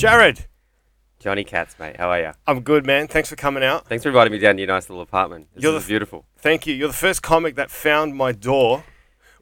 [0.00, 0.46] Jarryd,
[1.18, 1.96] Johnny Kats, mate.
[1.98, 2.32] How are you?
[2.46, 3.06] I'm good, man.
[3.06, 3.86] Thanks for coming out.
[3.86, 5.48] Thanks for inviting me down to your nice little apartment.
[5.54, 6.24] This You're is the- beautiful.
[6.38, 6.74] Thank you.
[6.74, 8.84] You're the first comic that found my door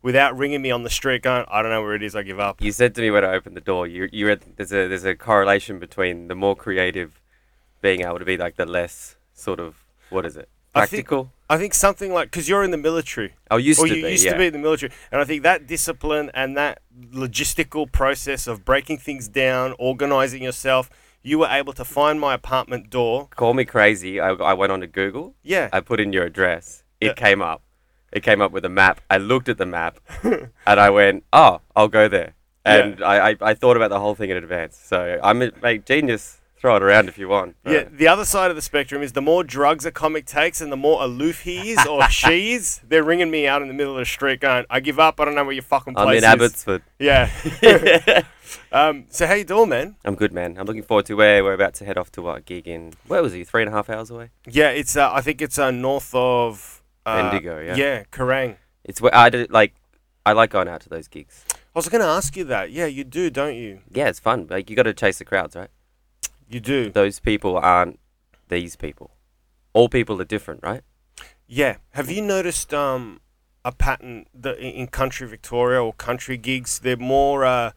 [0.02, 2.40] without ringing me on the street going, I don't know where it is, I give
[2.40, 2.60] up.
[2.60, 5.04] You said to me when I opened the door, you you read there's a there's
[5.04, 7.20] a correlation between the more creative
[7.80, 9.76] being able to be like the less sort of
[10.10, 11.32] what is it practical.
[11.50, 13.34] I think something like, because you're in the military.
[13.50, 14.10] Oh, used or to you be.
[14.10, 14.32] used yeah.
[14.32, 14.92] to be in the military.
[15.10, 16.80] And I think that discipline and that
[17.10, 20.90] logistical process of breaking things down, organizing yourself,
[21.22, 23.28] you were able to find my apartment door.
[23.34, 24.20] Call me crazy.
[24.20, 25.34] I, I went on to Google.
[25.42, 25.70] Yeah.
[25.72, 26.84] I put in your address.
[27.00, 27.12] It Yeah.
[27.14, 27.62] came up.
[28.12, 29.00] It came up with a map.
[29.10, 32.32] I looked at the map, and I went, "Oh, I'll go there."
[32.64, 34.78] And I, I, I thought about the whole thing in advance.
[34.78, 36.40] So I'm a mate, genius.
[36.58, 37.54] Throw it around if you want.
[37.64, 40.72] Yeah, the other side of the spectrum is the more drugs a comic takes and
[40.72, 43.92] the more aloof he is or she is, they're ringing me out in the middle
[43.92, 46.10] of the street going, I give up, I don't know where your fucking place I'm
[46.10, 46.24] in is.
[46.24, 46.82] Abbotsford.
[46.98, 47.30] Yeah.
[48.72, 49.94] um, so how you doing, man?
[50.04, 50.56] I'm good, man.
[50.58, 52.94] I'm looking forward to where we're about to head off to what gig in.
[53.06, 53.44] Where was he?
[53.44, 54.30] Three and a half hours away.
[54.48, 57.76] Yeah, it's uh, I think it's uh, north of uh, Bendigo, yeah.
[57.76, 58.56] Yeah, Kerang.
[58.82, 59.74] It's where I did like.
[60.26, 61.44] I like going out to those gigs.
[61.54, 62.72] I was going to ask you that.
[62.72, 63.80] Yeah, you do, don't you?
[63.90, 64.48] Yeah, it's fun.
[64.50, 65.70] Like you got to chase the crowds, right?
[66.48, 66.90] You do.
[66.90, 67.98] Those people aren't
[68.48, 69.10] these people.
[69.72, 70.82] All people are different, right?
[71.46, 71.76] Yeah.
[71.90, 73.20] Have you noticed um,
[73.64, 76.78] a pattern that in country Victoria or country gigs?
[76.78, 77.44] They're more.
[77.44, 77.72] Uh,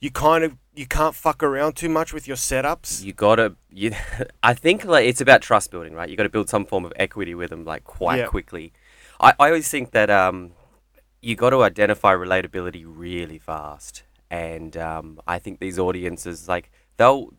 [0.00, 3.02] you kind of you can't fuck around too much with your setups.
[3.02, 3.56] You gotta.
[3.70, 3.92] You.
[4.42, 6.08] I think like it's about trust building, right?
[6.08, 8.26] You got to build some form of equity with them, like quite Yeah.
[8.26, 8.72] quickly.
[9.18, 10.52] I, I always think that um,
[11.22, 17.32] you got to identify relatability really fast, and um, I think these audiences like they'll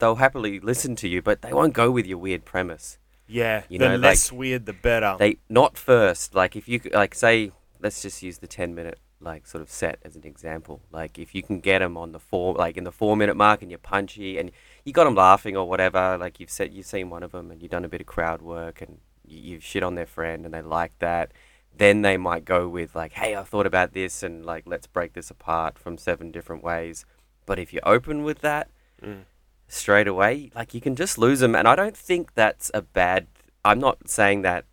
[0.00, 2.98] they'll happily listen to you, but they won't go with your weird premise.
[3.28, 5.14] Yeah, You the know, less like- weird, the better.
[5.18, 6.34] They not first.
[6.34, 9.98] Like if you like say, let's just use the ten minute like sort of set
[10.02, 10.80] as an example.
[10.90, 13.62] Like if you can get them on the four like in the four minute mark
[13.62, 14.50] and you're punchy and
[14.84, 16.16] you got them laughing or whatever.
[16.18, 18.40] Like you've said you've seen one of them and you've done a bit of crowd
[18.42, 21.30] work and you, you've shit on their friend and they like that.
[21.76, 25.12] Then they might go with like, hey, I thought about this and like let's break
[25.12, 27.04] this apart from seven different ways.
[27.46, 28.68] But if you open with that,
[29.02, 29.22] Mm.
[29.70, 31.54] Straight away, like you can just lose them.
[31.54, 33.26] And I don't think that's a bad.
[33.64, 34.64] I'm not saying that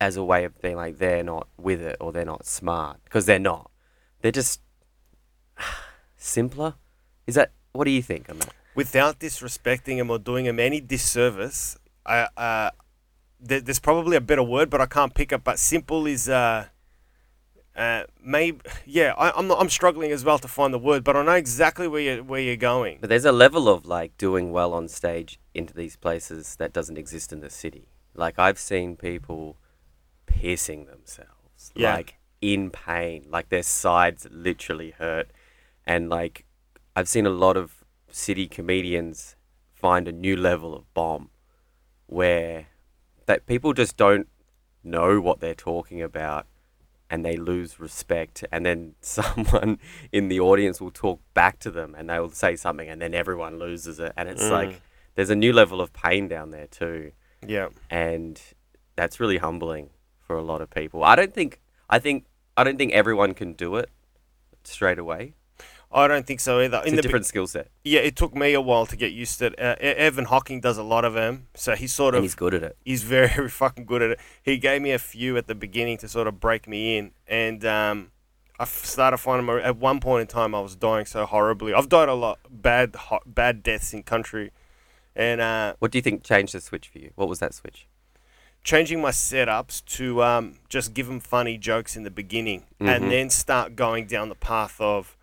[0.00, 3.26] as a way of being like they're not with it or they're not smart because
[3.26, 3.70] they're not.
[4.20, 4.60] They're just
[6.16, 6.74] simpler.
[7.26, 8.52] Is that what do you think on that?
[8.74, 12.70] Without disrespecting them or doing them any disservice, I uh,
[13.40, 15.44] there, there's probably a better word, but I can't pick up.
[15.44, 16.66] But simple is uh,
[17.78, 19.14] uh, maybe yeah.
[19.16, 22.00] I, I'm I'm struggling as well to find the word, but I know exactly where
[22.00, 22.98] you where you're going.
[23.00, 26.98] But there's a level of like doing well on stage into these places that doesn't
[26.98, 27.88] exist in the city.
[28.14, 29.56] Like I've seen people
[30.26, 31.94] piercing themselves, Yeah.
[31.94, 35.30] like in pain, like their sides literally hurt,
[35.86, 36.44] and like
[36.96, 39.36] I've seen a lot of city comedians
[39.72, 41.30] find a new level of bomb
[42.06, 42.66] where
[43.26, 44.26] that people just don't
[44.82, 46.46] know what they're talking about
[47.10, 48.44] and they lose respect.
[48.52, 49.78] And then someone
[50.12, 53.58] in the audience will talk back to them and they'll say something and then everyone
[53.58, 54.12] loses it.
[54.16, 54.50] And it's Mm.
[54.50, 54.80] like
[55.14, 57.12] there's a new level of pain down there too.
[57.46, 58.40] Yeah, and
[58.96, 61.02] that's really humbling for a lot of people.
[61.04, 61.60] I don't think
[61.90, 62.26] i think
[62.56, 63.88] i don't think everyone can do it
[64.62, 65.32] straight away
[65.90, 66.78] I don't think so either.
[66.78, 68.96] it's In a the be- different skill set yeah, it took me a while to
[68.96, 69.58] get used to it.
[69.58, 72.52] Uh, Evan Hocking does a lot of them, so he's sort and of he's good
[72.54, 74.20] at it he's very, fucking good at it.
[74.42, 77.64] He gave me a few at the beginning to sort of break me in, and
[77.64, 78.10] um,
[78.60, 81.72] I started finding my, at one point in time I was dying so horribly.
[81.72, 84.50] I've died a lot bad ho- bad deaths in country,
[85.16, 87.86] and uh, what do you think changed the switch for you what was that switch
[88.64, 92.88] changing my setups to um, just give them funny jokes in the beginning, Mhm.
[92.96, 95.16] and then start going down the path of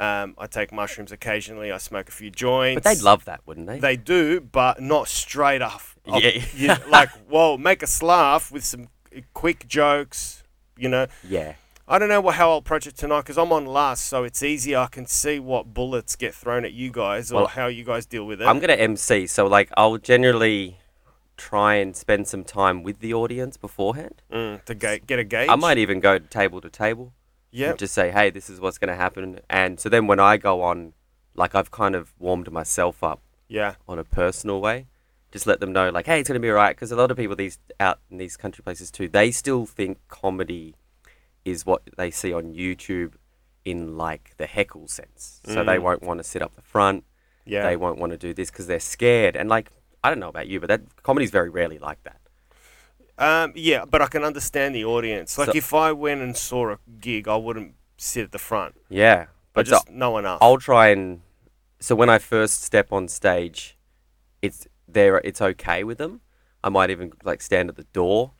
[0.00, 2.82] um, I take mushrooms occasionally, I smoke a few joints.
[2.82, 5.96] but they'd love that wouldn't they They do, but not straight off.
[6.08, 6.42] off- Yeah.
[6.54, 8.88] you- like, whoa, make us laugh with some
[9.34, 10.42] quick jokes.
[10.76, 11.54] You know, yeah
[11.86, 14.74] I don't know how I'll approach it tonight because I'm on last, so it's easy.
[14.76, 18.06] I can see what bullets get thrown at you guys or Well, how you guys
[18.06, 18.46] deal with it.
[18.46, 20.78] I'm gonna MC, so like I'll generally
[21.36, 24.22] try and spend some time with the audience beforehand.
[24.32, 25.48] mm, to ga- get a gauge.
[25.50, 27.12] I might even go table to table
[27.52, 27.72] Yeah.
[27.74, 30.92] just say, "Hey, this is what's gonna happen," and so then when I go on,
[31.34, 33.74] like I've kind of warmed myself up Yeah.
[33.88, 34.86] on a personal way.
[35.32, 37.36] Just let them know, like, "Hey, it's gonna be alright," because a lot of people
[37.36, 40.74] these out in these country places too, they still think comedy
[41.44, 43.14] is what they see on YouTube
[43.64, 45.40] in like the heckle sense.
[45.44, 45.82] So they Mm.
[45.82, 47.04] won't want to sit up the front.
[47.46, 47.62] Yeah.
[47.66, 49.34] they won't want to do this because they're scared.
[49.34, 49.70] And like,
[50.04, 52.19] I don't know about you, but that comedy's very rarely like that.
[53.20, 55.36] Um, yeah, but I can understand the audience.
[55.38, 58.74] Like So- if I went and saw a gig, I wouldn't sit at the front.
[58.88, 60.38] Yeah, I but just know enough.
[60.40, 61.20] I'll try and
[61.78, 63.76] so when I first step on stage,
[64.42, 65.18] it's there.
[65.18, 66.20] It's okay with them.
[66.64, 68.32] I might even like stand at the door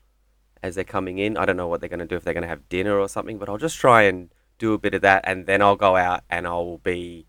[0.63, 1.37] as they're coming in.
[1.37, 3.09] I don't know what they're going to do if they're going to have dinner or
[3.09, 5.97] something, but I'll just try and do a bit of that, and then I'll go
[5.97, 7.27] out and I'll be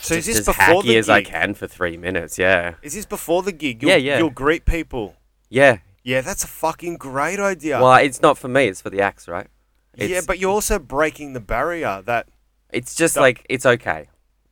[0.00, 1.30] So is just this as before hacky the as I gig?
[1.32, 2.38] can for three minutes.
[2.40, 3.82] Yeah, Is this before the gig?
[3.82, 4.18] You'll, Yeah, yeah.
[4.18, 5.14] You'll greet people.
[5.48, 5.78] yeah.
[6.06, 7.82] Yeah, that's a fucking great idea.
[7.82, 8.68] Well, it's not for me.
[8.68, 9.48] It's for the axe, right?
[9.96, 12.28] yeah, but you're also breaking the barrier that
[12.72, 14.08] It's just That- like it's okay.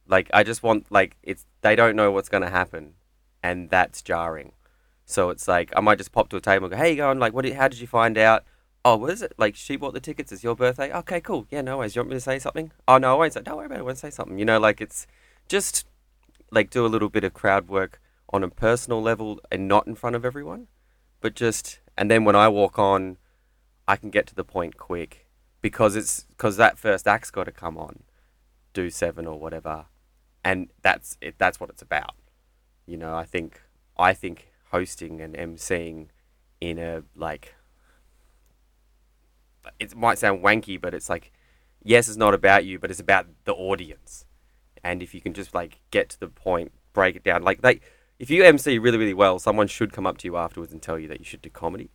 [0.08, 2.94] Like I just want like it's they don't know what's gonna happen,
[3.40, 4.52] and that's jarring.
[5.04, 7.20] So it's like I might just pop to a table and go, "Hey, you going?
[7.20, 7.44] Like, what?
[7.44, 8.42] Did, how did you find out?
[8.84, 9.32] Oh, what is it?
[9.38, 10.32] Like, she bought the tickets.
[10.32, 10.92] It's your birthday.
[10.92, 11.46] Okay, cool.
[11.50, 11.94] Yeah, no worries.
[11.94, 12.72] You want me to say something?
[12.88, 13.42] Oh no, I won't say.
[13.42, 13.82] Don't worry about it.
[13.82, 14.38] I won't say something.
[14.40, 15.06] You know, like it's
[15.48, 15.86] just
[16.50, 18.00] like do a little bit of crowd work
[18.32, 20.66] on a personal level and not in front of everyone,
[21.24, 23.16] but just and then when I walk on,
[23.88, 25.26] I can get to the point quick
[25.62, 28.02] because it's because that first act's got to come on,
[28.74, 29.86] do seven or whatever,
[30.44, 31.36] and that's it.
[31.38, 32.14] That's what it's about.
[32.84, 33.62] You know, I think
[33.96, 36.08] I think hosting and emceeing
[36.60, 37.54] in a like
[39.80, 41.32] it might sound wanky, but it's like
[41.82, 44.26] yes, it's not about you, but it's about the audience.
[44.82, 47.80] And if you can just like get to the point, break it down, like they,
[48.24, 50.98] if you MC really really well, someone should come up to you afterwards and tell
[50.98, 51.90] you that you should do comedy.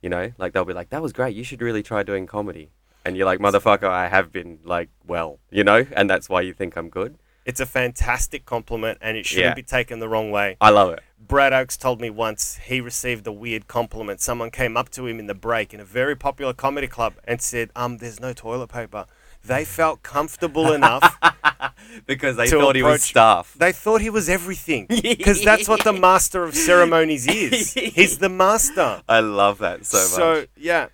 [0.00, 1.36] You know, like they'll be like, "That was great.
[1.36, 2.70] You should really try doing comedy."
[3.04, 6.54] And you're like, "Motherfucker, I have been like well, you know," and that's why you
[6.54, 7.18] think I'm good.
[7.44, 9.62] it's a fantastic compliment and it shouldn't Yeah.
[9.62, 10.56] be taken the wrong way.
[10.60, 11.00] I love it.
[11.18, 14.20] Brad Oakes told me once he received a weird compliment.
[14.20, 17.42] Someone came up to him in the break in a very popular comedy club and
[17.42, 19.06] said, "Um, there's no toilet paper."
[19.44, 21.18] They felt comfortable enough.
[22.06, 23.54] because they To thought he was approach- staff.
[23.58, 27.72] They thought he was everything because that's what the master of ceremonies is.
[27.74, 29.02] He's the master.
[29.08, 30.08] I love that so much.
[30.10, 30.88] So yeah,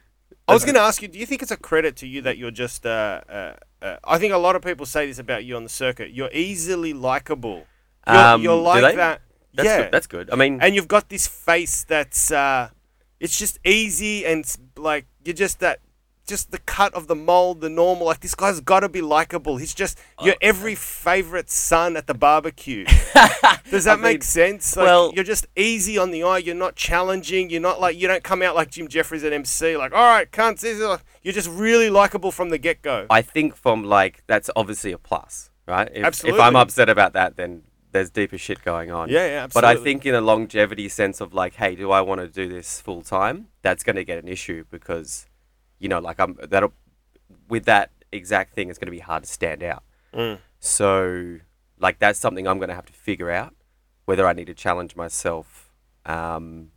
[0.46, 2.38] I was going to ask you: Do you think it's a credit to you that
[2.38, 2.86] you're just?
[2.86, 5.68] Uh, uh, uh, I think a lot of people say this about you on the
[5.68, 6.10] circuit.
[6.10, 7.66] You're easily likable.
[8.06, 8.96] You're, Um, you're do like they?
[8.96, 9.20] that.
[9.54, 9.92] that's yeah, good.
[9.92, 10.30] That's good.
[10.32, 12.70] I mean, and you've got this face that's uh,
[13.20, 15.80] it's just easy and s- like you're just that.
[16.28, 18.06] Just the cut of the mold, the normal.
[18.06, 19.56] Like this guy's got to be likable.
[19.56, 20.38] He's just you're Oh.
[20.42, 22.84] every favorite son at the barbecue.
[23.70, 24.76] Does that I make mean, sense?
[24.76, 26.38] Like, well- you're just easy on the eye.
[26.38, 27.50] You're not challenging.
[27.50, 29.76] You're not like you don't come out like Jim Jefferies at MC.
[29.76, 30.60] Like, all right, cunts.
[30.60, 33.06] this is-" You're just really likable from the get go.
[33.10, 35.90] I think from like that's obviously a plus, right?
[35.92, 39.08] If, If I'm upset about that, then there's deeper shit going on.
[39.08, 42.20] Yeah, yeah, But I think in a longevity sense of like, hey, do I want
[42.20, 43.48] to do this full time?
[43.62, 45.26] That's going to get an issue because,
[45.78, 46.72] you know, like I'm that'll
[47.48, 49.82] with that exact thing, it's going to be hard to stand out.
[50.14, 50.38] Mm.
[50.60, 51.38] So,
[51.78, 53.54] like, that's something I'm going to have to figure out
[54.06, 55.72] whether I need to challenge myself.
[56.06, 56.70] Um,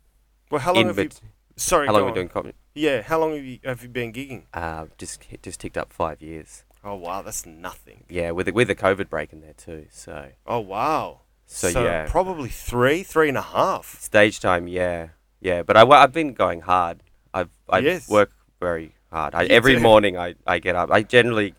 [0.50, 1.10] Well, how long have you?
[1.56, 2.54] Sorry, how long are we doing comedy?
[2.74, 4.44] Yeah, how long have you have you been gigging?
[4.54, 6.64] Uh, just just ticked up five years.
[6.84, 8.04] Oh wow, that's nothing.
[8.08, 9.86] Yeah, with the, with the COVID break in there too.
[9.90, 11.20] So Oh wow.
[11.46, 12.06] So, yeah.
[12.08, 14.00] probably three, three and a half.
[14.00, 15.08] stage time, yeah,
[15.40, 15.62] yeah.
[15.62, 17.02] But I, I've been going hard.
[17.34, 18.08] I've I Yes.
[18.08, 18.30] work
[18.62, 19.34] very hard.
[19.34, 19.80] I, every do.
[19.80, 20.90] morning I, I get up.
[20.90, 21.54] I generally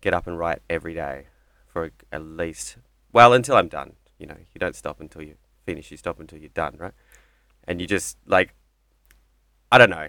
[0.00, 1.26] get up and write every day
[1.66, 2.78] for at least
[3.12, 3.92] well until I'm done.
[4.18, 5.34] You know, you don't stop until you
[5.66, 5.90] finish.
[5.90, 6.94] You stop until you're done, right?
[7.68, 8.54] And you just like
[9.70, 10.08] I don't know.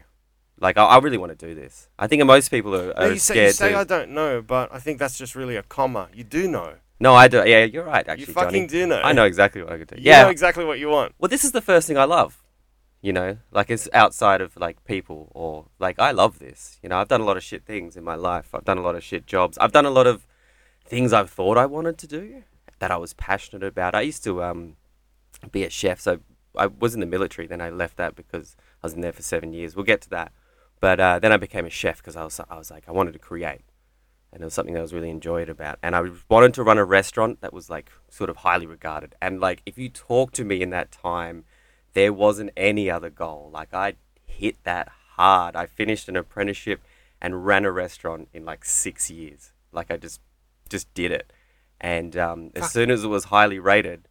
[0.60, 1.90] Like I, I really want to do this.
[2.00, 3.78] I think most people are, No, are you say, scared you say to.
[3.78, 6.08] I don't know, but I think that's just really a comma.
[6.14, 6.76] You do know.
[7.00, 7.44] no, I do.
[7.46, 8.08] Yeah, you're right.
[8.08, 8.82] Actually, you fucking Johnny.
[8.82, 9.02] do know.
[9.04, 9.98] I know exactly what I could do.
[9.98, 11.14] You yeah, know exactly what you want.
[11.20, 12.42] Well, this is the first thing I love.
[13.08, 16.78] You know, like it's outside of like people or like I love this.
[16.84, 18.54] You know, I've done a lot of shit things in my life.
[18.54, 19.58] I've done a lot of shit jobs.
[19.60, 20.28] I've done a lot of
[20.84, 22.44] things I've thought I wanted to do
[22.80, 23.96] that I was passionate about.
[23.96, 24.76] I used to um
[25.54, 26.20] be a chef, so
[26.58, 27.48] I was in the military.
[27.48, 29.74] Then I left that because I was in there for seven years.
[29.74, 30.34] We'll get to that.
[30.82, 33.14] But uh, then I became a chef because I was I was like I wanted
[33.14, 33.64] to create,
[34.34, 35.80] and it was something that I was really enjoyed about.
[35.82, 39.16] And I wanted to run a restaurant that was like sort of highly regarded.
[39.22, 41.46] And like if you talk to me in that time,
[41.98, 43.50] there wasn't any other goal.
[43.52, 45.56] Like I hit that hard.
[45.56, 46.80] I finished an apprenticeship
[47.20, 49.52] and ran a restaurant in like six years.
[49.72, 50.22] Like I just
[50.70, 51.34] just did it.
[51.82, 54.08] And um, as soon as it was highly rated,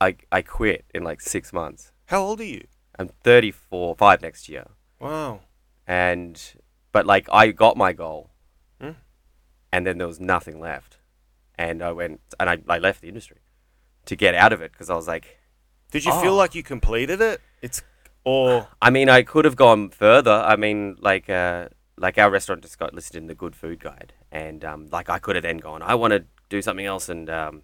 [0.00, 1.92] I I quit in like six months.
[2.06, 2.64] How old are you?
[2.98, 4.66] I'm 34, five next year
[4.98, 5.40] Wow.
[5.86, 6.42] and
[6.92, 8.30] but like I got my goal,
[8.80, 8.92] Hmm.
[9.70, 10.96] and then there was nothing left,
[11.56, 13.42] and I went and I, I left the industry
[14.06, 15.37] to get out of it because I was like,
[15.90, 16.36] Did you feel Oh.
[16.36, 17.40] like you completed it?
[17.62, 17.82] It's
[18.24, 20.32] or I mean, I could have gone further.
[20.32, 24.12] I mean, like uh, like our restaurant just got listed in the Good Food Guide,
[24.30, 27.30] and um, like I could have then gone, I want to do something else and
[27.30, 27.62] um,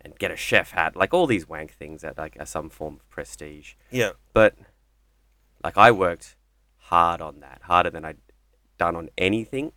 [0.00, 2.94] and get a chef hat, like all these wank things that like are some form
[2.96, 3.74] of prestige.
[3.90, 4.10] yeah.
[4.34, 4.56] But
[5.62, 6.36] like I worked
[6.76, 8.18] hard on that, harder than I'd
[8.76, 9.72] done on anything.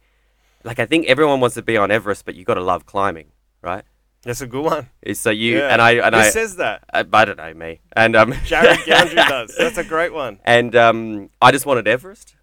[0.66, 3.28] Like I think everyone wants to be on Everest, but you got to love climbing,
[3.62, 3.86] right?
[4.28, 4.90] That's a good one.
[5.02, 5.70] It's so you Yeah.
[5.72, 6.84] and I and Who I, says that?
[6.94, 9.56] I I don't know me and um Jarryd Goundrey does.
[9.58, 10.40] That's a great one.
[10.44, 12.36] and um I just wanted Everest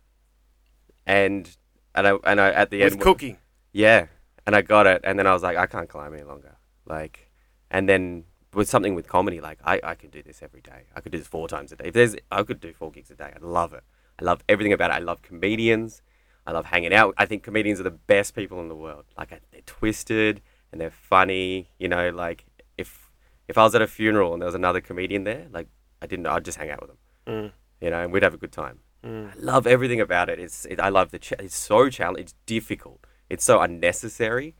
[1.06, 1.56] and
[1.94, 3.38] and I and I at the With end cooking.
[3.72, 4.06] Yeah,
[4.46, 6.56] and I got it, and then I was like, I can't climb any longer.
[6.86, 7.30] Like,
[7.70, 10.84] and then with something with comedy, like I, I could do this every day.
[10.94, 11.86] I could do this four times a day.
[11.88, 13.32] If there's, I could do four gigs a day.
[13.34, 13.82] I love it.
[14.20, 14.94] I love everything about it.
[14.94, 16.02] I love comedians.
[16.46, 17.14] I love hanging out.
[17.18, 19.06] I think comedians are the best people in the world.
[19.18, 20.40] Like they're twisted
[20.74, 21.70] and they're funny.
[21.78, 22.44] You know, like
[22.76, 23.12] if
[23.46, 25.68] if I was at a funeral and there was another comedian there, like
[26.02, 26.98] I didn't, I'd just hang out with them.
[27.28, 27.52] Mm.
[27.80, 28.80] You know, and we'd have a good time.
[29.04, 29.30] Mm.
[29.30, 30.40] I love everything about it.
[30.40, 32.24] It's it, I love the ch- it's so challenging.
[32.24, 33.06] It's difficult.
[33.30, 34.56] It's so unnecessary.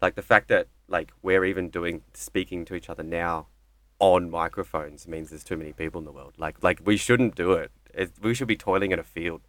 [0.00, 3.46] Like the fact that like we're even doing speaking to each other now
[4.00, 6.34] on microphones means there's too many people in the world.
[6.38, 7.70] Like like we shouldn't do it.
[7.94, 9.42] it we should be toiling in a field.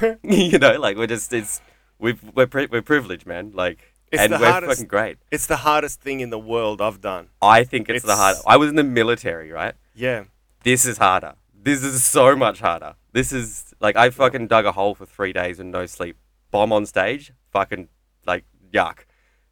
[0.22, 1.60] you know, like we're just it's
[1.98, 3.50] we've we're pri- we're privileged, man.
[3.52, 5.18] Like It's and the we're hardest- fucking great.
[5.30, 7.28] It's the hardest thing in the world I've done.
[7.42, 8.44] I think it's, the hardest.
[8.46, 9.74] I was in the military, right?
[9.94, 10.24] Yeah.
[10.62, 11.34] this is harder.
[11.54, 12.94] This is so much harder.
[13.12, 16.16] This is like I fucking dug a hole for three days and no sleep.
[16.52, 17.88] Bomb on stage, fucking
[18.26, 18.98] like yuck.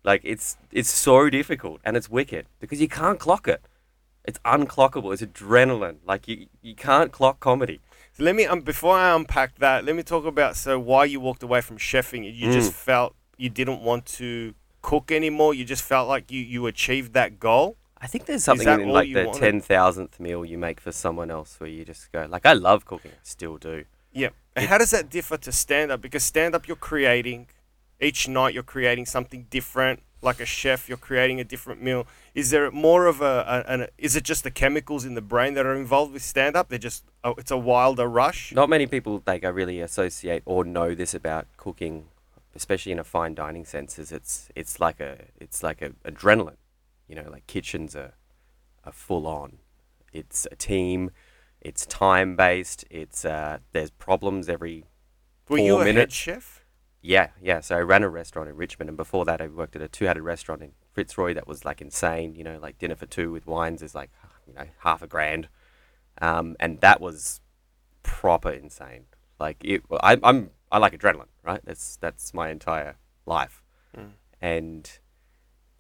[0.05, 3.63] Like it's it's so difficult and it's wicked because you can't clock it.
[4.25, 5.13] It's unclockable.
[5.13, 5.97] It's adrenaline.
[6.07, 7.81] Like you you can't clock comedy.
[8.13, 11.19] So let me um before I unpack that, let me talk about so why you
[11.21, 12.23] walked away from chefing.
[12.33, 12.75] You just Mm.
[12.75, 15.55] felt you didn't want to cook anymore.
[15.55, 17.77] You just felt like you you achieved that goal.
[18.05, 21.59] I think there's something in like the ten thousandth meal you make for someone else
[21.59, 23.85] where you just go like I love cooking, I still do.
[24.13, 24.29] Yeah.
[24.55, 26.01] And how does that differ to stand up?
[26.01, 27.49] Because stand up you're creating
[28.01, 30.03] each night you're creating something different.
[30.21, 32.07] Like a chef, you're creating a different meal.
[32.35, 35.53] Is there more of a, a, an is it just the chemicals in the brain
[35.55, 36.69] that are involved with stand up?
[36.69, 38.53] They're just oh, it's a wilder rush.
[38.53, 42.07] Not many people like I really associate or know this about cooking,
[42.55, 43.99] especially in a fine dining sense.
[43.99, 46.57] Is it's it's like a it's like a adrenaline,
[47.09, 48.15] you know, like kitchens are
[48.85, 49.59] are full on.
[50.13, 51.11] It's a team.
[51.61, 52.85] It's time based.
[52.91, 54.85] It's uh, there's problems every
[55.49, 56.65] Were you four a head chef?
[57.01, 57.61] yeah yeah.
[57.61, 60.05] So I ran a restaurant in Richmond, and before that I worked at a two
[60.05, 62.35] headed restaurant in Fitzroy that was like insane.
[62.35, 64.11] You know, like dinner for two with wines is like
[64.47, 65.49] you know half a grand,
[66.21, 67.41] um, and that was
[68.03, 69.07] proper insane.
[69.41, 71.61] Like it, I, I'm I like adrenaline, right?
[71.65, 73.63] That's that's my entire life,
[73.97, 74.11] Mm.
[74.41, 74.99] and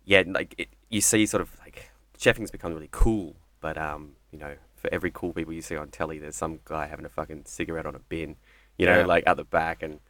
[0.05, 4.39] yeah, like it, you see sort of like chefing's become really cool, but um, you
[4.39, 7.43] know, for every cool people you see on telly, there's some guy having a fucking
[7.47, 8.37] cigarette on a bin,
[8.79, 9.07] you know, Yeah.
[9.07, 10.01] like at the back, and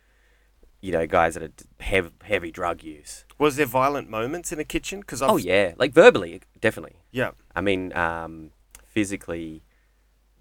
[0.83, 1.53] you know, guys that are
[1.83, 3.25] heavy, heavy drug use.
[3.39, 5.01] Was there violent moments in a kitchen?
[5.01, 6.97] Because Oh yeah, like verbally, definitely.
[7.11, 7.31] yeah.
[7.57, 8.51] I mean, um,
[8.85, 9.63] physically,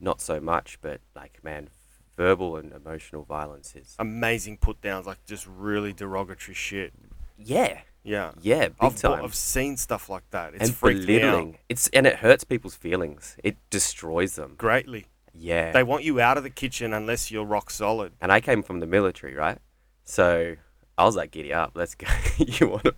[0.01, 1.69] not so much, but like, man,
[2.15, 3.95] verbal and emotional violence is.
[3.99, 6.93] amazing put downs, like just really derogatory shit.
[7.37, 8.31] Yeah, Yeah.
[8.41, 9.23] yeah, big I've, time.
[9.23, 10.53] I've seen stuff like that.
[10.53, 11.57] It's and freaked me out belittling.
[11.69, 13.35] It's and it hurts people's feelings.
[13.43, 14.55] It destroys them.
[14.57, 15.07] greatly.
[15.33, 15.71] Yeah.
[15.71, 18.13] They want you out of the kitchen unless you're rock solid.
[18.21, 19.57] and I came from the military, right?
[20.03, 20.55] So
[20.97, 22.05] I was like, "Giddy up, let's go."
[22.37, 22.93] you want to?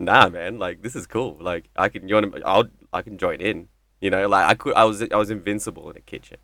[0.00, 0.58] Nah, man.
[0.58, 1.36] Like this is cool.
[1.40, 2.42] Like I can, you want to?
[2.44, 3.68] I'll, I can join in.
[4.00, 4.74] You know, like I could.
[4.74, 6.38] I was, I was invincible in a kitchen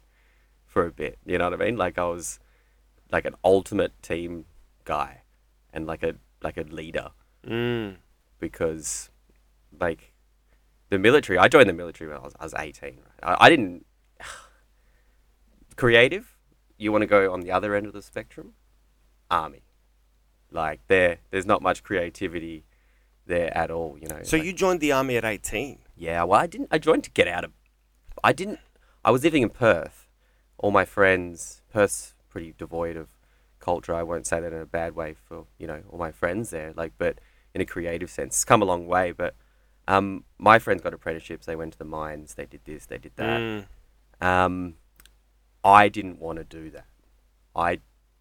[0.72, 1.18] for a bit.
[1.26, 1.76] You know what I mean?
[1.76, 2.38] Like I was,
[3.10, 4.46] like an ultimate team
[4.84, 5.22] guy,
[5.72, 7.10] and like a like a leader
[7.46, 7.96] Mm.
[8.38, 9.10] because,
[9.80, 10.12] like,
[10.90, 11.38] the military.
[11.38, 12.98] I joined the military when I was, I was eighteen.
[13.22, 13.36] Right?
[13.40, 13.84] I, I didn't.
[15.76, 16.36] Creative.
[16.78, 18.54] You want to go on the other end of the spectrum?
[19.30, 19.62] Army.
[20.50, 22.64] Like there, there's not much creativity
[23.26, 23.96] there at all.
[24.00, 24.20] You know.
[24.22, 25.78] So like- you joined the army at 18.
[25.96, 26.68] yeah, well, I didn't.
[26.70, 27.52] I joined to get out of.
[28.24, 28.58] I didn't.
[29.04, 30.01] I was living in Perth.
[30.62, 31.60] All my friends.
[31.70, 33.08] Perth's pretty devoid of
[33.60, 33.94] culture.
[33.94, 36.72] I won't say that in a bad way for you know all my friends there.
[36.74, 37.18] Like, but
[37.54, 39.12] in a creative sense, it's come a long way.
[39.12, 39.34] But
[39.86, 41.44] um, my friends got apprenticeships.
[41.44, 42.34] They went to the mines.
[42.34, 42.86] They did this.
[42.86, 43.40] They did that.
[43.40, 43.64] Mm.
[44.26, 44.74] Um,
[45.64, 46.86] I didn't want to do that.
[47.54, 47.80] I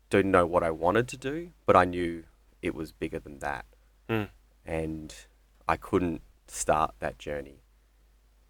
[0.09, 2.23] didn't know what I wanted to do, but I knew
[2.61, 3.65] it was bigger than that.
[4.09, 4.29] Mm.
[4.65, 5.15] And
[5.67, 7.61] I couldn't start that journey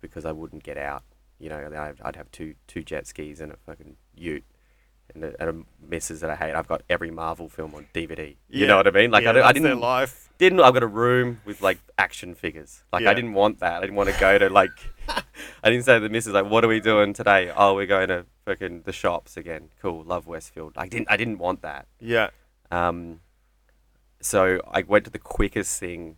[0.01, 1.03] because I wouldn't get out.
[1.41, 4.43] You know, I'd, I'd have two two jet skis and a fucking ute
[5.15, 6.53] and a, and a missus that I hate.
[6.53, 8.35] I've got every Marvel film on DVD.
[8.47, 8.67] You Yeah.
[8.67, 9.09] know what I mean?
[9.11, 10.29] Like Yeah, I, I didn't life.
[10.37, 12.83] didn't I've got a room with like action figures.
[12.93, 13.09] Like Yeah.
[13.09, 13.77] I didn't want that.
[13.77, 14.69] I didn't want to go to like
[15.09, 17.51] I didn't say to the missus like, what are we doing today?
[17.55, 19.69] Oh, we're going to fucking the shops again.
[19.81, 20.73] Cool, love Westfield.
[20.77, 21.87] I didn't I didn't want that.
[21.99, 22.29] Yeah.
[22.71, 23.21] Um
[24.21, 26.17] so I went to the quickest thing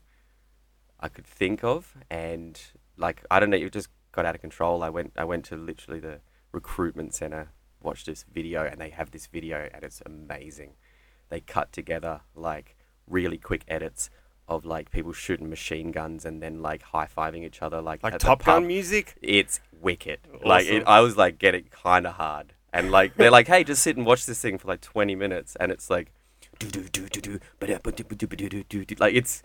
[0.99, 2.59] I could think of and
[2.97, 4.82] like I don't know, it just got out of control.
[4.82, 6.22] I went I went to literally the
[6.53, 7.51] recruitment center,
[7.82, 10.75] watched this video and they have this video and it's amazing.
[11.29, 12.77] They cut together like
[13.08, 14.10] really quick edits
[14.48, 18.17] of like people shooting machine guns and then like high fiving each other like Like
[18.20, 19.15] Top Gun music.
[19.22, 20.20] It's wicked.
[20.43, 23.82] Like it, I was like getting kind of hard, and like they're like, hey, just
[23.82, 26.12] sit and watch this thing for like twenty minutes, and it's like,
[26.60, 28.96] do do do, do, do.
[29.00, 29.43] like it's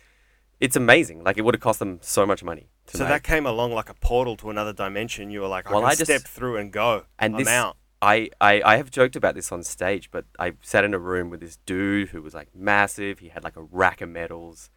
[0.60, 1.22] it's amazing.
[1.24, 2.68] Like it would have cost them so much money.
[2.88, 3.12] To So make.
[3.12, 5.30] that came along like a portal to another dimension.
[5.30, 7.04] You were like, I Well, can I just- step through and go.
[7.18, 7.76] and I'm this, out.
[8.00, 11.30] I, I, I have joked about this on stage, but I sat in a room
[11.30, 13.18] with this dude who was like massive.
[13.18, 14.70] He had like a rack of medals,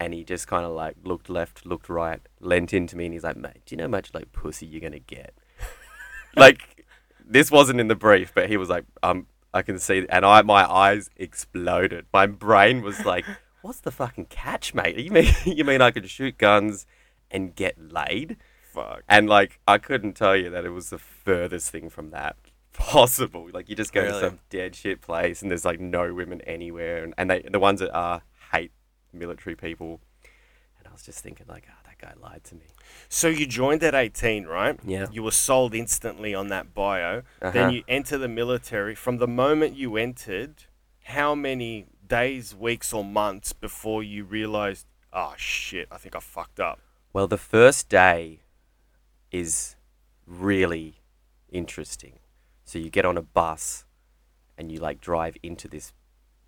[0.00, 3.22] and he just kind of like looked left, looked right, leant into me, and he's
[3.22, 5.32] like, "Mate, do you know how much like pussy you're gonna get?"
[6.36, 6.86] like,
[7.24, 10.42] this wasn't in the brief, but he was like, "Um, I can see," and I,
[10.42, 12.06] my eyes exploded.
[12.12, 13.26] My brain was like,
[13.62, 14.96] "What's the fucking catch, mate?
[14.96, 16.86] You mean you mean I could shoot guns
[17.30, 18.36] and get laid?"
[18.72, 19.02] Fuck.
[19.08, 22.36] And like, I couldn't tell you that it was the furthest thing from that
[22.72, 23.48] possible.
[23.52, 27.02] Like, you just go to some dead shit place, and there's like no women anywhere,
[27.02, 28.72] and, and they the ones that are hate
[29.12, 30.00] military people.
[30.78, 32.66] And I was just thinking, like, ah, that guy lied to me.
[33.08, 34.78] So you joined at 18, right?
[34.84, 35.06] Yeah.
[35.12, 37.18] You were sold instantly on that bio.
[37.42, 37.50] Uh-huh.
[37.50, 38.94] Then you enter the military.
[38.94, 40.64] From the moment you entered,
[41.04, 46.60] how many days, weeks, or months before you realized, oh shit, I think I fucked
[46.60, 46.78] up?
[47.14, 48.40] Well, the first day
[49.30, 49.76] is
[50.26, 50.96] really
[51.50, 52.18] interesting.
[52.64, 53.84] So you get on a bus
[54.58, 55.92] and you like drive into this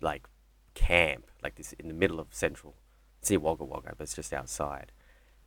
[0.01, 0.27] like
[0.73, 2.75] camp, like this in the middle of central.
[3.19, 4.91] It's near Wagga Wagga, but it's just outside.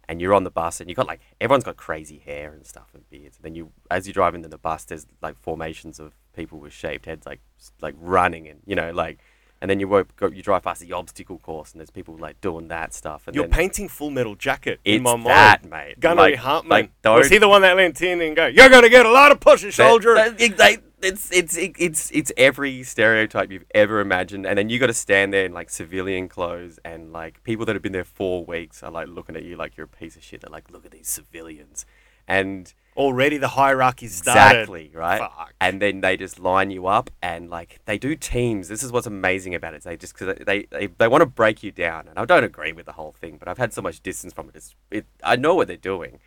[0.08, 2.88] And you're on the bus and you got like everyone's got crazy hair and stuff
[2.94, 3.36] and beards.
[3.36, 6.72] And then you as you drive into the bus there's like formations of people with
[6.72, 7.40] shaved heads like
[7.80, 9.18] like running and you know, like
[9.60, 12.40] and then you woke, go, you drive past the obstacle course and there's people like
[12.40, 15.26] doing that stuff and You're then, painting Full Metal Jacket in my mind.
[15.26, 15.98] that, mate.
[16.00, 16.90] Gunnery Like- Hartman.
[17.04, 19.32] like, was he the one that leant in and go, "You're gonna get a lot
[19.32, 20.14] of pussy, soldier"?
[20.14, 24.94] That- it's it's it's it's every stereotype you've ever imagined, and then you got to
[24.94, 28.82] stand there in like civilian clothes, and like people that have been there four weeks
[28.82, 30.40] are like looking at you like you're a piece of shit.
[30.40, 31.84] They're like, look at these civilians,
[32.26, 34.60] and Already the hierarchy started.
[34.60, 35.18] exactly right.
[35.20, 35.54] Fuck.
[35.60, 38.68] And then they just line you up, and like they do teams.
[38.68, 39.82] This is what's amazing about it.
[39.82, 42.72] They just because they they, they want to break you down, and I don't agree
[42.72, 44.56] with the whole thing, but I've had so much distance from it.
[44.56, 46.20] It's, it I know what they're doing,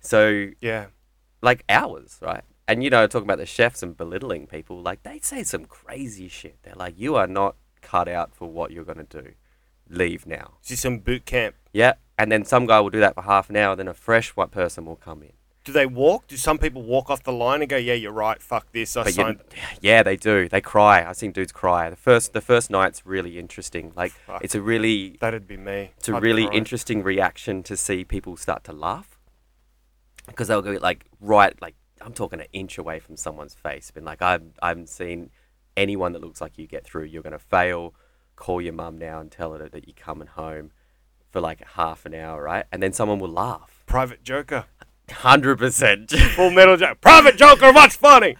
[0.00, 0.86] so Yeah.
[1.42, 2.42] like hours, right?
[2.66, 6.28] And you know, talking about the chefs and belittling people, like they say some crazy
[6.28, 6.58] shit.
[6.62, 9.32] They're like, "You are not cut out for what you're gonna do.
[9.88, 11.54] Leave now." Just some boot camp.
[11.72, 13.74] Yeah, and then some guy will do that for half an hour.
[13.74, 15.32] Then a fresh white person will come in.
[15.68, 16.26] Do they walk?
[16.28, 18.40] Do some people walk off the line and go, "Yeah, you're right.
[18.40, 18.96] Fuck this.
[18.96, 19.40] I But you- signed."
[19.82, 20.48] yeah, they do.
[20.48, 21.04] They cry.
[21.06, 21.90] I've seen dudes cry.
[21.90, 23.92] The first, the first night's really interesting.
[23.94, 24.42] Like Fuck.
[24.42, 25.90] it's a really, That'd be me.
[25.98, 26.54] it's a I'd really cry.
[26.56, 29.18] interesting reaction to see people start to laugh
[30.26, 34.06] because they'll go like right, like I'm talking an inch away from someone's face, been
[34.06, 35.28] like I've I haven't seen
[35.76, 37.04] anyone that looks like you get through.
[37.04, 37.94] You're gonna fail.
[38.36, 40.70] Call your mum now and tell her that you're coming home
[41.30, 42.64] for like half an hour, right?
[42.72, 43.82] And then someone will laugh.
[43.84, 44.64] Private Joker.
[45.10, 46.10] Hundred percent.
[46.36, 47.00] Full Metal Jacket.
[47.00, 47.72] Private Joker.
[47.72, 48.36] What's funny?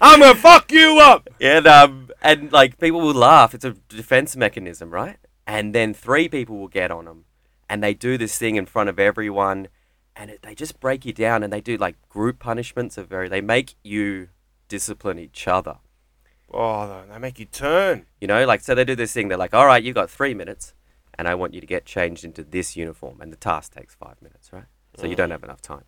[0.00, 1.28] I'm gonna fuck you up.
[1.40, 3.54] And um and like people will laugh.
[3.54, 5.18] It's a defense mechanism, right?
[5.46, 7.24] And then three people will get on them,
[7.68, 9.68] and they do this thing in front of everyone,
[10.16, 11.42] and it, they just break you down.
[11.42, 13.28] And they do like group punishments of very.
[13.28, 14.28] They make you
[14.68, 15.78] discipline each other.
[16.52, 18.06] Oh, they make you turn.
[18.20, 19.28] You know, like so they do this thing.
[19.28, 20.72] They're like, all right, you've got three minutes,
[21.18, 24.22] and I want you to get changed into this uniform, and the task takes five
[24.22, 24.64] minutes, right?
[24.96, 25.84] So you don't have enough time.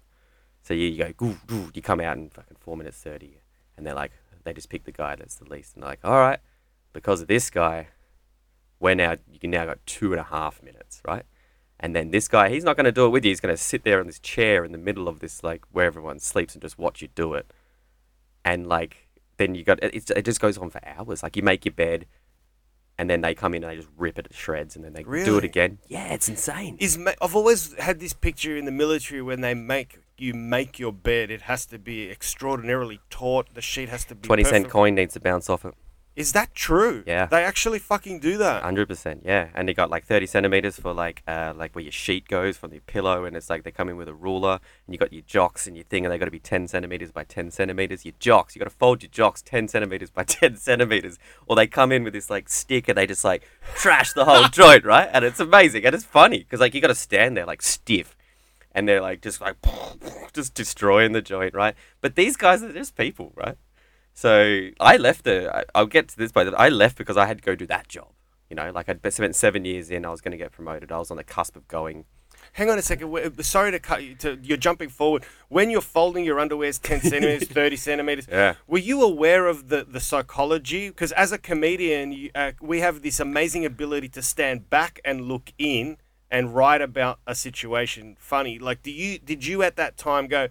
[0.67, 3.39] So you, you go, goo, goo, you come out in fucking four minutes thirty,
[3.77, 4.11] and they're like,
[4.43, 6.41] they just pick the guy that's the least, and they're like, all right,
[6.93, 7.87] because of this guy,
[8.81, 11.23] we're now you can now got two and a half minutes, right?
[11.79, 13.31] And then this guy, he's not going to do it with you.
[13.31, 15.87] He's going to sit there on this chair in the middle of this, like where
[15.87, 17.53] everyone sleeps, and just watch you do it.
[18.45, 20.11] And like, then you got it.
[20.11, 21.23] It just goes on for hours.
[21.23, 22.07] Like you make your bed,
[22.99, 25.05] and then they come in and they just rip it to shreds, and then they
[25.05, 25.79] do it again.
[25.87, 26.77] Yeah, it's insane.
[26.81, 30.93] Is I've always had this picture in the military when they make you make your
[30.93, 31.31] bed.
[31.31, 33.49] It has to be extraordinarily taut.
[33.55, 34.73] The sheet has to be Twenty cent perfect.
[34.73, 35.75] coin needs to bounce off it.
[36.15, 37.05] Is that true?
[37.07, 37.27] Yeah.
[37.27, 38.63] They actually fucking do that.
[38.63, 39.49] Hundred percent, yeah.
[39.55, 42.71] And they got like thirty centimeters for like uh like where your sheet goes from
[42.71, 45.25] the pillow, and it's like they come in with a ruler, and you got your
[45.27, 48.07] jocks and your thing, and they got to be ten centimeters by ten centimeters.
[48.07, 51.67] Your jocks, you got to fold your jocks ten centimeters by ten centimeters, or they
[51.67, 53.43] come in with this like stick and they just like
[53.75, 55.11] trash the whole joint, right?
[55.13, 58.16] And it's amazing and it's funny because like you got to stand there like stiff,
[58.77, 59.57] and they're like just like
[60.35, 61.75] just destroying the joint, right?
[62.03, 63.57] But these guys are just people, right?
[64.12, 65.55] So I left the.
[65.55, 67.89] I, I'll get to this, but I left because I had to go do that
[67.89, 68.09] job.
[68.51, 70.05] You know, like I'd spent seven years in.
[70.05, 70.93] I was going to get promoted.
[70.93, 72.05] I was on the cusp of going.
[72.53, 73.43] hang on a second.
[73.43, 74.15] Sorry to cut you.
[74.17, 75.25] To you're jumping forward.
[75.49, 78.29] When you're folding your underwears ten centimeters, thirty centimeters.
[78.31, 78.55] Yeah.
[78.67, 80.89] Were you aware of the the psychology?
[80.89, 85.23] Because as a comedian, you, uh, we have this amazing ability to stand back and
[85.23, 85.97] look in
[86.31, 88.59] and write about a situation funny.
[88.59, 90.49] Like, do you did you at that time go?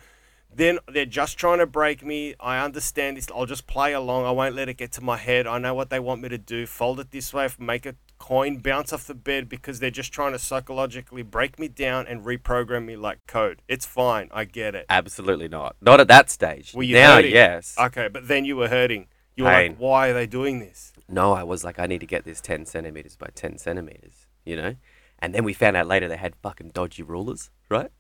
[0.54, 2.34] Then they're just trying to break me.
[2.40, 3.28] I understand this.
[3.36, 4.26] I'll just play along.
[4.26, 5.46] I won't let it get to my head.
[5.48, 6.66] I know what they want me to do.
[6.66, 7.50] Fold it this way.
[7.60, 11.68] Make a coin bounce off the bed because they're just trying to psychologically break me
[11.68, 13.62] down and reprogram me like code.
[13.68, 14.30] It's fine.
[14.34, 14.86] I get it.
[14.90, 15.76] Absolutely not.
[15.82, 16.74] Not at that stage.
[16.74, 17.34] Were you now, hurting?
[17.34, 17.76] yes.
[17.78, 19.08] Okay, but then you were hurting.
[19.36, 19.72] You were Pain.
[19.72, 20.94] like, why are they doing this?
[21.10, 24.56] No, I was like, I need to get this 10 centimeters by 10 centimeters, you
[24.56, 24.76] know?
[25.20, 27.92] And then we found out later they had fucking dodgy rulers, right?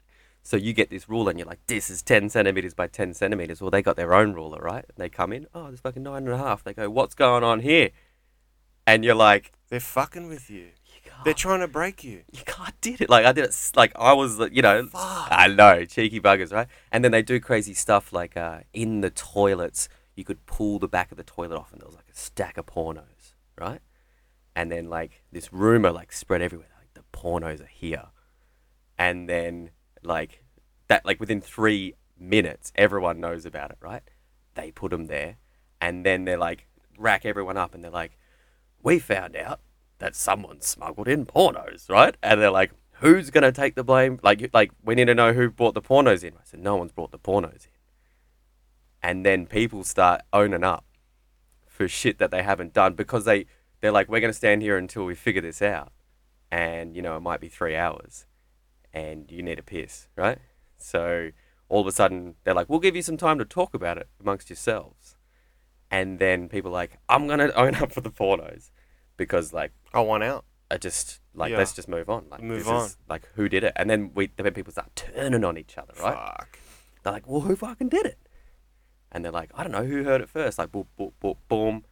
[0.43, 3.61] So you get this ruler and you're like, this is 10 centimeters by 10 centimeters.
[3.61, 4.85] Well, they got their own ruler, right?
[4.87, 6.63] And they come in, oh, there's fucking nine and a half.
[6.63, 7.89] They go, what's going on here?
[8.85, 10.69] And you're like, They're fucking with you.
[10.85, 12.21] you They're trying to break you.
[12.31, 13.09] you can't did it.
[13.09, 15.27] Like, I did it, like, I was, you know, Fuck.
[15.31, 16.67] I know, cheeky buggers, right?
[16.91, 20.87] And then they do crazy stuff like uh, in the toilets, you could pull the
[20.87, 23.81] back of the toilet off and there was like a stack of pornos, right?
[24.55, 26.67] And then like this rumor like spread everywhere,
[27.15, 28.07] pornos are here.
[28.97, 29.71] And then
[30.03, 30.43] like
[30.87, 34.03] that, like within three minutes, everyone knows about it, right?
[34.53, 35.37] They put them there,
[35.81, 38.17] and then they're like rack everyone up, and they're like,
[38.81, 39.59] "We found out
[39.99, 44.19] that someone smuggled in pornos, right?" And they're like, "Who's gonna take the blame?
[44.23, 46.91] Like, like we need to know who brought the pornos in." I said, "No one's
[46.91, 47.71] brought the pornos in."
[49.01, 50.85] And then people start owning up
[51.67, 53.45] for shit that they haven't done because they
[53.81, 55.91] they're like, "We're gonna stand here until we figure this out,"
[56.55, 58.25] and you know it might be three hours,
[58.93, 60.37] and you need a piss, right?
[60.77, 61.31] So
[61.67, 64.07] all of a sudden they're like, "We'll give you some time to talk about it
[64.21, 65.17] amongst yourselves,"
[65.91, 68.71] and then people are like, "I'm gonna own up for the pornos,"
[69.17, 70.45] because like I want out.
[70.71, 71.57] I just like Yeah.
[71.57, 72.27] let's just move on.
[72.29, 72.85] Like Move this on.
[72.85, 73.73] Is, like who did it?
[73.75, 76.15] And then we then people start turning on each other, right?
[76.15, 76.59] Fuck.
[77.03, 78.17] They're like, well, who fucking did it?
[79.11, 80.57] And they're like, I don't know who heard it first.
[80.57, 81.85] Like, boom, boom, boom, boom,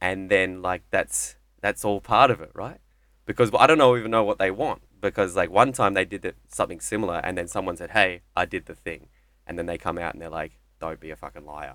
[0.00, 2.80] and then like that's that's all part of it, right?
[3.26, 4.82] Because I don't know even know what they want.
[5.00, 8.46] Because like one time they did it, something similar, and then someone said, hey, I
[8.46, 9.08] did the thing,
[9.46, 11.74] and then they come out and they're like, don't be a fucking liar.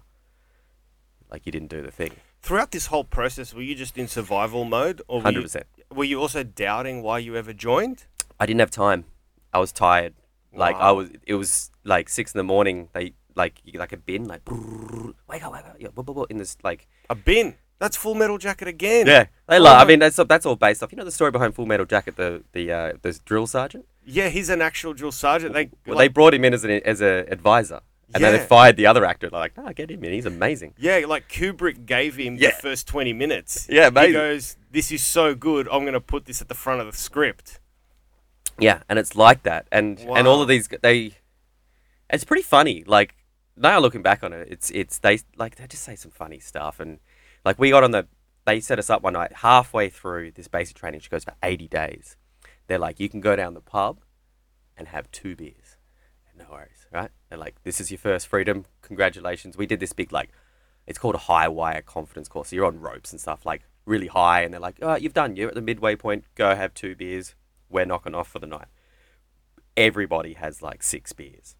[1.29, 2.13] Like you didn't do the thing.
[2.41, 5.65] Throughout this whole process, were you just in survival mode, or were Hundred you, percent.
[5.93, 8.05] were you also doubting why you ever joined?
[8.39, 9.05] I didn't have time.
[9.53, 10.15] I was tired.
[10.53, 12.89] Like I was, it was like six in the morning.
[12.93, 14.41] They like like a bin, like
[15.29, 17.55] wake up, wake up, yeah, in this like A bin.
[17.81, 19.07] That's Full Metal Jacket again.
[19.07, 19.25] yeah.
[19.49, 19.81] They Oh love.
[19.81, 20.91] I mean, that's that's all based off.
[20.91, 23.85] You know the story behind Full Metal Jacket, the the uh, the drill sergeant.
[24.05, 25.53] Yeah, he's an actual drill sergeant.
[25.55, 27.81] They Well, like, they brought him in as an as a advisor,
[28.13, 28.45] and then they Yeah.
[28.45, 29.29] fired the other actor.
[29.31, 30.13] Like, no, get him in.
[30.13, 30.75] He's amazing.
[30.77, 32.51] yeah, like Kubrick gave him Yeah.
[32.51, 33.65] the first twenty minutes.
[33.67, 34.13] Yeah, He amazing.
[34.13, 35.67] goes, "This is so good.
[35.71, 37.59] I'm going to put this at the front of the script."
[38.59, 40.41] Yeah, and it's like that, and and all Wow.
[40.43, 41.13] of these they,
[42.11, 42.83] it's pretty funny.
[42.85, 43.15] Like
[43.57, 46.79] now looking back on it, it's it's they like they just say some funny stuff,
[46.79, 46.99] and
[47.45, 48.07] like we got on the
[48.45, 51.67] they set us up one night halfway through this basic training, which goes for eighty
[51.67, 52.17] days.
[52.67, 53.99] They're like, you can go down the pub,
[54.77, 55.77] and have two beers,
[56.37, 57.11] no worries, right?
[57.29, 59.57] They're like, this is your first freedom, congratulations.
[59.57, 60.29] We did this big like,
[60.87, 62.49] it's called a high wire confidence course.
[62.49, 65.35] So you're on ropes and stuff like really high, and they're like, oh, you've done,
[65.35, 66.25] you're at the midway point.
[66.35, 67.35] Go have two beers.
[67.69, 68.67] We're knocking off for the night
[69.77, 71.55] everybody has like six beers.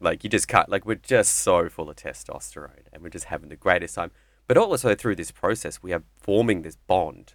[0.00, 3.48] Like you just can't like we're just so full of testosterone and we're just having
[3.48, 4.10] the greatest time.
[4.50, 7.34] But also through this process we are forming this bond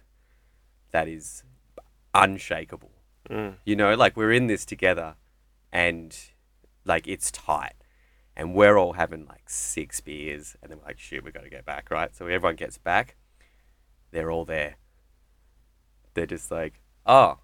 [0.90, 1.44] that is
[2.12, 2.90] unshakable.
[3.30, 3.54] Mm.
[3.64, 5.14] You know, like we're in this together
[5.72, 6.14] and
[6.84, 7.72] like it's tight.
[8.36, 11.64] And we're all having like six beers and then we're like, shit, we gotta get
[11.64, 12.14] back, right?
[12.14, 13.16] So everyone gets back,
[14.10, 14.76] they're all there.
[16.12, 17.38] They're just like, oh,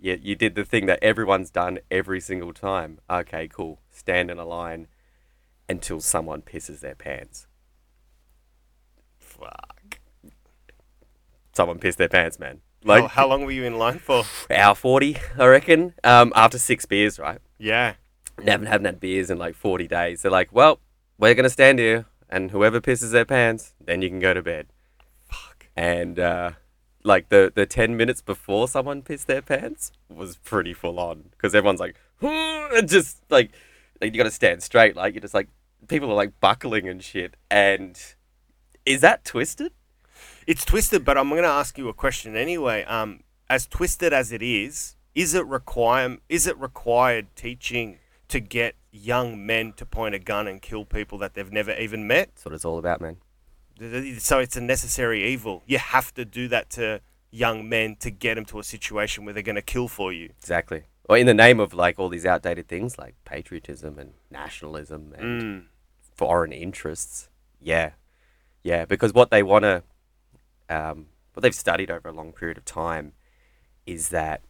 [0.00, 2.98] yeah, you did the thing that everyone's done every single time.
[3.08, 3.82] Okay, cool.
[3.88, 4.88] Stand in a line
[5.68, 7.46] until someone pisses their pants.
[9.40, 9.98] Fuck.
[11.52, 12.60] Someone pissed their pants, man.
[12.84, 14.24] Like, how, how long were you in line for?
[14.50, 15.94] hour forty, I reckon.
[16.04, 17.38] Um, after six beers, right?
[17.58, 17.94] Yeah.
[18.42, 20.22] Never haven't had beers in like forty days.
[20.22, 20.80] They're like, well,
[21.18, 24.68] we're gonna stand here, and whoever pisses their pants, then you can go to bed.
[25.28, 25.66] Fuck.
[25.76, 26.52] And uh,
[27.02, 31.54] like the the ten minutes before someone pissed their pants was pretty full on because
[31.54, 31.96] everyone's like,
[32.86, 33.50] just like,
[34.00, 34.96] like you got to stand straight.
[34.96, 35.48] Like you're just like
[35.88, 37.36] people are like buckling and shit.
[37.50, 38.00] And
[38.92, 39.72] is that twisted?
[40.46, 42.84] It's twisted, but I'm going to ask you a question anyway.
[42.84, 47.98] Um, as twisted as it is, is it require is it required teaching
[48.28, 52.06] to get young men to point a gun and kill people that they've never even
[52.06, 52.28] met?
[52.34, 53.16] That's what it's all about, man.
[54.18, 55.62] So it's a necessary evil.
[55.66, 57.00] You have to do that to
[57.30, 60.30] young men to get them to a situation where they're going to kill for you.
[60.38, 60.82] Exactly.
[61.08, 65.42] or in the name of like all these outdated things like patriotism and nationalism and
[65.42, 65.64] Mm.
[66.14, 67.28] foreign interests.
[67.60, 67.90] Yeah,
[68.62, 69.82] yeah, because what they want to,
[70.68, 73.12] um, what they've studied over a long period of time,
[73.86, 74.42] is that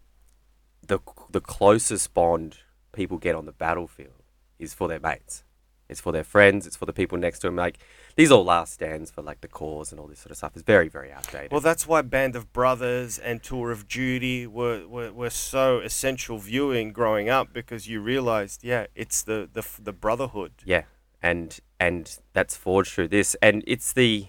[0.86, 0.98] the
[1.30, 2.58] the closest bond
[2.92, 4.22] people get on the battlefield
[4.58, 5.44] is for their mates.
[5.88, 6.68] It's for their friends.
[6.68, 7.56] It's for the people next to them.
[7.56, 7.78] Like
[8.14, 10.56] these all last stands for like the cause and all this sort of stuff.
[10.56, 11.50] is very very outdated.
[11.50, 16.38] Well, that's why Band of Brothers and Tour of Duty were, were, were so essential
[16.38, 20.52] viewing growing up because you realized, yeah, it's the, the, the brotherhood.
[20.64, 20.84] yeah,
[21.20, 24.28] and and that's forged through this, and it's the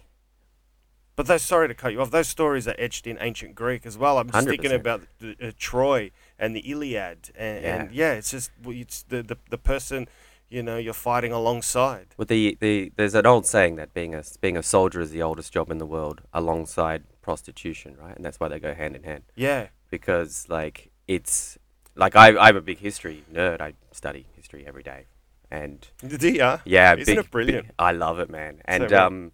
[1.18, 3.98] But those, sorry to cut you off, those stories are etched in ancient Greek as
[3.98, 4.18] well.
[4.18, 4.80] I'm just thinking 100%.
[4.80, 7.30] about the, uh, Troy and the Iliad.
[7.36, 7.76] And yeah.
[7.76, 10.08] and yeah, it's just it's the, the, the person,
[10.50, 12.08] you know, you're fighting alongside.
[12.18, 15.22] Well, the, the there's an old saying that being a being a soldier is the
[15.22, 18.16] oldest job in the world, alongside prostitution, right?
[18.16, 19.24] And that's why they go hand in hand.
[19.36, 19.68] Yeah.
[19.90, 21.58] Because like it's
[21.96, 23.60] like I I'm a big history nerd.
[23.60, 25.06] I study history every day,
[25.52, 26.34] and you?
[26.66, 27.68] yeah, Isn't big, it brilliant?
[27.68, 28.62] big- I love it, man.
[28.66, 29.06] And I.
[29.06, 29.32] um,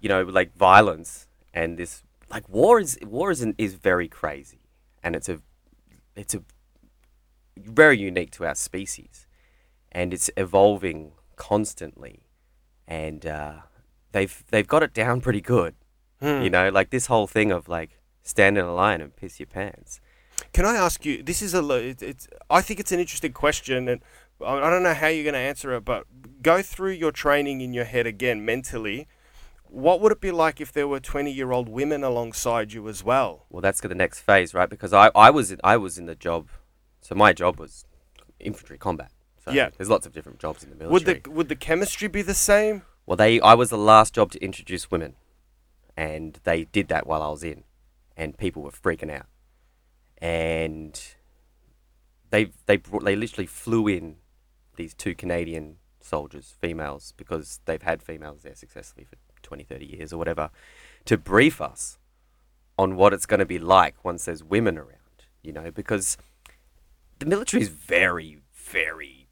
[0.00, 4.60] you know, like violence and this like war is war is an, is very crazy,
[5.02, 5.40] and it's a
[6.14, 6.42] it's a
[7.56, 9.26] very unique to our species,
[9.90, 12.20] and it's evolving constantly,
[12.86, 13.54] and uh,
[14.12, 15.74] they've they've got it down pretty good.
[16.20, 16.42] Hmm.
[16.42, 19.46] You know, like this whole thing of like stand in a line and piss your
[19.46, 20.00] pants.
[20.52, 21.22] Can I ask you?
[21.22, 21.62] This is a.
[21.98, 22.28] it's.
[22.50, 24.02] I think it's an interesting question, and
[24.44, 25.84] I don't know how you're going to answer it.
[25.84, 26.04] But
[26.42, 29.08] go through your training in your head again mentally.
[29.64, 33.02] What would it be like if there were 20 year old women alongside you as
[33.02, 33.46] well?
[33.50, 34.70] Well, that's the next phase, right?
[34.70, 36.48] Because I, I was in, I was in the job,
[37.00, 37.84] so my job was
[38.38, 39.10] infantry combat.
[39.44, 39.70] So Yeah.
[39.76, 41.14] there's lots of different jobs in the military.
[41.14, 42.82] Would the would the chemistry be the same?
[43.06, 45.14] Well, they I was the last job to introduce women,
[45.96, 47.64] and they did that while I was in,
[48.16, 49.26] and people were freaking out,
[50.18, 51.00] and
[52.30, 54.16] they they brought, they literally flew in
[54.76, 60.12] these two Canadian soldiers, females, because they've had females there successfully for 20, 30 years
[60.12, 60.50] or whatever,
[61.04, 61.98] to brief us
[62.78, 66.16] on what it's going to be like once there's women around, you know, because
[67.18, 69.28] the military is very, very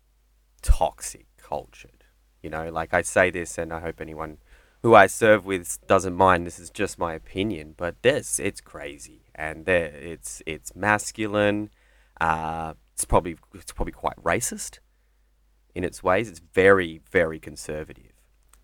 [0.63, 2.05] toxic cultured.
[2.43, 4.39] You know, like I say this, and I hope anyone
[4.83, 6.47] who I serve with doesn't mind.
[6.47, 11.71] This is just my opinion, but this it's crazy, and there it's it's masculine.
[12.21, 14.79] Uh, it's probably it's probably quite racist
[15.75, 16.29] in its ways.
[16.29, 18.13] It's very very conservative,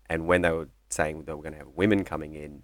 [0.09, 2.63] and when they were saying they were going to have women coming in,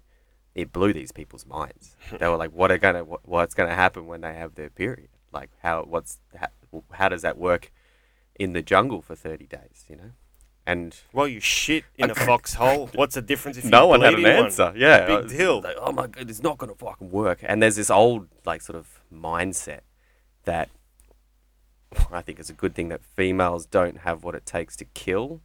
[0.54, 1.96] it blew these people's minds.
[2.18, 4.70] they were like, "What are gonna what, what's going to happen when they have their
[4.70, 5.10] period?
[5.32, 6.48] Like how what's how,
[6.92, 7.72] how does that work
[8.38, 9.84] in the jungle for thirty days?
[9.88, 10.10] You know?"
[10.66, 12.88] And Well, you shit in a foxhole.
[12.94, 14.32] What's the difference if no one had an one?
[14.32, 14.74] answer.
[14.76, 15.62] Yeah, Big was deal.
[15.62, 17.38] Like, oh my god, it's not gonna fucking work.
[17.42, 19.80] And there's this old like sort of mindset
[20.44, 20.68] that
[22.12, 25.40] I think it's a good thing that females don't have what it takes to kill,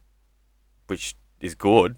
[0.86, 1.96] which is good.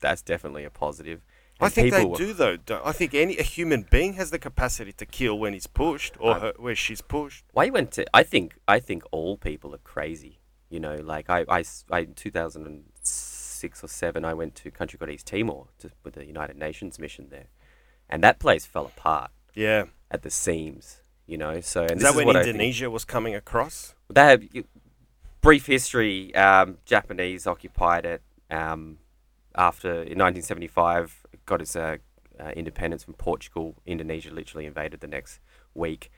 [0.00, 1.22] That's definitely a positive.
[1.60, 2.56] I think they do though.
[2.56, 6.14] Don't, I think any a human being has the capacity to kill when he's pushed
[6.20, 7.44] or I- her, where she's pushed.
[7.52, 8.06] Why you went to?
[8.14, 10.38] I think I think all people are crazy.
[10.70, 15.10] You know, like I, I, I- in 2006 or seven, I went to country called
[15.10, 17.48] East Timor to, with the United Nations mission there,
[18.08, 19.84] and that place fell apart Yeah.
[20.10, 21.02] at the seams.
[21.28, 23.94] You know, so and Is this that is when think- Indonesia was coming across?
[24.08, 24.42] They have
[25.42, 26.34] brief history.
[26.34, 28.98] Um, Japanese occupied it um,
[29.54, 31.26] after in 1975.
[31.44, 31.98] Got its uh,
[32.40, 33.74] uh, independence from Portugal.
[33.84, 35.38] Indonesia literally invaded the next
[35.74, 36.10] week.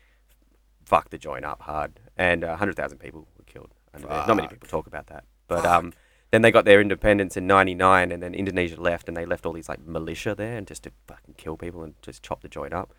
[0.85, 3.75] Fucked the joint up hard, and uh, 100,000 people were killed.
[3.93, 5.93] And not many people talk about that, but um,
[6.31, 9.53] then they got their independence in '99, and then Indonesia left, and they left all
[9.53, 12.73] these like militia there, and just to fucking kill people and just chop the joint
[12.73, 12.95] up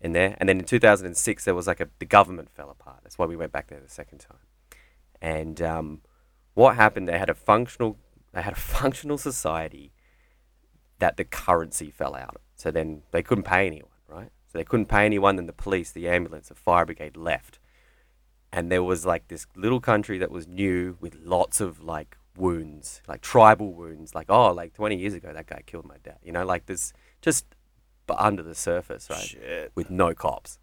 [0.00, 0.36] in there.
[0.38, 3.00] And then in 2006, there was like a the government fell apart.
[3.02, 4.38] That's why we went back there the second time.
[5.20, 6.00] And um,
[6.54, 7.08] what happened?
[7.08, 7.98] They had a functional
[8.32, 9.92] they had a functional society
[10.98, 12.40] that the currency fell out.
[12.54, 14.30] So then they couldn't pay anyone, right?
[14.50, 15.36] So they couldn't pay anyone.
[15.36, 17.58] Then the police, the ambulance, the fire brigade left,
[18.52, 23.02] and there was like this little country that was new with lots of like wounds,
[23.08, 24.14] like tribal wounds.
[24.14, 26.18] Like oh, like 20 years ago that guy killed my dad.
[26.22, 27.46] You know, like this just
[28.06, 29.20] but under the surface, right?
[29.20, 29.72] Shit.
[29.74, 30.58] with no cops,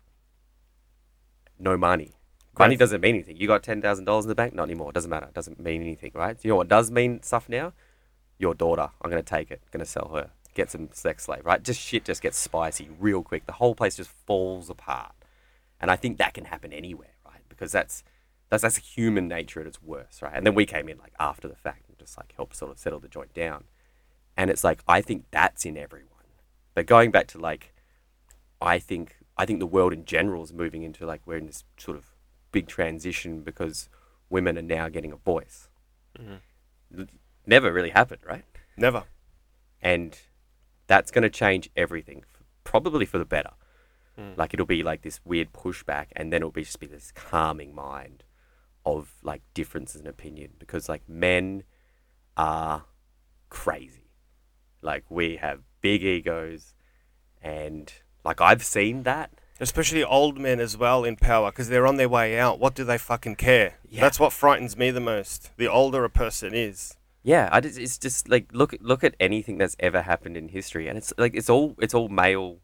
[1.57, 2.15] no money.
[2.57, 2.79] Money Great.
[2.79, 3.37] doesn't mean anything.
[3.37, 4.91] You got ten thousand dollars in the bank, not anymore.
[4.91, 5.27] Doesn't matter.
[5.27, 6.37] It Doesn't mean anything, right?
[6.43, 7.73] You know what does mean stuff now?
[8.37, 8.89] Your daughter.
[9.01, 9.61] I'm gonna take it.
[9.71, 10.31] Gonna sell her.
[10.55, 11.63] Get some sex slave, right?
[11.63, 13.45] Just shit just gets spicy real quick.
[13.45, 15.13] The whole place just falls apart,
[15.79, 17.41] and I think that can happen anywhere, right?
[17.47, 18.03] Because that's
[18.49, 20.33] that's that's human nature at its worst, right?
[20.35, 22.79] And then we came in like after the fact and just like helped sort of
[22.79, 23.65] settle the joint down,
[24.35, 26.08] and it's like I think that's in everyone.
[26.73, 27.73] But going back to like
[28.61, 31.63] I think I think the world in general is moving into like we're in this
[31.77, 32.13] sort of
[32.51, 33.89] big transition because
[34.29, 35.69] women are now getting a voice.
[36.17, 36.39] Mhm.
[37.45, 38.43] Never really happened, right?
[38.77, 39.03] Never.
[39.81, 40.19] and
[40.87, 42.25] that's going to change everything
[42.63, 43.51] probably for the better
[44.17, 44.35] Mm.
[44.37, 47.73] like it'll be like this weird pushback and then it'll be just be this calming
[47.73, 48.25] mind
[48.85, 51.63] of like differences in opinion because like men
[52.35, 52.83] are
[53.49, 54.09] crazy
[54.81, 56.73] like we have big egos
[57.41, 61.97] and like i've seen that Especially old men as well in power because they're on
[61.97, 62.59] their way out.
[62.61, 63.73] What do they fucking care?
[63.89, 63.99] Yeah.
[63.99, 65.51] That's what frightens me the most.
[65.57, 66.95] The older a person is.
[67.23, 70.47] yeah I just, it's just like look at look at anything that's ever happened in
[70.47, 72.59] history and it's like it's all it's all male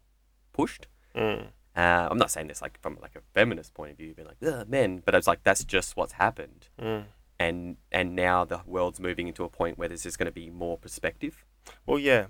[0.54, 1.48] pushed Mm.
[1.76, 4.66] Uh, I'm not saying this like from like a feminist point of view, being like
[4.66, 7.04] men, but it's like that's just what's happened, Mm.
[7.38, 10.48] and and now the world's moving into a point where there's just going to be
[10.48, 11.44] more perspective,
[11.84, 12.26] Well, yeah.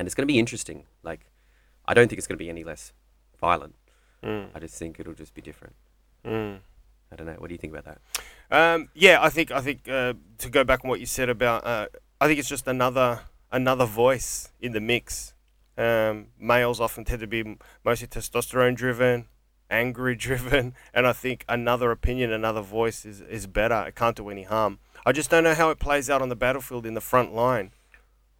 [0.00, 0.84] And it's going to be interesting.
[1.02, 1.26] Like,
[1.86, 2.94] I don't think it's going to be any less
[3.38, 3.74] violent.
[4.24, 4.46] Mm.
[4.54, 5.74] I just think it'll just be different.
[6.24, 6.60] Mm.
[7.12, 7.34] I don't know.
[7.36, 8.00] What do you think about that?
[8.50, 11.66] Um, yeah, I think I think uh, to go back on what you said about,
[11.66, 13.20] uh, I think it's just another
[13.52, 15.34] another voice in the mix.
[15.76, 19.26] Um, males often tend to be mostly testosterone driven,
[19.68, 23.84] angry driven, and I think another opinion, another voice is, is better.
[23.86, 24.78] It can't do any harm.
[25.04, 27.72] I just don't know how it plays out on the battlefield in the front line.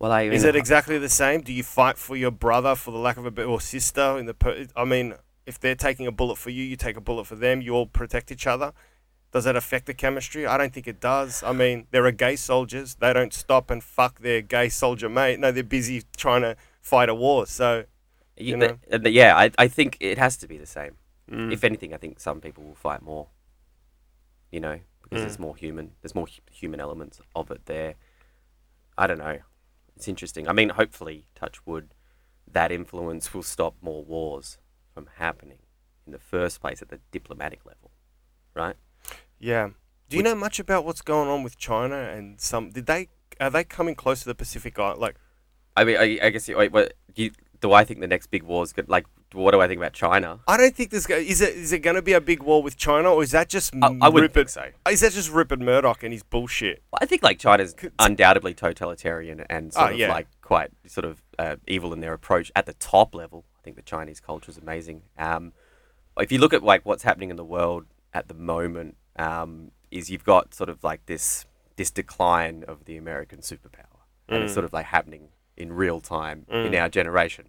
[0.01, 1.43] Well, I Is it exactly the same?
[1.43, 4.19] Do you fight for your brother, for the lack of a better, or sister?
[4.19, 7.03] In the, per- I mean, if they're taking a bullet for you, you take a
[7.03, 7.61] bullet for them.
[7.61, 8.73] You all protect each other.
[9.31, 10.47] Does that affect the chemistry?
[10.47, 11.43] I don't think it does.
[11.43, 12.95] I mean, there are gay soldiers.
[12.97, 15.39] They don't stop and fuck their gay soldier mate.
[15.39, 17.47] No, they're busy trying to fight a war.
[17.47, 17.85] So,
[18.39, 18.79] you know?
[18.91, 20.97] uh, yeah, I, I think it has to be the same.
[21.31, 23.29] mm, If anything, I think some people will fight more.
[24.51, 25.25] You know, because Mm.
[25.25, 25.93] there's more human.
[26.01, 27.95] There's more hu- human elements of it there.
[28.97, 29.39] I don't know.
[30.01, 30.49] It's interesting.
[30.49, 31.93] I mean, hopefully, touch wood,
[32.51, 34.57] that influence will stop more wars
[34.95, 35.59] from happening
[36.07, 37.91] in the first place at the diplomatic level,
[38.55, 38.77] right?
[39.39, 39.69] yeah.
[40.09, 42.71] Do you know much about what's going on with China and some?
[42.71, 43.09] Did they
[43.39, 45.01] are they coming close to the Pacific Island?
[45.03, 45.17] Like,
[45.77, 46.49] I mean, I, I guess.
[46.49, 46.95] you- Wait, what?
[47.15, 48.89] Do, you, do I think the next big war is good?
[48.89, 50.41] Like, what do I think about China?
[50.49, 52.63] I don't think there's go- is it is it going to be a big war
[52.63, 54.35] with China or is that just I, I wouldn't Rupert?
[54.35, 54.91] think so.
[54.91, 56.83] Is that just Rupert Murdoch and his bullshit?
[57.01, 60.09] I think like China's undoubtedly totalitarian and sort Oh, of yeah.
[60.11, 63.45] like quite sort of uh, evil in their approach at the top level.
[63.59, 65.03] I think the Chinese culture is amazing.
[65.19, 65.53] Um,
[66.19, 70.11] if you look at like what's happening in the world at the moment, um, is
[70.11, 71.45] you've got sort of like this
[71.77, 74.55] this decline of the American superpower, and it's Mm.
[74.55, 76.81] sort of like happening in real time in Mm.
[76.83, 77.49] our generation.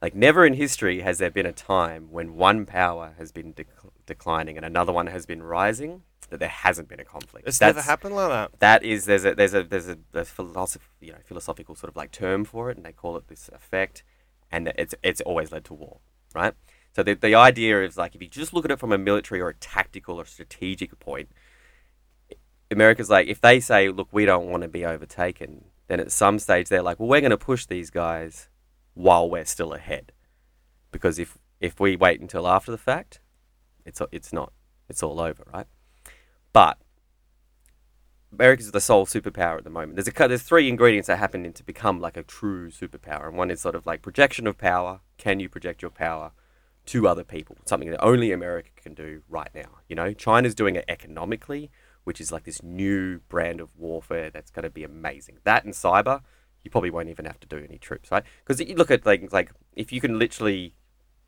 [0.00, 3.66] Like never in history has there been a time when one power has been dec-
[4.06, 7.48] declining and another one has been rising that there hasn't been a conflict.
[7.48, 8.60] It's That's- never happened like that.
[8.60, 11.96] that is there's a there's a there's a, a philosoph- you know philosophical sort of
[11.96, 14.04] like term for it, and they call it this effect,
[14.52, 15.98] and it's it's always led to war,
[16.34, 16.54] right?
[16.94, 19.40] So the the idea is like if you just look at it from a military
[19.40, 21.30] or a tactical or strategic point,
[22.70, 26.38] America's like if they say, look, we don't want to be overtaken, then at some
[26.38, 28.48] stage they're like, well, we're going to push these guys
[28.98, 30.10] while we're still ahead,
[30.90, 33.20] because if if we wait until after the fact,
[33.84, 34.52] it's it's not
[34.88, 35.66] it's all over, right?
[36.52, 36.78] But
[38.32, 39.94] America's the sole superpower at the moment.
[39.94, 43.52] There's a there's three ingredients that happen to become like a true superpower, and one
[43.52, 45.00] is sort of like projection of power.
[45.16, 46.32] Can you project your power
[46.86, 47.56] to other people?
[47.66, 49.78] Something that only America can do right now.
[49.88, 51.70] You know, China's doing it economically,
[52.02, 55.38] which is like this new brand of warfare that's going to be amazing.
[55.44, 56.22] That and cyber,
[56.68, 58.24] you probably won't even have to do any troops, right?
[58.44, 60.74] Because you look at like like if you can literally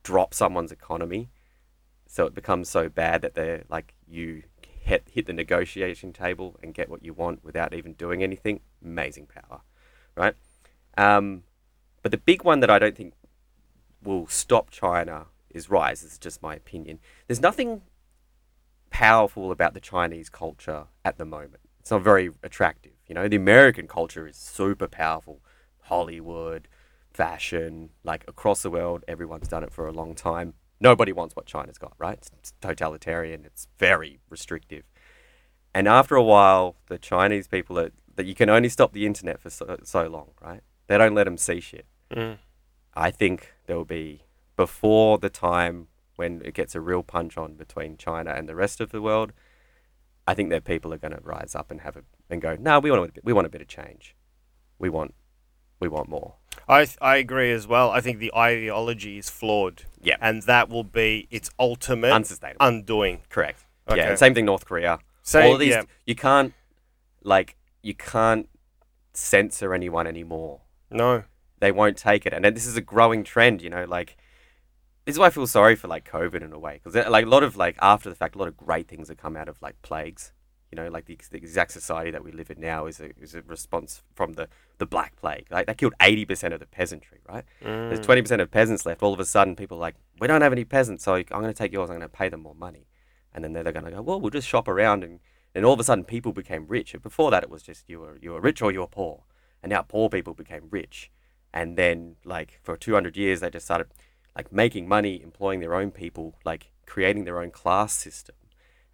[0.03, 1.31] drop someone's economy,
[2.07, 6.75] so it becomes so bad that they're like you hit hit the negotiation table and
[6.75, 8.61] get what you want without even doing anything.
[8.85, 9.63] Amazing power,
[10.15, 10.35] right?
[10.99, 11.45] Um,
[12.03, 13.15] but the big one that I don't think
[14.03, 16.03] will stop China is rise.
[16.03, 16.99] Is just my opinion.
[17.27, 17.81] There's nothing
[18.91, 21.61] powerful about the Chinese culture at the moment.
[21.81, 22.93] It's not very attractive.
[23.11, 25.41] You know, the American culture is super powerful.
[25.81, 26.69] Hollywood,
[27.13, 30.55] fashion, like across the world, everyone's done it for a long time.
[30.79, 32.25] Nobody wants what China's got, right?
[32.39, 33.45] It's, totalitarian.
[33.45, 34.85] It's very restrictive.
[35.75, 39.41] And after a while, the Chinese people are, that you can only stop the internet
[39.41, 40.61] for so, so long, right?
[40.87, 41.87] They don't let them see shit.
[42.13, 42.39] Mm.
[42.95, 44.23] I think there will be
[44.55, 48.81] before the time when it gets a real punch on between China and the rest
[48.81, 49.33] of the world.
[50.29, 52.79] I think that people are going to rise up and have a and go, no,
[52.81, 54.15] we want a, bit- we want a bit of change.
[54.79, 55.15] We want
[55.81, 56.35] we want more.
[56.69, 57.91] I th- I agree as well.
[57.91, 59.85] I think the ideology is flawed.
[60.03, 60.17] Yeah.
[60.21, 62.67] And that will be its ultimate Unsustainable.
[62.67, 63.23] undoing.
[63.31, 63.65] Correct.
[63.89, 63.99] Okay.
[64.01, 64.15] Yeah.
[64.15, 64.45] Same thing.
[64.45, 64.99] North Korea.
[65.23, 65.71] Same, All of these.
[65.71, 65.83] yeah.
[66.07, 66.53] You can't
[67.23, 68.49] like you can't
[69.13, 70.61] censor anyone anymore.
[70.91, 71.25] No.
[71.61, 72.33] they won't take it.
[72.33, 74.17] And then this is a growing trend, you know, like
[75.05, 77.29] this is why I feel sorry for like COVID in a way because like a
[77.29, 79.61] lot of like after the fact, a lot of great things have come out of
[79.63, 80.33] like plagues.
[80.73, 83.35] You know, like the, the exact society that we live in now is a is
[83.35, 84.49] a response from the
[84.79, 85.47] the Black Plague.
[85.51, 87.45] Like that killed eighty percent of the peasantry, right?
[87.61, 88.05] There's Mm.
[88.05, 89.03] twenty percent of peasants left.
[89.03, 91.47] All of a sudden, people are like, we don't have any peasants, so I'm going
[91.47, 91.91] to take yours.
[91.91, 92.87] I'm going to pay them more money,
[93.35, 95.19] and then they're going to go, well, we'll just shop around, and
[95.55, 96.95] and all of a sudden, people became rich.
[96.95, 99.25] And before that, it was just you were you were rich or you were poor,
[99.65, 101.11] and now poor people became rich,
[101.53, 103.89] and then like for two hundred years, they just started
[104.37, 108.37] like making money, employing their own people, like creating their own class system.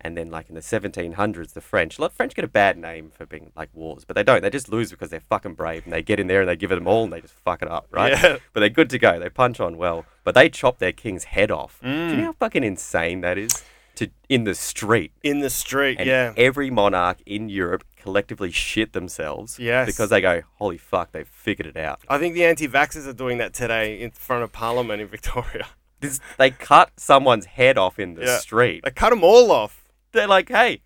[0.07, 3.27] And then, like in the 1700s, the French, look, French get a bad name for
[3.27, 4.41] being like wars, but they don't.
[4.41, 6.71] They just lose because they're fucking brave and they get in there and they give
[6.71, 8.13] it them all and they just fuck it up, right?
[8.13, 8.37] Yeah.
[8.53, 9.19] But they're good to go.
[9.19, 11.81] They punch on well, but they chop their king's head off.
[11.83, 12.17] Do you Mm.
[12.19, 13.65] know how fucking insane that is?
[13.97, 16.35] To in the street, In the street, and yeah.
[16.37, 19.87] every monarch in Europe collectively shit themselves Yes.
[19.87, 23.39] because they go, "Holy fuck, they've figured it out." I think the anti-vaxxers are doing
[23.39, 25.67] that today in front of Parliament in Victoria.
[26.01, 28.37] This, they cut someone's head off in the Yeah.
[28.39, 28.83] street.
[28.85, 29.83] They cut them all off.
[30.17, 30.83] They're like, "Hey,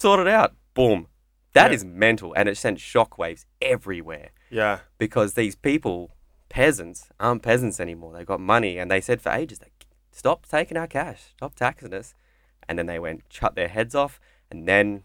[0.00, 1.06] sort it out." Boom.
[1.52, 1.76] That Yeah.
[1.76, 4.30] is mental, and it sent shockwaves everywhere.
[4.50, 4.80] Yeah.
[4.98, 6.14] because these people,
[6.48, 8.12] peasants, aren't peasants anymore.
[8.16, 11.92] They got money, and they said for ages, like, stop taking our cash, stop taxing
[11.92, 12.14] us.
[12.68, 15.02] And then they went, cut their heads off, and then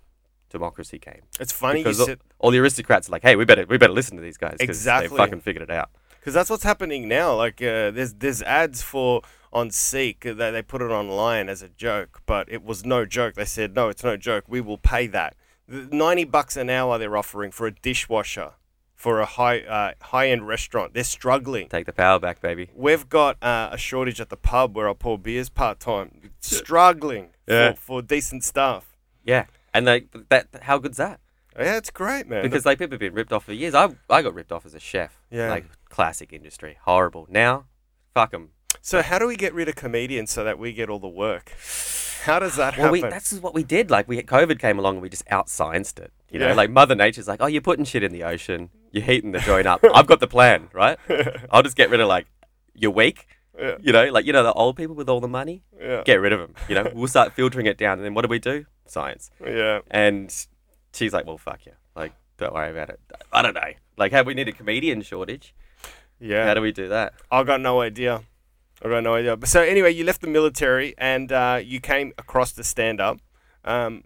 [0.50, 1.22] democracy came.
[1.40, 4.18] It's funny because all, all the aristocrats are like, hey, we better, we better listen
[4.18, 5.10] to these guys because Exactly.
[5.10, 5.90] they fucking figured it out.
[6.20, 7.36] because that's what's happening now.
[7.36, 9.22] Like uh, there's there's ads for
[9.52, 13.36] on Seek that they put it online as a joke, but it was no joke.
[13.36, 14.46] They said no, it's no joke.
[14.48, 15.36] We will pay that.
[15.68, 18.54] Ninety bucks an hour they're offering for a dishwasher
[18.96, 20.94] for a high uh, high end restaurant.
[20.94, 21.70] They're struggling.
[21.70, 22.70] Take the power back, baby.
[22.76, 26.32] We've got uh, a shortage at the pub where I pour beers part time.
[26.42, 27.74] Struggling Yeah.
[27.74, 28.98] for, for decent staff.
[29.24, 30.48] Yeah, and like that.
[30.64, 31.20] How good's that?
[31.58, 32.44] Yeah, it's great, man.
[32.44, 33.76] Because like people have been ripped off for years.
[33.76, 35.22] I I got ripped off as a chef.
[35.30, 35.50] Yeah.
[35.50, 37.28] Like classic industry, horrible.
[37.30, 37.66] Now,
[38.14, 38.50] fuck them.
[38.82, 41.54] So how do we get rid of comedians so that we get all the work?
[42.24, 43.12] How does that Well, we, happen?
[43.12, 43.90] that's what we did.
[43.90, 46.12] Like, we COVID came along and we just outscienced it.
[46.30, 46.54] You know, Yeah.
[46.54, 49.68] like Mother Nature's like, oh, you're putting shit in the ocean, you're heating the joint
[49.68, 49.82] up.
[49.94, 50.98] I've got the plan, right?
[51.50, 52.28] I'll just get rid of like
[52.74, 53.28] you're weak.
[53.58, 53.76] Yeah.
[53.82, 56.02] You know, like you know the old people with all the money, yeah.
[56.06, 56.56] get rid of them.
[56.70, 58.66] You know, we'll start filtering it down, and then what do we do?
[58.86, 59.32] Science.
[59.46, 59.80] yeah.
[59.92, 60.34] And
[60.94, 61.74] she's like, well, fuck you.
[61.94, 63.02] Like, don't worry about it.
[63.34, 63.72] I don't know.
[63.98, 65.54] Like, have we need a comedian shortage?
[66.22, 66.46] Yeah.
[66.46, 67.14] How do we do that?
[67.30, 68.24] I got no idea.
[68.82, 69.36] I got no idea.
[69.36, 73.20] But so anyway, you left the military and uh, you came across to stand up.
[73.66, 74.06] Um,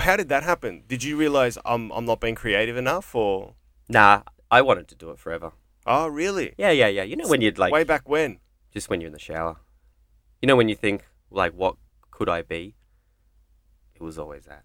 [0.00, 0.84] how did that happen?
[0.86, 3.54] Did you realize I'm I'm not being creative enough, or
[3.88, 5.52] Nah, I wanted to do it forever.
[5.86, 6.54] oh really?
[6.58, 7.02] Yeah, yeah, yeah.
[7.02, 8.38] You know when you'd like way back when?
[8.72, 9.56] just when you're in the shower.
[10.42, 11.76] You know when you think like what
[12.10, 12.74] could I be?
[13.94, 14.64] It was always that.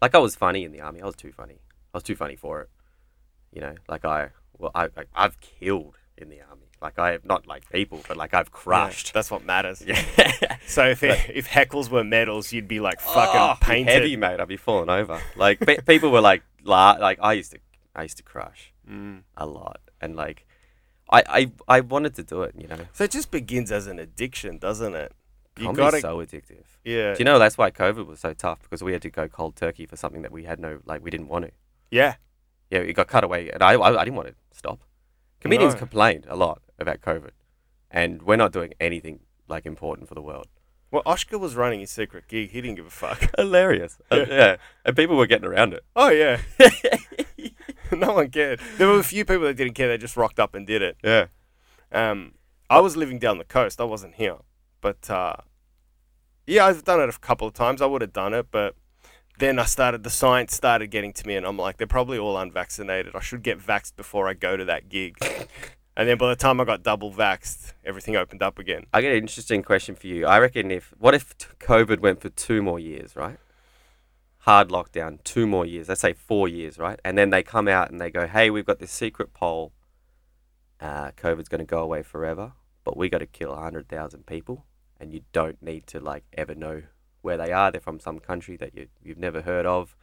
[0.00, 1.02] Like I was funny in the army.
[1.02, 1.60] I was too funny.
[1.92, 2.70] I was too funny for it.
[3.52, 6.70] You know, like I well I, I I've killed in the army.
[6.84, 9.14] Like I have not like people, but like I've Yeah, crushed.
[9.14, 9.82] that's what matters.
[9.86, 10.00] Yeah.
[10.66, 13.92] So if if heckles were medals, you'd be like fucking Oh, painted.
[13.92, 14.38] heavy, mate.
[14.40, 15.20] I'd be falling over.
[15.36, 17.58] Like pe- people were like, la- like I used to,
[17.94, 19.22] I used to crush Mm.
[19.36, 20.46] a lot, and like,
[21.10, 22.54] I, I, I wanted to do it.
[22.58, 25.12] You know, So it just begins as an addiction, doesn't it?
[25.58, 26.64] You comedy's gotta, so addictive.
[26.84, 29.28] yeah, Do you know that's why COVID was so tough because we had to go
[29.28, 31.52] cold turkey for something that we had no like we didn't want to.
[31.90, 32.16] yeah,
[32.70, 34.80] Yeah, it got cut away, and I I, I didn't want to stop.
[35.40, 35.78] Comedians No.
[35.80, 37.30] complained a lot about COVID,
[37.90, 40.46] and we're not doing anything like important for the world.
[40.90, 42.50] Well, Oscar was running his secret gig.
[42.52, 43.28] He didn't give a fuck.
[43.36, 45.82] Hilarious, Uh, yeah, and people were getting around it.
[45.96, 46.38] Oh yeah,
[47.92, 48.60] no one cared.
[48.78, 49.88] There were a few people that didn't care.
[49.88, 50.96] They just rocked up and did it.
[51.02, 51.26] Yeah,
[51.92, 52.34] Um,
[52.70, 53.80] I was living down the coast.
[53.80, 54.36] I wasn't here,
[54.80, 55.36] but uh,
[56.46, 57.82] yeah, I've done it a couple of times.
[57.82, 58.74] I would have done it, but
[59.38, 60.04] then I started.
[60.04, 63.16] The science started getting to me, and I'm like, they're probably all unvaccinated.
[63.16, 65.16] I should get vaxxed before I go to that gig.
[65.96, 68.86] and then by the time I got double vaxxed, everything opened up again.
[68.92, 70.26] I get an interesting question for you.
[70.26, 73.38] I reckon if what if COVID went for two more years, right?
[74.38, 75.88] Hard lockdown, two more years.
[75.88, 77.00] Let's say four years, right?
[77.04, 79.72] And then they come out and they go, "Hey, we've got this secret poll.
[80.80, 82.52] Uh, COVID's going to go away forever,
[82.84, 84.66] but we got to kill hundred thousand people,
[85.00, 86.82] and you don't need to like ever know
[87.22, 87.70] where they are.
[87.70, 89.96] They're from some country that you you've never heard of.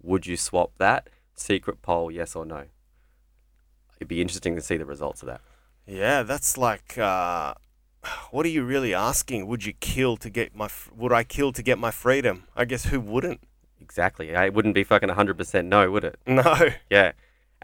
[0.00, 2.10] Would you swap that secret poll?
[2.10, 2.66] Yes or no?
[4.02, 5.40] It'd be interesting to see the results of that.
[5.86, 7.54] Yeah, that's like, uh,
[8.32, 9.46] what are you really asking?
[9.46, 10.68] Would you kill to get my?
[10.94, 12.44] Would I kill to get my freedom?
[12.56, 13.40] I guess who wouldn't?
[13.80, 14.30] Exactly.
[14.30, 16.18] It wouldn't be fucking hundred percent no, would it?
[16.26, 16.70] No.
[16.90, 17.12] Yeah.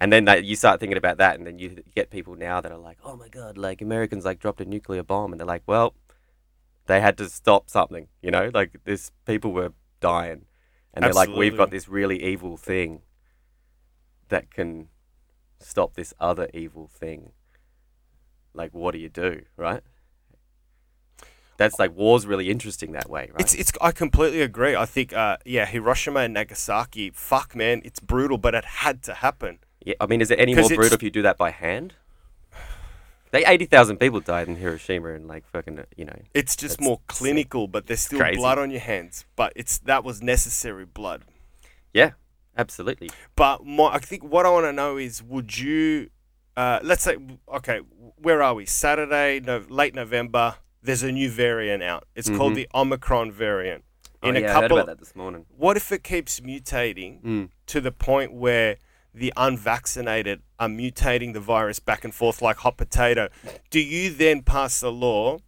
[0.00, 2.70] And then that, you start thinking about that, and then you get people now that
[2.70, 5.64] are like, "Oh my god, like Americans like dropped a nuclear bomb," and they're like,
[5.66, 5.92] "Well,
[6.86, 8.52] they had to stop something, you know?
[8.54, 10.46] Like this, people were dying,
[10.94, 13.02] and they're like, we've got this really evil thing
[14.28, 14.88] that can
[15.60, 17.32] stop this other evil thing.
[18.54, 19.82] Like, what do you do, right?
[21.58, 23.40] That's like war's really interesting that way, right?
[23.40, 23.72] It's it's.
[23.80, 24.76] I completely agree.
[24.76, 27.10] I think, uh, yeah, Hiroshima and Nagasaki.
[27.10, 29.58] Fuck, man, it's brutal, but it had to happen.
[29.84, 31.94] yeah, I mean, is it any more brutal if you do that by hand?
[33.32, 36.18] They eighty thousand people died in Hiroshima and like fucking, you know.
[36.32, 38.38] It's just more clinical, but there's still crazy.
[38.38, 39.26] blood on your hands.
[39.34, 41.24] But it's that was necessary blood.
[41.92, 42.12] Yeah,
[42.58, 43.08] absolutely.
[43.36, 46.10] But my, I think what I want to know is, would you,
[46.56, 47.16] uh, let's say,
[47.54, 47.78] okay,
[48.16, 48.66] where are we?
[48.66, 50.56] Saturday, no, late November.
[50.82, 52.06] There's a new variant out.
[52.14, 52.56] It's called Mhm.
[52.56, 53.84] the Omicron variant.
[54.22, 55.46] In oh, a yeah, I heard about that this morning.
[55.56, 57.48] what if it keeps mutating Mm.
[57.66, 58.76] to the point where
[59.14, 63.28] the unvaccinated are mutating the virus back and forth like hot potato?
[63.70, 65.38] Do you then pass a law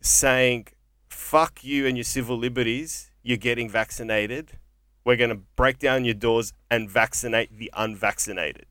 [0.00, 0.68] saying,
[1.08, 3.10] "Fuck you and your civil liberties"?
[3.22, 4.58] You're getting vaccinated.
[5.04, 8.66] We're going to break down your doors and vaccinate the unvaccinated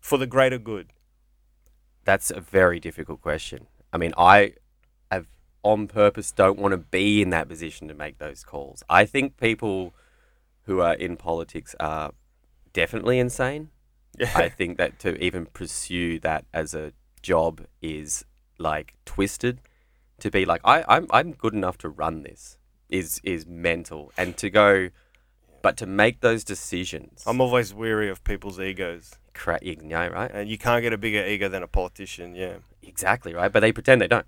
[0.00, 0.92] for the greater good.
[2.04, 3.66] That's a very difficult question.
[3.92, 4.54] I mean, I
[5.10, 5.28] have
[5.62, 8.82] on purpose don't want to be in that position to make those calls.
[8.88, 9.94] I think people
[10.64, 12.12] who are in politics are
[12.72, 13.70] definitely insane.
[14.18, 14.30] Yeah.
[14.34, 18.24] I think that to even pursue that as a job is
[18.58, 19.60] like twisted.
[20.20, 22.56] To be like, I, I'm I'm good enough to run this
[22.94, 24.90] is is mental, and to go,
[25.62, 30.30] but to make those decisions, I'm always weary of people's egos, cra- you know, right?
[30.32, 32.34] and you can't get a bigger ego than a politician.
[32.34, 32.56] Yeah.
[32.82, 34.26] Exactly right, but they pretend they don't.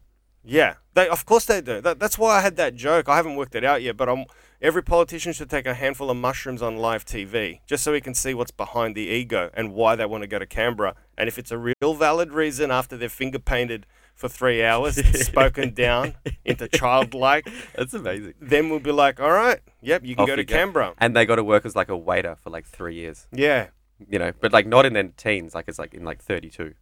[0.48, 1.80] Yeah, they of course they do.
[1.80, 3.08] That, that's why I had that joke.
[3.08, 4.24] I haven't worked it out yet, but I'm,
[4.62, 8.14] every politician should take a handful of mushrooms on live TV just so we can
[8.14, 10.94] see what's behind the ego and why they want to go to Canberra.
[11.18, 13.86] And if it's a real valid reason after they're finger painted
[14.16, 14.96] for three hours,
[15.26, 16.14] spoken down
[16.44, 17.46] into childlike,
[17.76, 18.34] That's amazing.
[18.40, 20.56] then we'll be like, all right, yep, you can Off go to go.
[20.56, 20.94] Canberra.
[20.98, 23.68] And they got to work as like a waiter for like three years, Yeah,
[24.08, 26.74] you know, but like not in their teens, like it's like in like 32,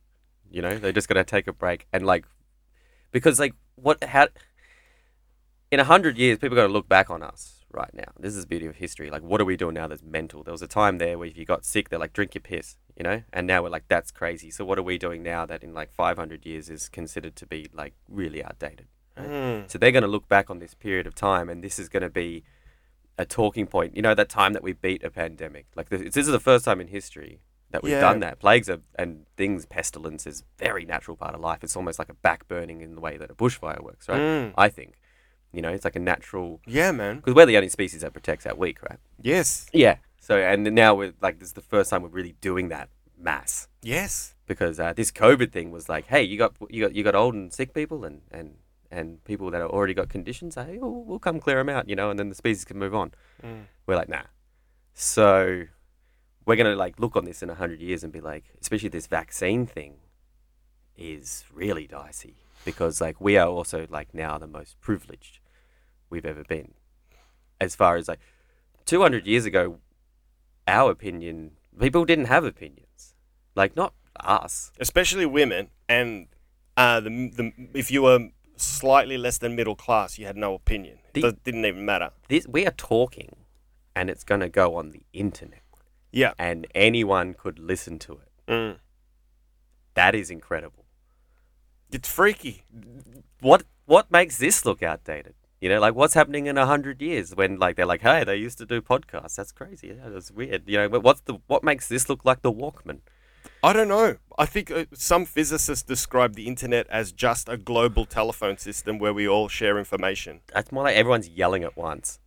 [0.50, 2.24] you know, they're just going to take a break and like,
[3.10, 4.28] because like what, how,
[5.72, 8.12] in a hundred years, people got to look back on us right now.
[8.18, 9.10] This is the beauty of history.
[9.10, 10.44] Like, what are we doing now that's mental?
[10.44, 12.76] There was a time there where if you got sick, they're like, drink your piss,
[12.96, 14.50] you know, and now we're like, that's crazy.
[14.50, 17.68] So what are we doing now that in like 500 years is considered to be
[17.72, 18.86] like really outdated?
[19.16, 19.28] right?
[19.28, 19.70] Mm.
[19.70, 22.02] So they're going to look back on this period of time, and this is going
[22.02, 22.44] to be
[23.18, 23.94] a talking point.
[23.96, 25.66] You know, that time that we beat a pandemic.
[25.76, 27.40] Like this, this is the first time in history
[27.70, 28.00] that we've Yeah.
[28.00, 28.38] done that.
[28.38, 31.64] Plagues are, and things, pestilence is very natural part of life.
[31.64, 34.20] It's almost like a back burning in the way that a bushfire works, right?
[34.20, 34.54] Mm.
[34.56, 34.94] I think.
[35.52, 37.16] You know, it's like a natural yeah, man.
[37.16, 38.98] because we're the only species that protects our weak, right?
[39.22, 39.96] Yes, Yeah.
[40.24, 43.68] So and now we're like this is the first time we're really doing that mass
[43.82, 44.34] yes.
[44.46, 47.34] because uh, this COVID thing was like, hey, you got you got you got old
[47.34, 48.54] and sick people and and
[48.90, 50.54] and people that have already got conditions.
[50.54, 52.94] Hey, we'll, we'll come clear them out, you know, and then the species can move
[52.94, 53.12] on.
[53.44, 53.64] Mm.
[53.86, 54.22] We're like, nah.
[54.94, 55.64] So
[56.46, 59.06] we're gonna like look on this in a hundred years and be like, especially this
[59.06, 59.96] vaccine thing,
[60.96, 65.40] is really dicey because like we are also like now the most privileged
[66.08, 66.72] we've ever been,
[67.60, 68.20] as far as like
[68.86, 69.80] two hundred years ago,
[70.66, 73.14] our opinion people didn't have opinions,
[73.54, 74.70] like not us.
[74.80, 76.28] especially women, and
[76.76, 80.98] uh, the, the if you were slightly less than middle class, you had no opinion.
[81.08, 82.10] It The- does- didn't even matter.
[82.28, 83.30] this we are talking
[83.96, 85.62] and it's going to go on the internet
[86.12, 86.32] Yeah.
[86.38, 88.78] and anyone could listen to it Mm.
[89.94, 90.84] that is incredible
[91.92, 92.64] It's freaky.
[93.40, 95.34] what what makes this look outdated
[95.64, 98.36] you know like what's happening in a hundred years when like they're like hey they
[98.36, 101.64] used to do podcasts that's crazy yeah, that's weird you know but what's the what
[101.64, 103.00] makes this look like the walkman
[103.62, 104.16] I don't know.
[104.38, 109.12] I think uh, some physicists describe the internet as just a global telephone system where
[109.14, 110.40] we all share information.
[110.52, 112.18] that's more like everyone's yelling at once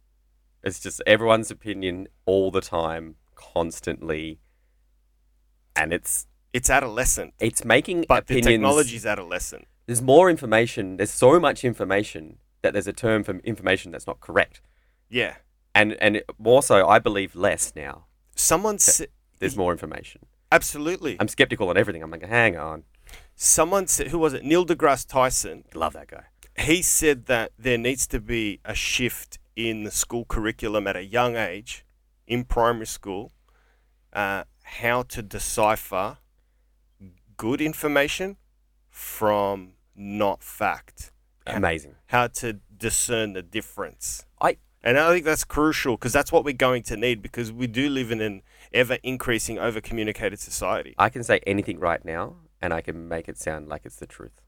[0.64, 4.40] it's just everyone's opinion all the time constantly
[5.76, 9.66] and it's It's adolescent, it's making but the opinions technology's adolescent.
[9.86, 10.98] there's more information.
[10.98, 12.24] There's so much information
[12.68, 14.62] that there's a term for information that's not correct,
[15.10, 15.36] Yeah.
[15.74, 18.06] and and more so, I believe less now.
[18.36, 19.08] Someone said,
[19.40, 20.22] There's more information.
[20.52, 21.18] absolutely.
[21.20, 22.04] I'm skeptical on everything.
[22.04, 22.84] I'm like, hang on,
[23.36, 24.44] Someone said, who was it?
[24.44, 25.64] Neil deGrasse Tyson.
[25.74, 26.24] love that guy.
[26.58, 31.04] He said that there needs to be a shift in the school curriculum at a
[31.06, 31.86] young age,
[32.28, 33.32] in primary school,
[34.14, 36.18] uh, how to decipher
[37.38, 38.38] good information
[38.90, 41.12] from not fact.
[41.56, 41.96] Amazing.
[42.08, 44.26] how to discern the difference.
[44.42, 47.68] I And I think that's crucial because that's what we're going to need because we
[47.68, 48.42] do live in an
[48.74, 50.96] ever increasing, over communicated society.
[50.98, 54.08] I can say anything right now, and I can make it sound like it's the
[54.08, 54.42] truth.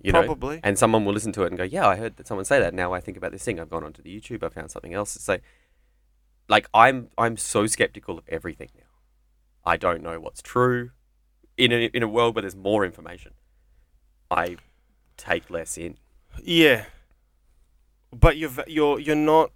[0.00, 0.22] You know?
[0.22, 0.60] Probably.
[0.62, 2.74] And someone will listen to it and go, "Yeah, I heard that someone say that."
[2.74, 3.58] Now I think about this thing.
[3.58, 4.42] I've gone onto the YouTube.
[4.42, 5.16] I found something else.
[5.16, 5.42] It's like,
[6.48, 8.84] like I'm I'm so skeptical of everything now.
[9.64, 10.90] I don't know what's true.
[11.56, 13.32] In a, in a world where there's more information,
[14.30, 14.56] I
[15.16, 15.96] take less in.
[16.42, 16.84] Yeah.
[18.12, 19.50] but you're you're you're not.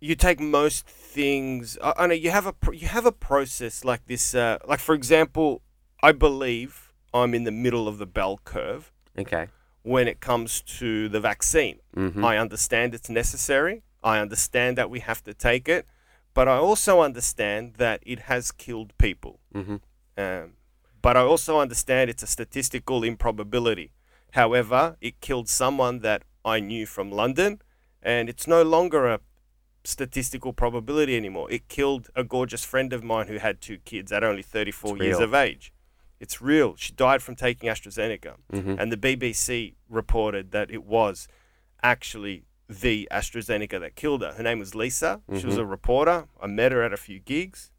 [0.00, 1.76] You take most things.
[1.82, 4.34] I, I know you have a you have a process like this.
[4.34, 5.62] Uh, like for example,
[6.02, 9.48] I believe I'm in the middle of the bell curve Okay.
[9.82, 11.80] when it comes to the vaccine.
[11.96, 12.24] Mm-hmm.
[12.24, 13.82] I understand it's necessary.
[14.02, 15.86] I understand that we have to take it,
[16.32, 19.40] but I also understand that it has killed people.
[19.54, 19.76] mm-hmm.
[20.16, 20.52] Um,
[21.02, 23.90] but I also understand it's a statistical improbability.
[24.32, 27.60] However, it killed someone that I knew from London,
[28.02, 29.20] and it's no longer a
[29.84, 31.50] statistical probability anymore.
[31.50, 35.04] It killed a gorgeous friend of mine who had two kids at only 34 It's
[35.04, 35.24] years real.
[35.24, 35.72] of age.
[36.18, 36.76] It's real.
[36.76, 38.34] She died from taking AstraZeneca.
[38.52, 38.74] Mm-hmm.
[38.78, 41.28] And the BBC reported that it was
[41.82, 44.32] actually the AstraZeneca that killed her.
[44.32, 45.22] Her name was Lisa.
[45.36, 46.26] She was a reporter.
[46.40, 47.70] I met her at a few gigs.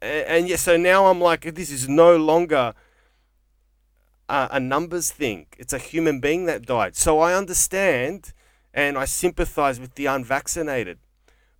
[0.00, 2.72] And, and yeah, so now I'm like, this is no longer
[4.28, 5.46] a, a numbers thing.
[5.58, 6.96] It's a human being that died.
[6.96, 8.32] So I understand
[8.74, 10.98] and I sympathize with the unvaccinated.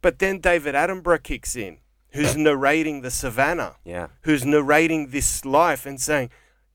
[0.01, 1.79] But then David Attenborough kicks in,
[2.13, 4.09] who's narrating the savannah Yeah.
[4.23, 6.31] who's narrating this life and saying,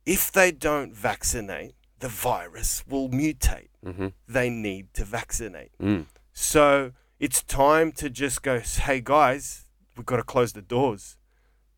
[0.05, 3.69] if they don't vaccinate, the virus will mutate.
[3.85, 4.07] Mm-hmm.
[4.27, 5.71] They need to vaccinate.
[5.81, 6.05] Mm.
[6.31, 9.65] So it's time to just go, hey guys,
[9.95, 11.17] we've got to close the doors.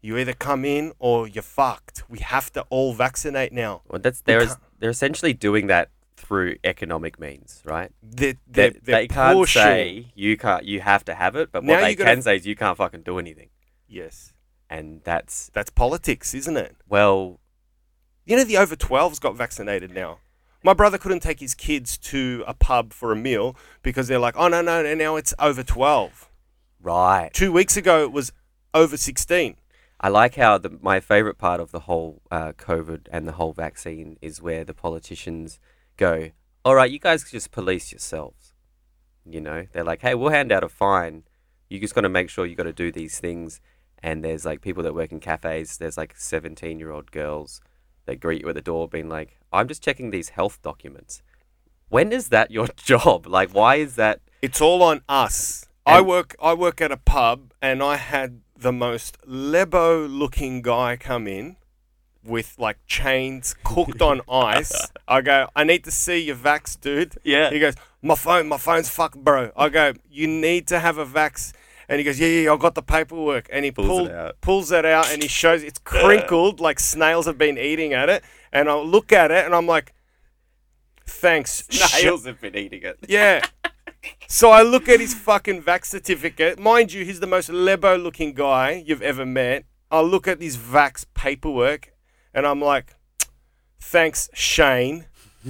[0.02, 2.04] You either come in or you're fucked.
[2.10, 3.82] We have to all vaccinate now.
[3.88, 4.48] Well, that's they're
[4.80, 7.92] they're essentially doing that through economic means, right?
[8.04, 11.52] They're, They, they're, they're they can't pushing- say you can't you have to have it,
[11.52, 13.50] but Now what they can say is you can't fucking do anything,
[13.88, 14.34] Yes.
[14.70, 16.76] and that's That's politics, isn't it?
[16.88, 17.40] well,
[18.26, 20.20] You know, the over 12s got vaccinated now.
[20.64, 24.36] My brother couldn't take his kids to a pub for a meal because they're like,
[24.38, 26.30] oh, no, no, no, now it's over 12.
[26.82, 27.30] right.
[27.34, 28.32] Two weeks ago, it was
[28.74, 29.56] over 16.
[30.02, 33.52] I like how the my favorite part of the whole uh, COVID and the whole
[33.52, 35.60] vaccine is where the politicians
[35.98, 36.32] go,
[36.64, 38.54] all right, you guys just police yourselves.
[39.26, 41.24] You know, they're like, hey, we'll hand out a fine.
[41.70, 43.60] You just got to make sure you got to do these things.
[44.02, 45.78] And there's like people that work in cafes.
[45.78, 47.62] There's like 17 year old girls
[48.06, 51.22] that greet you at the door, being like, I'm just checking these health documents.
[51.90, 53.28] When is that your job?
[53.28, 54.22] Like, why is that?
[54.42, 55.66] It's all on us.
[55.86, 60.98] I work I work at a pub and I had the most lebo looking guy
[60.98, 61.56] come in
[62.24, 64.92] with like chains cooked on ice.
[65.08, 67.16] I go, I need to see your vax, dude.
[67.24, 67.50] Yeah.
[67.50, 69.52] He goes, My phone, my phone's fucked, bro.
[69.56, 71.54] I go, You need to have a vax.
[71.88, 73.48] And he goes, Yeah, yeah, yeah, I got the paperwork.
[73.52, 74.42] And he Pulls it out.
[74.42, 78.24] pulls it out and he shows it's crinkled like snails have been eating at it.
[78.52, 79.94] And I look at it and I'm like,
[81.08, 81.64] Thanks.
[81.70, 83.00] sh- Snails have been eating it.
[83.08, 83.42] yeah.
[84.28, 86.58] So I look at his fucking vax certificate.
[86.60, 89.66] Mind you, he's the most lebo looking guy you've ever met.
[89.92, 91.94] I look at his vax paperwork
[92.34, 92.96] and I'm like,
[93.80, 95.06] thanks, Shane.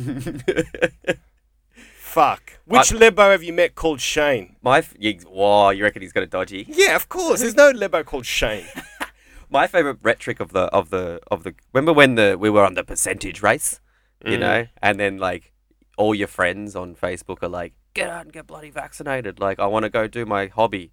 [1.73, 2.59] Fuck.
[2.65, 4.55] Which lebo have you met called Shane?
[4.63, 6.65] My, f- you, whoa, you reckon he's got a dodgy?
[6.67, 7.41] Yeah, of course.
[7.41, 8.65] There's no lebo called Shane.
[9.49, 12.75] my favorite rhetoric of the of the of the remember when the we were on
[12.75, 13.79] the percentage race
[14.23, 14.39] you Mm.
[14.41, 15.51] know and then like
[15.97, 19.39] all your friends on facebook are like get out and get bloody vaccinated.
[19.39, 20.91] Like i want to go do my hobby.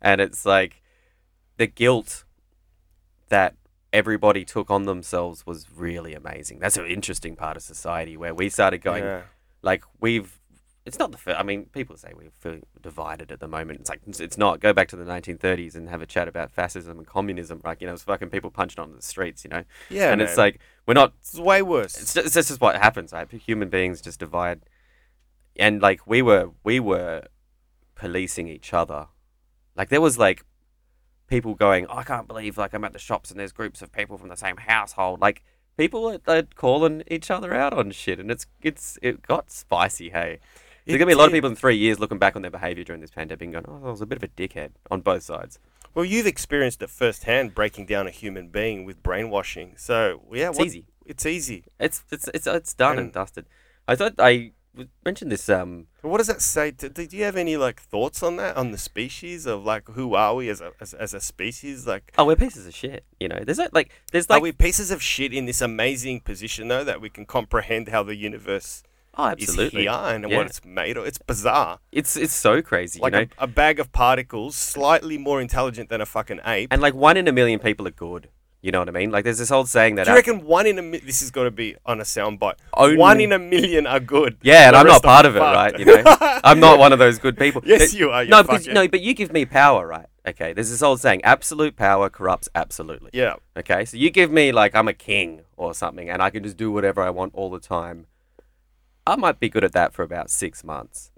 [0.00, 0.82] And it's like
[1.56, 2.24] the guilt
[3.28, 3.54] that
[3.92, 6.58] everybody took on themselves was really amazing.
[6.58, 9.22] That's an interesting part of society where we started going Yeah.
[9.62, 10.38] like we've
[10.84, 13.78] it's not the fir- I mean people say we're feeling divided at the moment.
[13.80, 16.98] It's like it's- not go back to the 1930s and have a chat about fascism
[16.98, 17.60] and communism.
[17.64, 19.62] Like you know it's fucking people punching on the streets you know?
[19.90, 20.26] Yeah, and man.
[20.28, 21.96] it's like we're not it's way worse.
[22.00, 23.30] it's just, it's just what happens right?
[23.30, 24.62] Human beings just divide
[25.56, 27.24] and like we were we were
[27.94, 29.06] policing each other.
[29.76, 30.44] Like there was like
[31.28, 33.90] people going "Oh, i can't believe like i'm at the shops and there's groups of
[33.90, 35.20] people from the same household.
[35.20, 35.42] Like
[35.76, 40.10] people are, are calling each other out on shit and it's it's it got spicy
[40.10, 40.40] hey.
[40.84, 42.50] There's It gonna be a lot of people in three years looking back on their
[42.50, 45.00] behavior during this pandemic and going oh i was a bit of a dickhead on
[45.00, 45.58] both sides.
[45.94, 49.74] Well, you've experienced it firsthand, breaking down a human being with brainwashing.
[49.76, 50.86] So yeah, it's what- easy.
[51.04, 51.64] It's easy.
[51.78, 53.46] it's it's it's, it's done and And- dusted.
[53.88, 56.70] I thought i w- mentioned this um What does that say?
[56.72, 58.56] To, do you have any like thoughts on that?
[58.56, 61.86] On the species of like who are we as a as, as a species?
[61.86, 63.04] Like, Oh, we're pieces of shit.
[63.20, 66.20] You know, there's like, like there's are like, we pieces of shit in this amazing
[66.20, 68.82] position though that we can comprehend how the universe
[69.14, 69.80] oh, absolutely.
[69.86, 70.36] is here and Yeah.
[70.38, 71.04] what it's made of?
[71.06, 71.78] It's bizarre.
[71.92, 73.26] It's it's so crazy, Like you know.
[73.38, 76.68] a, a bag of particles, slightly more intelligent than a fucking ape.
[76.72, 78.28] and like one in a million people are good.
[78.62, 79.10] You know what I mean?
[79.10, 80.04] Like there's this old saying that.
[80.04, 82.54] do you reckon one in a mi- this has got to be on a soundbite?
[82.74, 84.36] Only- One in a million are good.
[84.42, 85.76] yeah, and The I'm not rest part of it, right?
[85.78, 86.02] You know,
[86.44, 87.60] I'm not one of those good people.
[87.66, 88.24] Yes, you are.
[88.24, 90.06] No, because no, but you give me power, right?
[90.24, 93.10] Okay, there's this old saying: absolute power corrupts absolutely.
[93.12, 93.34] Yeah.
[93.56, 96.56] Okay, so you give me like I'm a king or something, and I can just
[96.56, 98.06] do whatever I want all the time.
[99.04, 101.10] I might be good at that for about six months,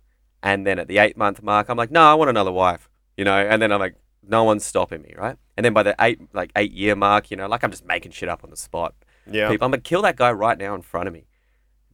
[0.43, 2.89] And then at the eight month mark, I'm like, no, I want another wife,
[3.19, 3.37] you know.
[3.37, 3.97] And then I'm like,
[4.29, 5.37] no one's stopping me, right?
[5.57, 8.12] And then by the eight like eight year mark, you know, like I'm just making
[8.12, 8.95] shit up on the spot.
[9.31, 9.49] Yeah.
[9.49, 11.27] People, I'm gonna kill that guy right now in front of me.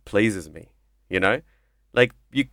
[0.05, 0.71] Pleases me,
[1.09, 1.41] you know.
[1.93, 2.47] Like you,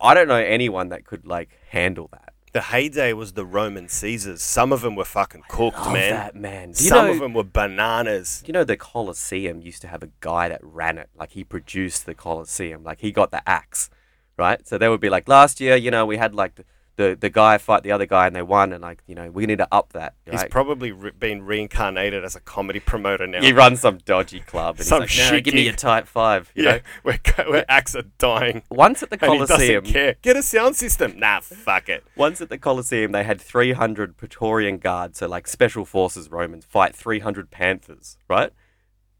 [0.00, 2.34] I don't know anyone that could like handle that.
[2.52, 4.40] The heyday was the Roman Caesars.
[4.40, 6.12] Some of them were fucking cooked, Love man.
[6.12, 6.72] that man.
[6.74, 7.12] Some know?
[7.12, 8.44] of them were bananas.
[8.46, 11.10] You know the Colosseum used to have a guy that ran it?
[11.16, 12.84] Like he produced the Colosseum.
[12.84, 13.90] Like he got the axe,
[14.38, 14.66] right?
[14.68, 16.64] So they would be like, last year, you know, we had like the,
[16.96, 19.46] the, the guy fight the other guy and they won, and like, you know, we
[19.46, 20.14] need to up that.
[20.30, 23.40] He's probably re- been reincarnated as a comedy promoter now.
[23.40, 26.52] he runs some dodgy club and Some like, no, shit give me a tight five.
[26.54, 26.80] You yeah, know?
[27.02, 27.18] where,
[27.48, 28.62] where acts are dying.
[28.70, 30.16] Once at the And he Colosseum, care.
[30.22, 31.18] Get a sound system.
[31.18, 32.04] Nah, fuck it.
[32.16, 36.94] Once at the Colosseum, they had 300 Praetorian guards, so like special forces Romans, fight
[36.94, 38.50] 300 Panthers, right?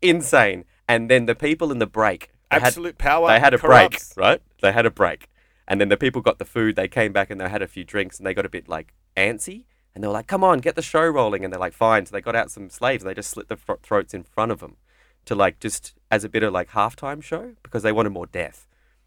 [0.01, 0.65] Insane.
[0.89, 3.29] And then the people in the break, they had, Absolute power.
[3.29, 4.15] they had a corrupts.
[4.15, 4.43] break, right?
[4.61, 5.29] They had a break.
[5.67, 7.85] And then the people got the food, they came back and they had a few
[7.85, 9.65] drinks and they got a bit like antsy.
[9.95, 11.45] And they were like, come on, get the show rolling.
[11.45, 12.05] And they're like, fine.
[12.05, 14.51] So they got out some slaves and they just slit the fro- throats in front
[14.53, 14.77] of them
[15.25, 18.67] to like just as a bit of like halftime show because they wanted more death.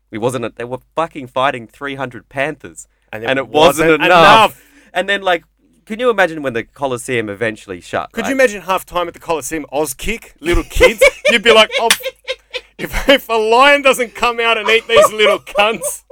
[0.10, 4.04] It wasn't, a, they were fucking fighting 300 Panthers And and, it it wasn't, wasn't
[4.06, 4.52] enough.
[4.52, 4.64] enough.
[4.94, 5.44] And then, like,
[5.86, 8.12] can you imagine when the Colosseum eventually shut?
[8.14, 8.30] Could right?
[8.30, 10.32] you imagine half time at the Coliseum Auskick?
[10.40, 11.04] Little kids?
[11.30, 11.90] You'd be like, oh,
[12.78, 16.04] if, if a lion doesn't come out and eat these little cunts,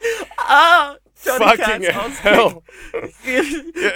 [0.38, 2.62] Ah, Johnny fucking hell.
[3.24, 3.42] Yeah,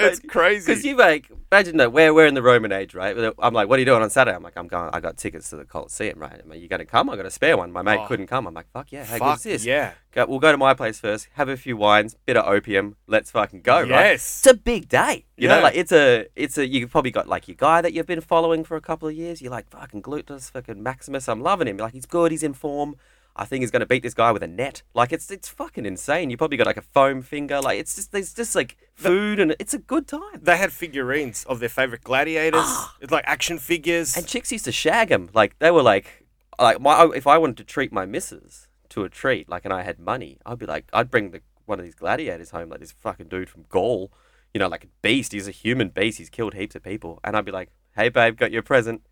[0.07, 0.67] it's crazy.
[0.67, 3.17] Because you like imagine that we're we're in the Roman age, right?
[3.39, 4.37] I'm like, what are you doing on Saturday?
[4.37, 4.91] I'm like, I'm going.
[4.93, 6.39] I got tickets to the Colosseum, right?
[6.43, 7.09] I'm like, you gonna come?
[7.11, 7.73] I got a spare one.
[7.73, 8.07] My mate Oh.
[8.07, 8.47] couldn't come.
[8.47, 9.65] I'm like, fuck yeah, how Fuck good's this?
[9.65, 9.93] yeah.
[10.13, 12.95] Go, we'll go to my place first, have a few wines, bit of opium.
[13.09, 13.89] Let's fucking go, right?
[13.89, 14.39] Yes.
[14.45, 15.25] It's a big day.
[15.37, 16.69] You know, like it's a, it's a.
[16.69, 19.43] You've probably got like your guy that you've been following for a couple of years.
[19.43, 21.29] You're like fucking glutinous, fucking Maximus.
[21.29, 21.79] I'm loving him.
[21.79, 22.31] Like he's good.
[22.31, 22.95] He's in form.
[23.37, 24.82] I think he's gonna beat this guy with a net.
[24.95, 26.30] Like it's it's fucking insane.
[26.30, 27.61] You probably got like a foam finger.
[27.61, 30.41] Like it's just there's just like food and it's a good time.
[30.41, 32.66] They had figurines of their favorite gladiators.
[33.01, 34.16] it's like action figures.
[34.16, 35.30] And chicks used to shag him.
[35.35, 36.26] Like they were like,
[36.61, 39.82] like my if I wanted to treat my missus to a treat, like, and I
[39.82, 42.93] had money, I'd be like, I'd bring the one of these gladiators home, like this
[42.93, 44.12] fucking dude from Gaul,
[44.53, 45.32] you know, like a beast.
[45.32, 46.18] He's a human beast.
[46.18, 49.03] He's killed heaps of people, and I'd be like, hey babe, got your present.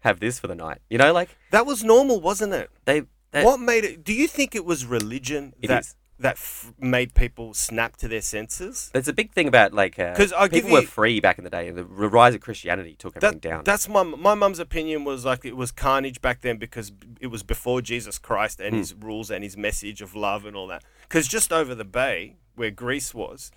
[0.00, 0.78] Have this for the night.
[0.88, 2.70] You know, like that was normal, wasn't it?
[2.84, 3.02] they.
[3.32, 4.04] They what made it?
[4.04, 5.94] Do you think it was religion It that is.
[6.20, 8.90] that f- made people snap to their senses?
[8.92, 11.68] There's a big thing about like 'Cause uh, people were free back in the day,
[11.68, 13.64] and the rise of Christianity took everything That, down.
[13.64, 17.42] That's my my mum's opinion was like it was carnage back then because it was
[17.42, 18.78] before Jesus Christ and Hmm.
[18.78, 20.82] his rules and his message of love and all that.
[21.02, 23.50] Because just over the bay where Greece was,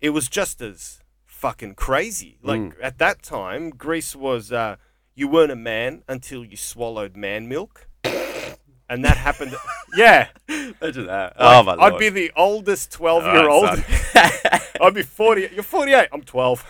[0.00, 2.38] it was just as fucking crazy.
[2.42, 2.74] Like Mm.
[2.82, 4.76] at that time, Greece was uh,
[5.14, 7.86] you weren't a man until you swallowed man milk,
[8.92, 9.54] and that happened.
[9.96, 11.34] yeah, Imagine that.
[11.38, 11.94] Oh my lord.
[11.94, 13.64] I'd be the oldest twelve-year-old.
[13.64, 14.62] right.
[14.80, 15.48] I'd be forty.
[15.52, 16.08] You're forty eight.
[16.12, 16.64] I'm twelve.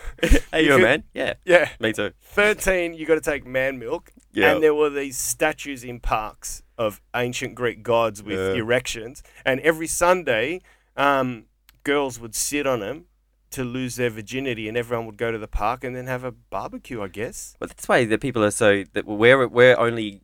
[0.51, 1.03] hey, you a man?
[1.13, 1.69] Yeah, Yeah.
[1.79, 2.11] me too.
[2.21, 4.53] 13 you got to take man milk Yeah.
[4.53, 8.53] and there were these statues in parks of ancient greek gods with Yeah.
[8.61, 10.61] erections and every sunday
[10.97, 11.45] um,
[11.83, 13.05] girls would sit on them
[13.51, 16.31] to lose their virginity and everyone would go to the park and then have a
[16.31, 20.21] barbecue i guess But that's why the people are so that we're we're only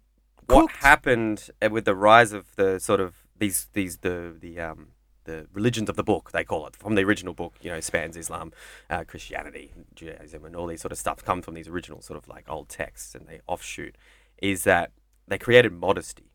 [0.49, 4.89] what happened uh, with the rise of the sort of these these the the um
[5.25, 8.17] the religions of the book they call it from the original book you know spans
[8.17, 8.51] Islam,
[8.89, 12.27] uh, Christianity, Judaism, and all these sort of stuff come from these original sort of
[12.27, 13.95] like old texts and they offshoot
[14.41, 14.91] is that
[15.27, 16.29] they created modesty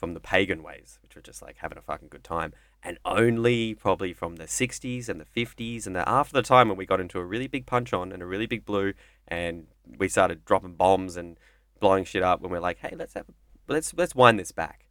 [0.00, 2.54] from the pagan ways, which were just like having a fucking good time.
[2.82, 6.78] And only probably from the 60s and the 50s and the, after the time when
[6.78, 8.94] we got into a really big punch on and a really big blue
[9.28, 9.66] and
[9.98, 11.38] we started dropping bombs and
[11.80, 13.26] blowing shit up when we're like, hey, let's have,
[13.70, 14.86] let's, let's wind this back.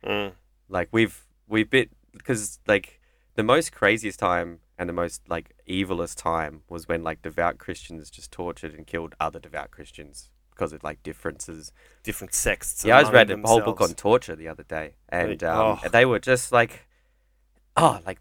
[0.67, 2.99] Like we've, we've bit, because like
[3.35, 8.09] the most craziest time and the most like evilest time was when like devout Christians
[8.09, 11.71] just tortured and killed other devout Christians because of like differences
[12.03, 15.41] different sects yeah, I was reading a whole book on torture the other day, and
[15.43, 15.89] um, Oh.
[15.89, 16.85] they were just like,
[17.77, 18.19] oh, like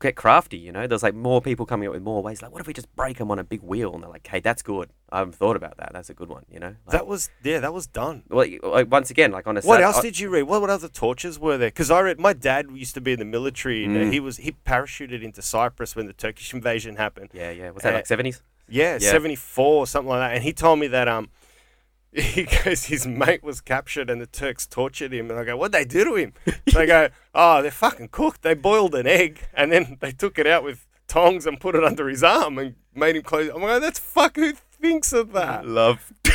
[0.00, 0.86] get crafty, you know.
[0.86, 2.40] There's like more people coming up with more ways.
[2.42, 3.92] Like, what if we just break them on a big wheel?
[3.94, 4.90] And they're like, hey, that's good.
[5.12, 5.90] I haven't thought about that.
[5.92, 6.74] That's a good one, you know.
[6.86, 9.76] Like, that was yeah that was done well, like, once again, like on a what
[9.76, 10.44] Sat- else did you read?
[10.44, 11.68] What, what other tortures were there?
[11.68, 13.84] Because I read my dad used to be in the military.
[13.84, 14.12] and Mm.
[14.12, 17.30] He was he parachuted into Cyprus when the Turkish invasion happened.
[17.32, 17.70] Yeah, yeah.
[17.70, 18.42] Was that Uh, like seventies?
[18.68, 19.10] Yeah, Yeah.
[19.10, 20.34] 74 or something like that.
[20.36, 21.28] And he told me that um
[22.12, 25.72] he goes his mate was captured and the Turks tortured him and I go, What'd
[25.72, 26.32] they do to him?
[26.74, 28.42] they go, Oh, they're fucking cooked.
[28.42, 31.84] They boiled an egg and then they took it out with tongs and put it
[31.84, 35.66] under his arm and made him close I'm like, that's fuck who thinks of that?
[35.66, 36.12] Love.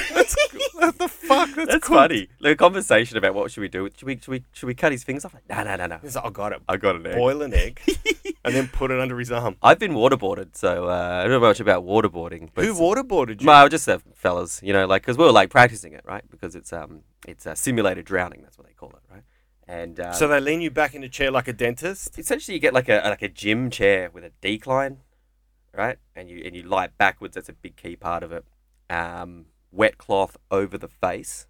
[0.73, 1.49] What the fuck?
[1.55, 1.97] That's, That's cool.
[1.97, 2.27] funny.
[2.39, 3.89] Like a conversation about what should we do?
[3.95, 5.33] Should we should we should we cut his fingers off?
[5.33, 5.99] Like, no, no, no, no.
[6.01, 6.61] He's like, I got it.
[6.67, 7.15] I got an egg.
[7.15, 7.81] Boil an egg
[8.45, 9.55] and then put it under his arm.
[9.63, 12.49] I've been waterboarded, so uh, I don't know much about waterboarding.
[12.53, 13.47] But Who waterboarded you?
[13.47, 16.23] Well, just the fellas, you know, like because we were like practicing it, right?
[16.29, 18.41] Because it's um it's uh, simulated drowning.
[18.41, 19.23] That's what they call it, right?
[19.67, 22.19] And um, so they lean you back in a chair like a dentist.
[22.19, 24.97] essentially you get like a like a gym chair with a decline,
[25.77, 25.97] right?
[26.15, 27.35] And you and you lie backwards.
[27.35, 28.45] That's a big key part of it.
[28.89, 31.47] Um, wet cloth over the face,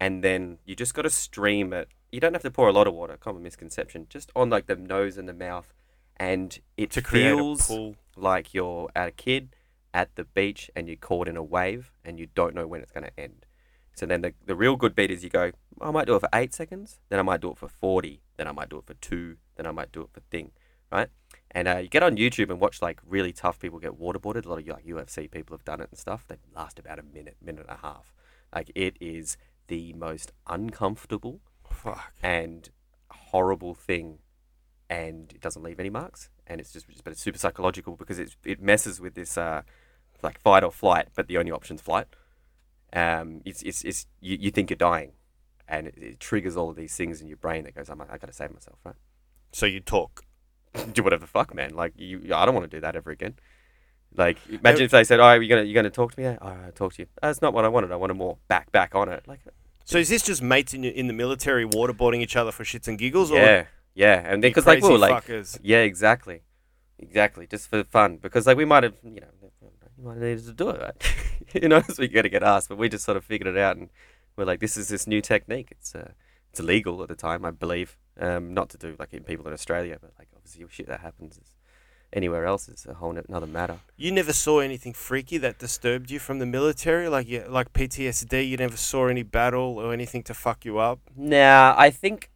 [0.00, 1.88] and then you just got to stream it.
[2.10, 3.16] You don't have to pour a lot of water.
[3.16, 4.06] Common misconception.
[4.08, 5.72] Just on like the nose and the mouth,
[6.16, 7.70] and it To feels
[8.16, 9.54] like you're at a kid
[9.94, 12.92] at the beach and you're caught in a wave and you don't know when it's
[12.92, 13.46] going to end.
[13.94, 15.50] So then the, the real good bit is you go,
[15.80, 18.46] I might do it for eight seconds, then I might do it for 40, then
[18.46, 20.52] I might do it for two, then I might do it for thing,
[20.92, 21.08] right?
[21.50, 24.44] And uh, you get on YouTube and watch like really tough people get waterboarded.
[24.44, 26.24] A lot of like UFC people have done it and stuff.
[26.28, 28.12] They last about a minute, minute and a half.
[28.54, 29.36] Like it is
[29.68, 31.40] the most uncomfortable
[31.70, 32.12] Fuck.
[32.22, 32.68] and
[33.10, 34.18] horrible thing,
[34.90, 36.30] and it doesn't leave any marks.
[36.46, 39.62] And it's just, but it's super psychological because it it messes with this uh,
[40.22, 42.06] like fight or flight, but the only option's flight.
[42.92, 45.12] Um, it's it's, it's you, you think you're dying,
[45.66, 48.18] and it, it triggers all of these things in your brain that goes, I'm I
[48.18, 48.96] gotta save myself, right?
[49.52, 50.24] So you talk.
[50.92, 51.74] Do whatever the fuck, man.
[51.74, 53.34] Like you, I don't want to do that ever again.
[54.16, 56.50] Like imagine if they said, "Oh, you're gonna you're gonna talk to me?" Yeah, all
[56.50, 57.08] right, I'll talk to you.
[57.20, 57.92] That's not what I wanted.
[57.92, 59.24] I wanted more back back on it.
[59.26, 59.40] Like
[59.84, 62.98] So is this just mates in, in the military waterboarding each other for shits and
[62.98, 63.30] giggles?
[63.30, 65.58] Or yeah, yeah, and then because like we were like fuckers?
[65.62, 66.42] Yeah, exactly,
[66.98, 67.46] exactly.
[67.46, 69.50] Just for fun, because like we might have, you know,
[69.98, 70.80] you might have needed to do it.
[70.80, 71.14] Right?
[71.62, 73.58] you know, so we got to get asked, but we just sort of figured it
[73.58, 73.90] out, and
[74.36, 75.68] we're like, this is this new technique.
[75.70, 76.12] It's uh,
[76.50, 77.98] it's illegal at the time, I believe.
[78.18, 81.36] Um, not to do like in people in Australia, but like obviously shit that happens
[81.38, 81.54] is
[82.12, 83.78] anywhere else is a whole no- another matter.
[83.96, 88.48] You never saw anything freaky that disturbed you from the military, like you, like PTSD.
[88.48, 91.00] You never saw any battle or anything to fuck you up.
[91.16, 92.30] Nah, I think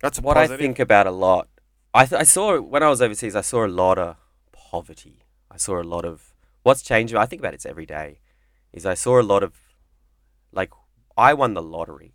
[0.00, 0.60] That's what positive.
[0.60, 1.48] I think about a lot.
[1.94, 3.34] I th- I saw when I was overseas.
[3.34, 4.16] I saw a lot of
[4.52, 5.24] poverty.
[5.50, 7.14] I saw a lot of what's changed.
[7.14, 8.20] I think about it every day.
[8.72, 9.54] Is I saw a lot of
[10.52, 10.70] like
[11.16, 12.12] I won the lottery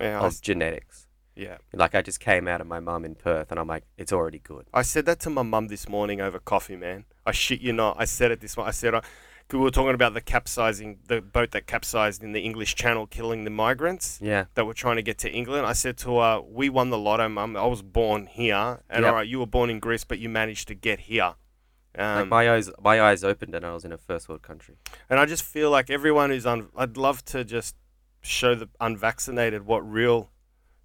[0.00, 1.06] Yeah, of s- genetics.
[1.34, 1.58] Yeah.
[1.72, 4.38] Like I just came out of my mum in Perth, and I'm like, it's already
[4.38, 4.66] good.
[4.72, 7.04] I said that to my mum this morning over coffee, man.
[7.26, 7.96] I shit you not.
[7.98, 8.66] I said it this one.
[8.66, 12.32] I said, uh, 'cause we were talking about the capsizing, the boat that capsized in
[12.32, 15.66] the English Channel, killing the migrants Yeah, that were trying to get to England.
[15.66, 17.56] I said to her, "We won the lotto, mum.
[17.56, 19.08] I was born here, and Yep.
[19.10, 21.34] all right, you were born in Greece, but you managed to get here."
[21.98, 24.76] Um, like my eyes, my eyes opened, and I was in a first world country.
[25.10, 27.76] And I just feel like everyone who's un- I'd love to just
[28.22, 30.30] show the unvaccinated what real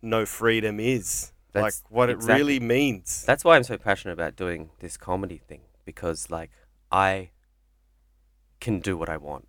[0.07, 1.31] no freedom is.
[1.53, 3.23] That's like what it really means.
[3.25, 6.51] That's why I'm so passionate about doing this comedy thing because like
[6.91, 7.31] I
[8.59, 9.47] can do what I want.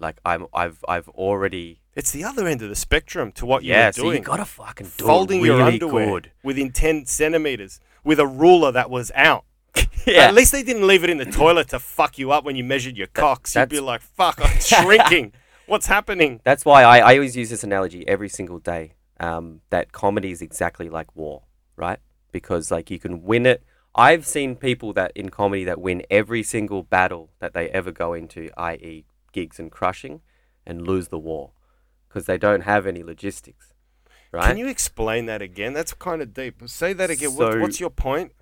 [0.00, 3.84] Like I'm, I've, I've already it's the other end of the spectrum to what yeah.
[3.84, 4.16] you're So doing.
[4.18, 6.32] you gotta fucking do Folding it really your underwear good.
[6.42, 9.44] within 10 centimeters with a ruler that was out.
[10.06, 10.24] Yeah.
[10.28, 12.64] At least they didn't leave it in the toilet to fuck you up when you
[12.64, 13.54] measured your cocks.
[13.56, 15.32] You'd be like, fuck, I'm shrinking.
[15.66, 16.40] What's happening?
[16.44, 18.92] That's why I, I always use this analogy every single day.
[19.24, 21.42] Um, that comedy is exactly like war,
[21.76, 21.98] right?
[22.32, 23.62] Because like you can win it.
[23.94, 28.12] I've seen people that in comedy that win every single battle that they ever go
[28.12, 30.20] into, i.e., gigs and crushing,
[30.66, 31.52] and lose the war
[32.08, 33.72] because they don't have any logistics,
[34.32, 34.48] right?
[34.48, 35.72] Can you explain that again?
[35.72, 36.62] That's kind of deep.
[36.66, 37.34] Say that again.
[37.36, 38.32] what, what's your point?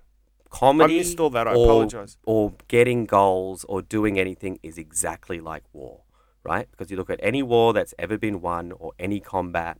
[0.53, 2.17] comedy I missed all that, I or- apologise.
[2.25, 6.01] or getting goals or doing anything is exactly like war
[6.43, 9.79] right because you look at any war that's ever been won or any combat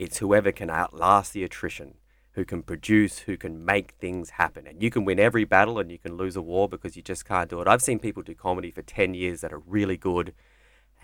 [0.00, 1.94] it's whoever can outlast the attrition
[2.32, 5.90] who can produce who can make things happen and you can win every battle and
[5.90, 8.34] you can lose a war because you just can't do it i've seen people do
[8.34, 10.32] comedy for 10 years that are really good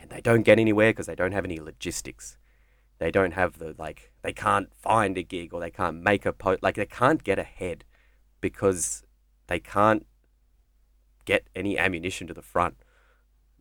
[0.01, 2.37] and they don't get anywhere because they don't have any logistics
[2.99, 6.33] they don't have the like they can't find a gig or they can't make a
[6.33, 7.85] post like they can't get ahead
[8.41, 9.05] because
[9.49, 10.07] they can't
[11.25, 12.77] get any ammunition to the front.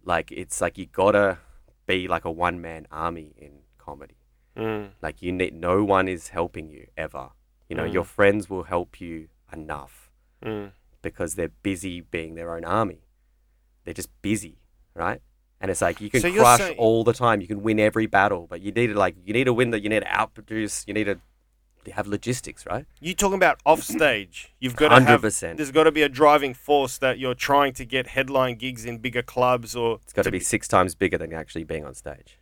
[0.03, 1.39] Like it's like you gotta
[1.85, 4.15] be like a one man army in comedy.
[4.55, 4.89] Mm.
[5.01, 7.29] Like you need no one is helping you ever.
[7.69, 7.93] You know, Mm.
[7.93, 10.09] your friends will help you enough
[10.43, 10.71] Mm.
[11.01, 13.01] because they're busy being their own army.
[13.83, 14.57] They're just busy,
[14.93, 15.21] right?
[15.61, 17.41] And it's like you can So crush saying- all the time.
[17.41, 19.81] You can win every battle, but you need to like you need to win that.
[19.81, 20.87] You need to outproduce.
[20.87, 21.19] You need to
[21.91, 22.85] have logistics, right?
[22.99, 24.53] You're talking about off stage?
[24.59, 25.21] You've got to have.
[25.21, 28.97] There's got to be a driving force that you're trying to get headline gigs in
[28.97, 32.39] bigger clubs, or It's got to be six times bigger than actually being on stage.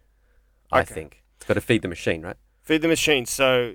[0.72, 2.38] I think it's got to feed the machine, right?
[2.62, 3.26] feed the machine.
[3.26, 3.74] So,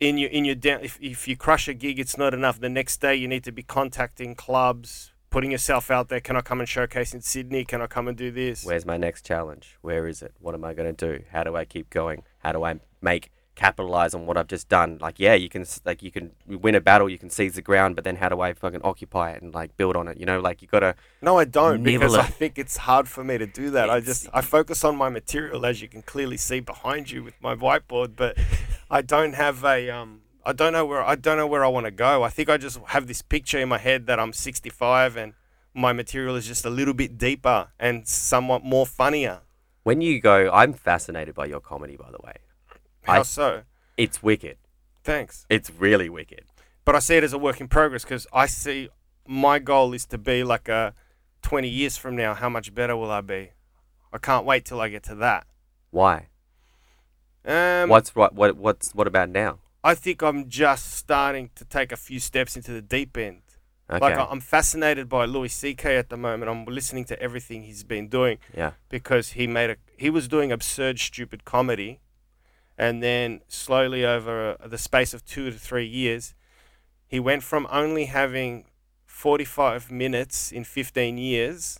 [0.00, 2.58] in your in your down, if if you crush a gig, it's not enough.
[2.58, 6.20] The next day, you need to be contacting clubs, putting yourself out there.
[6.20, 7.66] Can I come and showcase in Sydney?
[7.66, 8.64] Can I come and do this?
[8.64, 9.76] Where's my next challenge?
[9.82, 10.32] Where is it?
[10.40, 11.24] What am I going to do?
[11.30, 12.22] How do I keep going?
[12.38, 14.98] How do I make capitalize on what I've just done?
[15.00, 17.96] Like, yeah, you can like you can win a battle, you can seize the ground,
[17.96, 20.18] but then how do I fucking occupy it and like build on it?
[20.18, 20.94] You know, like you gotta.
[21.20, 23.90] No, I don't because I think it's hard for me to do that.
[23.90, 27.34] I just I focus on my material as you can clearly see behind you with
[27.40, 28.36] my whiteboard, but
[28.90, 31.86] I don't have a um I don't know where I don't know where I want
[31.86, 32.22] to go.
[32.22, 35.34] I think I just have this picture in my head that I'm 65 and
[35.74, 39.40] my material is just a little bit deeper and somewhat more funnier.
[39.84, 42.34] When you go, I'm fascinated by your comedy, by the way.
[43.02, 43.62] How I- so?
[43.96, 44.56] It's wicked.
[45.04, 45.46] Thanks.
[45.50, 46.44] It's really wicked.
[46.84, 48.88] But I see it as a work in progress because I see
[49.26, 50.94] my goal is to be like a
[51.42, 52.34] 20 years from now.
[52.34, 53.50] How much better will I be?
[54.12, 55.46] I can't wait till I get to that.
[55.90, 56.28] Why?
[57.44, 58.34] Um, what's what?
[58.34, 58.56] What?
[58.56, 59.58] What's what about now?
[59.82, 63.42] I think I'm just starting to take a few steps into the deep end.
[63.90, 63.98] Okay.
[64.00, 65.96] Like I'm fascinated by Louis C.K.
[65.96, 66.50] at the moment.
[66.50, 68.72] I'm listening to everything he's been doing yeah.
[68.88, 72.00] because he made a he was doing absurd, stupid comedy,
[72.82, 76.34] and then slowly over uh, the space of two to three years,
[77.06, 78.64] he went from only having
[79.06, 81.78] 45 minutes in 15 years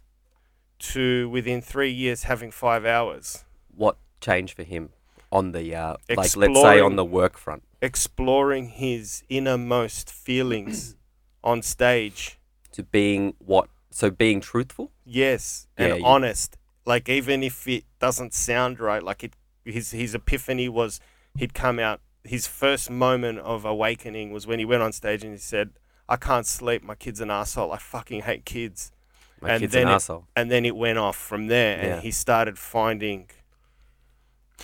[0.78, 3.44] to within three years having five hours.
[3.74, 4.90] What changed for him
[5.32, 7.64] on the uh, like let's say on the work front?
[7.80, 10.94] Exploring his innermost feelings
[11.42, 12.38] on stage.
[12.74, 13.68] To being what?
[13.90, 14.92] So being truthful.
[15.04, 16.58] Yes, and Yeah, you- honest.
[16.84, 19.34] Like even if it doesn't sound right, like it,
[19.64, 21.00] his his epiphany was
[21.36, 22.00] he'd come out.
[22.24, 25.70] His first moment of awakening was when he went on stage and he said,
[26.08, 26.82] "I can't sleep.
[26.82, 27.72] My kid's an asshole.
[27.72, 28.92] I fucking hate kids."
[29.40, 30.28] My And kid's then an it- asshole.
[30.36, 32.00] And then it went off from there, and Yeah.
[32.00, 33.28] he started finding.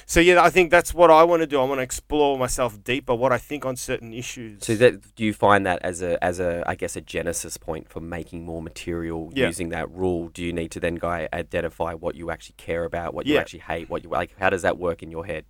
[0.06, 1.60] So yeah, I think that's what I want to do.
[1.60, 4.64] I want to explore myself deeper, what I think on certain issues.
[4.64, 7.88] So that do you find that as a as a I guess a genesis point
[7.88, 9.46] for making more material Yeah.
[9.46, 10.28] using that rule?
[10.28, 13.40] Do you need to then go identify what you actually care about, what you Yeah.
[13.40, 14.34] actually hate, what you like?
[14.38, 15.44] How does that work in your head?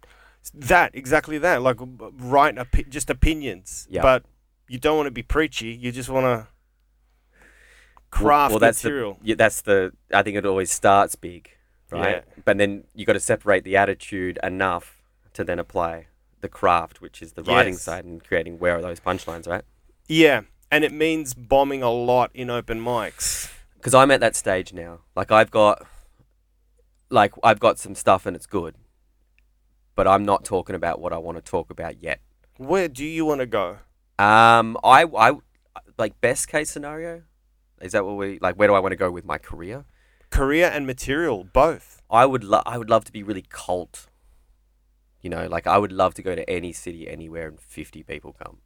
[0.55, 1.61] That exactly that.
[1.63, 3.87] Like write opi- just opinions.
[3.91, 4.03] Yeah.
[4.03, 4.25] But
[4.67, 5.69] you don't want to be preachy.
[5.69, 6.47] You just want to
[8.11, 9.19] craft well, that's material.
[9.21, 9.93] The, yeah, that's the.
[10.13, 11.51] I think it always starts big,
[11.91, 12.25] right?
[12.27, 12.43] Yeah.
[12.45, 15.03] But then you got to separate the attitude enough
[15.35, 16.07] to then apply
[16.41, 19.65] the craft, which is the writing side and creating where are those punchlines, right?
[20.09, 23.53] yeah, and it means bombing a lot in open mics.
[23.75, 25.01] Because I'm at that stage now.
[25.15, 25.87] Like I've got,
[27.11, 28.75] like I've got some stuff and it's good,
[29.95, 32.21] but I'm not talking about what I want to talk about yet.
[32.57, 33.79] Where do you want to go?
[34.19, 35.33] Um, I, I,
[35.97, 37.23] like best case scenario,
[37.81, 38.57] is that what we like?
[38.57, 39.85] Where do I want to go with my career?
[40.31, 42.03] Career and material, both.
[42.11, 44.07] I would, lo- I would love to be really cult.
[45.21, 48.33] You know, like I would love to go to any city, anywhere, and fifty people
[48.33, 48.59] come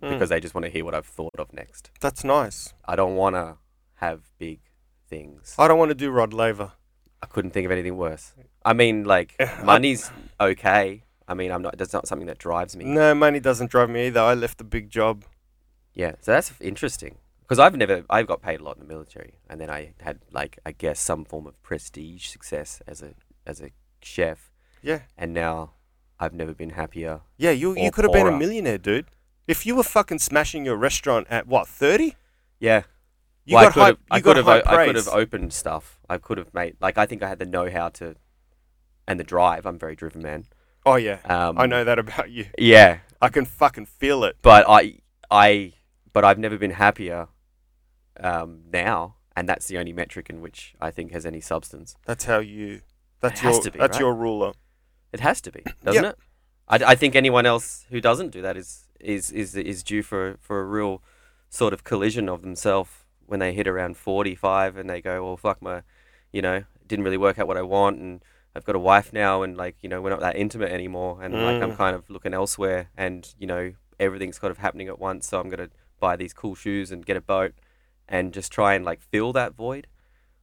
[0.00, 1.90] Mm, because they just want to hear what I've thought of next.
[2.00, 2.72] that's nice.
[2.86, 3.56] I don't want to
[3.96, 4.60] have big
[5.08, 5.56] things.
[5.58, 6.70] I don't want to do Rod Laver.
[7.20, 8.32] I couldn't think of anything worse.
[8.64, 9.34] I mean, like
[9.64, 10.08] money's
[10.40, 11.02] okay.
[11.26, 11.76] I mean, I'm not.
[11.78, 12.84] That's not something that drives me.
[12.84, 14.20] No, money doesn't drive me either.
[14.20, 15.24] I left a big job.
[15.94, 17.16] Yeah, so that's interesting
[17.48, 18.04] because I've never.
[18.10, 21.00] I've got paid a lot in the military, and then I had like I guess
[21.00, 23.14] some form of prestige success as a
[23.46, 23.70] as a
[24.02, 24.50] chef,
[24.82, 25.00] Yeah.
[25.16, 25.72] and now
[26.20, 27.20] I've never been happier.
[27.38, 29.06] Yeah, you you could have been a millionaire, dude.
[29.46, 32.16] If you were fucking smashing your restaurant at what, 30?
[32.60, 32.82] Yeah,
[33.46, 33.98] You well, got I high, could have.
[34.10, 34.64] I you could got have.
[34.66, 35.98] high I could have opened stuff.
[36.10, 38.16] I could have made like I think I had the know-how to,
[39.06, 39.64] and the drive.
[39.64, 40.44] I'm a very driven man.
[40.84, 41.18] Oh yeah.
[41.24, 42.44] Um, I know that about you.
[42.58, 44.36] Yeah, I can fucking feel it.
[44.42, 44.98] but I
[45.30, 45.72] I
[46.12, 47.28] but I've never been happier
[48.20, 51.96] um, now, and that's the only metric in which I think has any substance.
[52.06, 52.82] That's how you
[53.20, 54.00] that's It has your to be, that's right?
[54.00, 54.52] your ruler.
[55.12, 56.18] It has to be, doesn't it?
[56.68, 60.36] I, I think anyone else who doesn't do that is is is is due for
[60.40, 61.02] for a real
[61.50, 62.90] sort of collision of themselves
[63.26, 65.82] when they hit around forty five and they go, well, fuck my,
[66.32, 68.22] you know, didn't really work out what I want, and
[68.54, 71.42] I've got a wife now, and like you know, we're not that intimate anymore, and
[71.42, 71.76] like I'm Mm.
[71.76, 75.48] kind of looking elsewhere, and you know, everything's kind of happening at once, so I'm
[75.48, 77.54] gonna buy these cool shoes and get a boat,
[78.08, 79.86] and just try and like fill that void.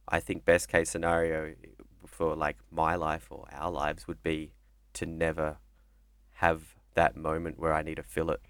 [0.08, 1.54] I think best case scenario
[2.06, 4.52] for like my life or our lives would be
[4.94, 5.58] to never
[6.34, 8.40] have that moment where I need to fill it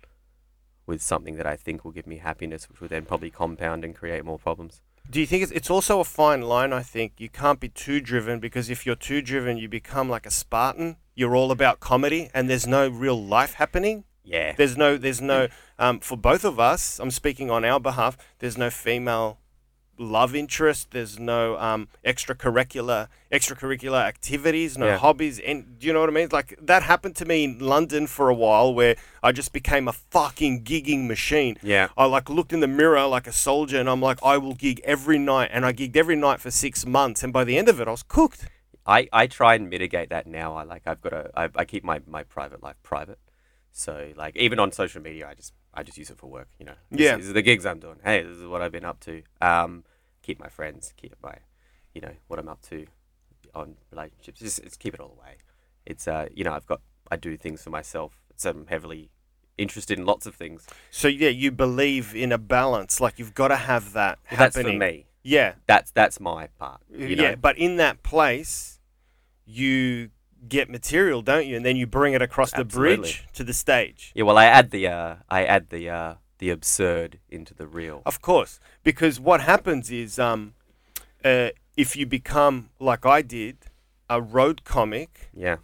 [0.86, 3.94] with something that I think will give me happiness, which will then probably compound and
[3.94, 4.80] create more problems.
[5.08, 6.72] Do you think it's, it's also a fine line?
[6.72, 10.26] I think you can't be too driven because if you're too driven, you become like
[10.26, 10.96] a Spartan.
[11.14, 14.04] You're all about comedy, and there's no real life happening.
[14.24, 14.54] Yeah.
[14.56, 15.48] There's no, there's no,
[15.78, 16.98] um, for both of us.
[16.98, 18.16] I'm speaking on our behalf.
[18.38, 19.38] There's no female
[19.98, 20.90] love interest.
[20.90, 24.98] There's no um, extracurricular extracurricular activities, no Yeah.
[24.98, 25.38] hobbies.
[25.40, 26.28] And do you know what I mean?
[26.30, 29.92] Like that happened to me in London for a while, where I just became a
[29.92, 31.56] fucking gigging machine.
[31.62, 31.88] Yeah.
[31.96, 34.80] I like looked in the mirror like a soldier, and I'm like, I will gig
[34.84, 37.80] every night, and I gigged every night for six months, and by the end of
[37.80, 38.48] it, I was cooked.
[38.88, 40.54] I, I try and mitigate that now.
[40.56, 43.18] I like I've got a I, I keep my, my private life private.
[43.72, 46.48] So like even on social media, I just I just use it for work.
[46.58, 46.74] You know.
[46.90, 47.16] This- Yeah.
[47.16, 47.98] These are the gigs I'm doing.
[48.02, 49.22] Hey, this is what I've been up to.
[49.40, 49.84] Um,
[50.22, 51.34] keep my friends, keep my,
[51.94, 52.86] you know, what I'm up to,
[53.54, 54.40] on relationships.
[54.40, 55.36] Just, just keep it all away.
[55.84, 58.18] It's uh you know I've got I do things for myself.
[58.36, 59.10] So I'm heavily
[59.56, 60.66] interested in lots of things.
[60.90, 63.00] So yeah, you believe in a balance.
[63.00, 65.06] Like you've got to have that Well, that's for me.
[65.22, 66.80] Yeah, That's that's my part.
[66.90, 67.22] You know?
[67.22, 67.34] yeah.
[67.36, 68.78] But in that place,
[69.44, 70.10] you
[70.48, 71.56] get material, don't you?
[71.56, 74.12] And then you bring it across the bridge to the stage.
[74.14, 78.02] Yeah, well, I add the uh, I add the uh, the absurd into the real.
[78.06, 80.54] Of course, because what happens is, um,
[81.24, 83.56] uh, if you become like I did,
[84.08, 85.56] a road comic, Yeah,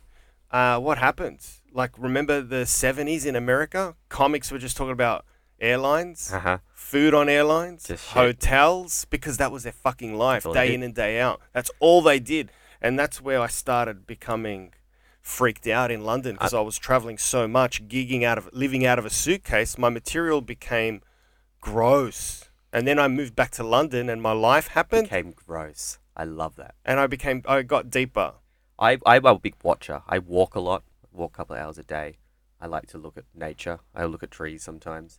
[0.51, 1.61] uh, what happens?
[1.73, 3.95] Like, remember the '70s in America?
[4.09, 5.25] Comics were just talking about
[5.61, 6.59] airlines, uh huh.
[6.75, 11.21] food on airlines, hotels, because that was their fucking life, That's day in and day
[11.21, 11.41] out.
[11.53, 12.51] That's all they did,
[12.83, 14.75] and that's where I started becoming
[15.21, 18.99] freaked out in London because I, was traveling so much, gigging out of, living out
[18.99, 19.79] of a suitcase.
[19.79, 21.01] My material became
[21.61, 25.99] gross, and then I moved back to London, and my life happened, Became gross.
[26.17, 26.75] I love that.
[26.85, 28.35] and I became, I got deeper.
[28.79, 30.03] I I'm a big watcher.
[30.09, 30.83] I walk a lot.
[31.13, 32.17] Walk a couple of hours a day.
[32.61, 33.79] I like to look at nature.
[33.95, 35.19] I look at trees sometimes.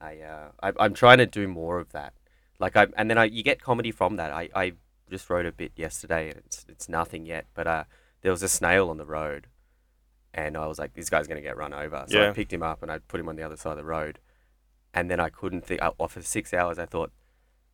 [0.00, 2.12] I uh I, I'm trying to do more of that.
[2.58, 4.30] Like I and then I you get comedy from that.
[4.32, 4.72] I, I
[5.10, 7.84] just wrote a bit yesterday and it's it's nothing yet, but uh
[8.22, 9.46] there was a snail on the road,
[10.34, 12.04] and I was like, this guy's gonna get run over.
[12.08, 13.84] So I picked him up and I put him on the other side of the
[13.84, 14.18] road,
[14.92, 15.80] and then I couldn't think.
[15.82, 17.12] I, for six hours, I thought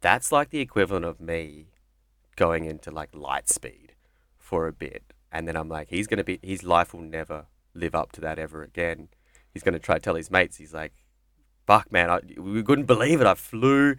[0.01, 1.69] that's like the equivalent of me
[2.37, 3.95] going into like light speed
[4.39, 7.95] for a bit, and then I'm like, he's gonna be, his life will never live
[7.95, 9.09] up to that ever again.
[9.53, 10.59] He's gonna try to tell his mates.
[10.59, 10.93] He's like,
[11.67, 13.27] fuck, man, I, we couldn't believe it.
[13.27, 13.97] I flew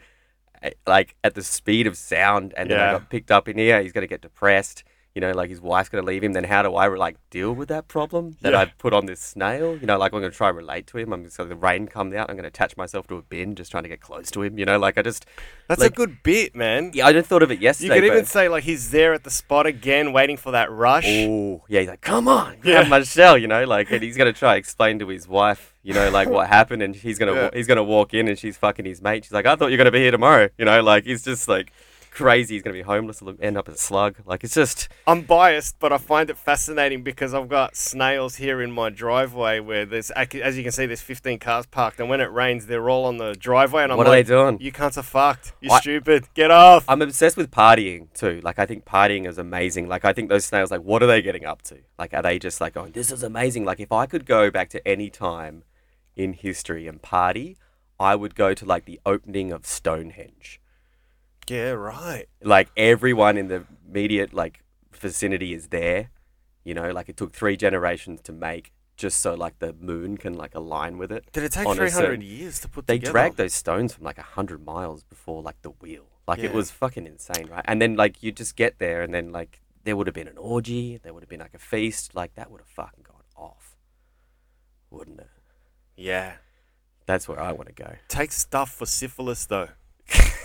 [0.88, 2.92] like at the speed of sound, and then I Yeah.
[2.94, 3.82] got picked up in here.
[3.82, 4.84] He's gonna get depressed.
[5.16, 6.34] You know, like his wife's gonna leave him.
[6.34, 8.60] Then how do I like deal with that problem that Yeah.
[8.60, 9.78] I put on this snail?
[9.78, 11.14] You know, like I'm gonna try and relate to him.
[11.14, 12.30] I'm just the rain comes out.
[12.30, 14.60] I'm gonna attach myself to a bin, just trying to get close to him.
[14.60, 15.26] You know, like I just
[15.70, 16.92] That's Like- a good bit, man.
[16.94, 17.96] yeah, I just thought of it yesterday.
[17.96, 21.06] You could even say like he's there at the spot again, waiting for that rush.
[21.08, 23.02] Oh, yeah, he's like, come on, Yeah.
[23.04, 26.10] shell, you know, like, and he's gonna try to explain to his wife, you know,
[26.12, 27.50] like what happened, and he's gonna Yeah.
[27.54, 29.24] he's gonna walk in, and she's fucking his mate.
[29.24, 31.72] She's like, I thought you're gonna be here tomorrow, you know, like he's just like
[32.16, 32.56] crazy.
[32.56, 34.16] He's gonna be homeless, he'll end up as a slug.
[34.26, 38.62] Like it's just I'm biased, but I find it fascinating because I've got snails here
[38.62, 42.22] in my driveway where there's, as you can see, there's 15 cars parked, and when
[42.22, 44.58] it rains, they're all on the driveway, and I'm like, what are they like, doing?
[44.62, 45.54] "You cunts are fucked.
[45.62, 46.28] You're I- stupid.
[46.34, 48.42] Get off." I'm obsessed with partying too.
[48.44, 49.88] Like I think partying is amazing.
[49.88, 51.78] Like I think those snails, like, what are they getting up to?
[52.00, 53.66] Like, are they just like going, this is amazing?
[53.66, 55.64] Like if I could go back to any time
[56.16, 57.58] in history and party,
[58.00, 60.62] I would go to like the opening of Stonehenge.
[61.50, 62.26] Yeah, right.
[62.44, 64.62] like everyone in the immediate like
[64.94, 66.10] vicinity is there
[66.64, 70.34] you know like it took three generations to make just so like the moon can
[70.34, 73.12] like align with it Did it take on 300 years to put they together?
[73.12, 76.72] dragged those stones from like a hundred miles before like the wheel like it was
[76.72, 80.08] fucking insane right and then like you just get there and then like there would
[80.08, 82.68] have been an orgy there would have been like a feast like that would have
[82.68, 83.76] fucking gone off
[84.90, 85.30] wouldn't it
[85.98, 86.36] Yeah.
[87.06, 89.70] that's where i want to go Take stuff for syphilis though.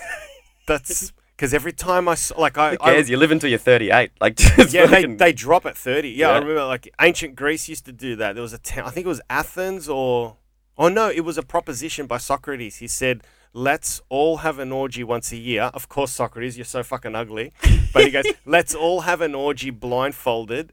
[0.71, 4.11] That's because every time I like I, who I cares you live until you're 38
[4.21, 6.11] like yeah, they, fucking- they drop at 30.
[6.11, 8.35] Yeah, I remember like ancient Greece used to do that.
[8.35, 10.37] There was a town, I think it was Athens or,
[10.77, 12.77] oh no, it was a proposition by Socrates.
[12.77, 15.65] He said, let's all have an orgy once a year.
[15.75, 17.53] Of course, Socrates, you're so fucking ugly.
[17.93, 20.73] But he goes, let's all have an orgy blindfolded,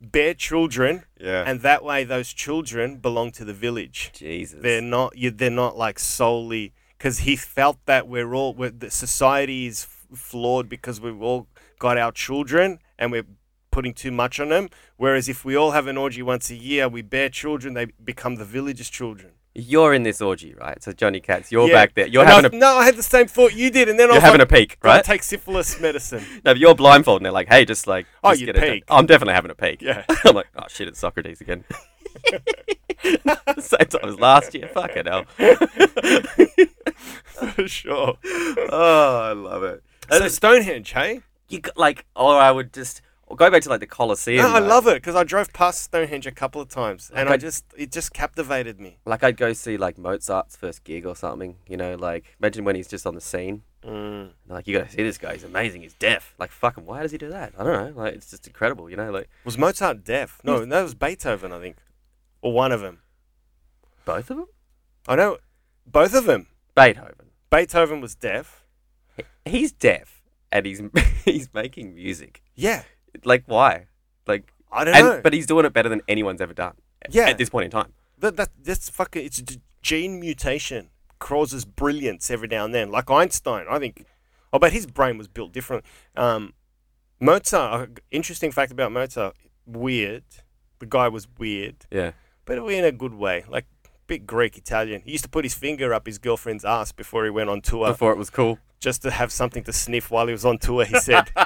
[0.00, 4.10] bear children, yeah and that way those children belong to the village.
[4.14, 8.70] jesus They're not, you, they're not like solely, because he felt that we're all, we're,
[8.70, 9.84] the society is
[10.14, 11.46] flawed because we've all
[11.78, 13.26] got our children and we're
[13.70, 14.68] putting too much on them.
[14.96, 18.34] Whereas if we all have an orgy once a year, we bear children, they become
[18.36, 19.32] the village's children.
[19.54, 20.80] You're in this orgy, right?
[20.82, 21.74] So Johnny Kats, you're Yeah.
[21.74, 22.06] back there.
[22.06, 24.06] You're And I having a no, I had the same thought you did, and then
[24.08, 25.02] I you're was having like, a peek, right?
[25.04, 26.22] take syphilis medicine.
[26.44, 28.84] No, but you're blindfolded, and they're like, "Hey, just like Oh, just get peek.
[28.88, 29.82] I'm definitely having a peek.
[29.82, 30.04] Yeah.
[30.24, 31.64] I'm like, "Oh shit, it's Socrates again."
[33.60, 34.68] Same time as last year.
[34.68, 35.24] Fuck it, hell.
[37.54, 38.16] For sure.
[38.70, 39.82] oh, I love it.
[40.10, 41.20] And So Stonehenge, hey?
[41.48, 44.42] You got, like, or I would just, go back to like the Colosseum.
[44.42, 47.28] No, I like- love it because I drove past Stonehenge a couple of times, and
[47.28, 48.98] I- just it just captivated me.
[49.06, 51.56] Like I'd go see like Mozart's first gig or something.
[51.68, 53.62] You know, like imagine when he's just on the scene.
[53.84, 54.30] Mm.
[54.48, 55.34] Like you gotta see this guy.
[55.34, 55.82] He's amazing.
[55.82, 56.34] He's deaf.
[56.38, 56.84] Like fucking.
[56.84, 57.52] Why does he do that?
[57.58, 58.02] I don't know.
[58.02, 58.90] Like it's just incredible.
[58.90, 60.40] You know, like Was Mozart deaf?
[60.42, 61.76] No, that was Beethoven, I think,
[62.42, 63.00] or one of them.
[64.04, 64.46] both of them.
[65.06, 65.38] I know
[65.86, 66.46] both of them.
[66.74, 67.30] Beethoven.
[67.50, 68.64] Beethoven was deaf.
[69.44, 70.82] He's deaf and he's
[71.24, 72.42] he's making music.
[72.54, 72.82] Yeah,
[73.24, 73.86] Like why?
[74.26, 75.20] Like I don't and know.
[75.22, 76.74] but he's doing it better than anyone's ever done.
[77.10, 77.28] Yeah.
[77.28, 77.92] At this point in time.
[78.18, 79.24] that, that that's fucking.
[79.24, 79.44] It's a
[79.82, 82.90] gene mutation causes brilliance every now and then.
[82.90, 84.04] Like Einstein, I think.
[84.52, 85.84] Oh, but his brain was built different.
[86.16, 86.52] Um,
[87.20, 88.00] Mozart.
[88.10, 89.34] Interesting fact about Mozart.
[89.66, 90.24] Weird.
[90.78, 91.86] The guy was weird.
[91.90, 92.12] Yeah.
[92.48, 93.44] But we in a good way.
[93.48, 93.66] Like
[94.08, 95.02] bit Greek Italian.
[95.04, 97.88] He used to put his finger up his girlfriend's ass before he went on tour,
[97.88, 98.58] Before it was cool.
[98.80, 100.84] just to have something to sniff while he was on tour.
[100.86, 101.28] He said,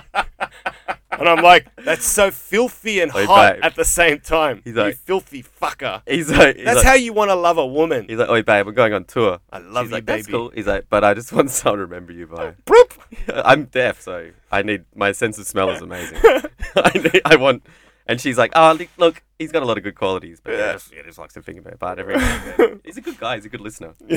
[1.10, 3.64] and I'm like, that's so filthy and Oi, hot babe.
[3.64, 4.62] at the same time.
[4.64, 6.02] He's you like- filthy fucker.
[6.06, 8.06] He's like, he's That's like, how you want to love a woman.
[8.08, 9.40] he's like, oh babe, we're going on tour.
[9.52, 10.22] I love She's you, like, baby.
[10.22, 10.50] That's cool.
[10.54, 12.54] He's like, but I just want someone to remember you by.
[13.34, 16.18] I'm deaf, so I need my sense of smell is amazing.
[16.76, 17.64] I need, I want,
[18.06, 20.92] and she's like, oh look, he's got a lot of good qualities, but yeah, just,
[20.92, 22.80] yeah, just likes to finger my butt every now and then.
[22.84, 23.36] He's a good guy.
[23.36, 23.94] He's a good listener.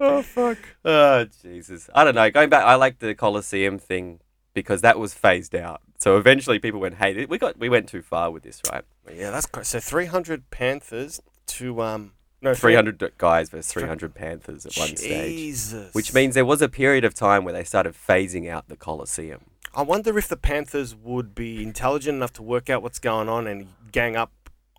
[0.00, 0.58] oh fuck.
[0.84, 1.90] Oh Jesus!
[1.94, 2.30] I don't know.
[2.30, 4.20] Going back, I like the Colosseum thing
[4.54, 5.80] because that was phased out.
[5.98, 8.84] So eventually, people went, "Hey, we got we went too far with this, right?
[9.12, 12.12] Yeah, that's cra- so 300 Panthers to um
[12.42, 16.62] no Three hundred guys versus three hundred Panthers at one stage." Which means there was
[16.62, 19.49] a period of time where they started phasing out the Colosseum.
[19.74, 23.46] I wonder if the Panthers would be intelligent enough to work out what's going on
[23.46, 24.32] and gang up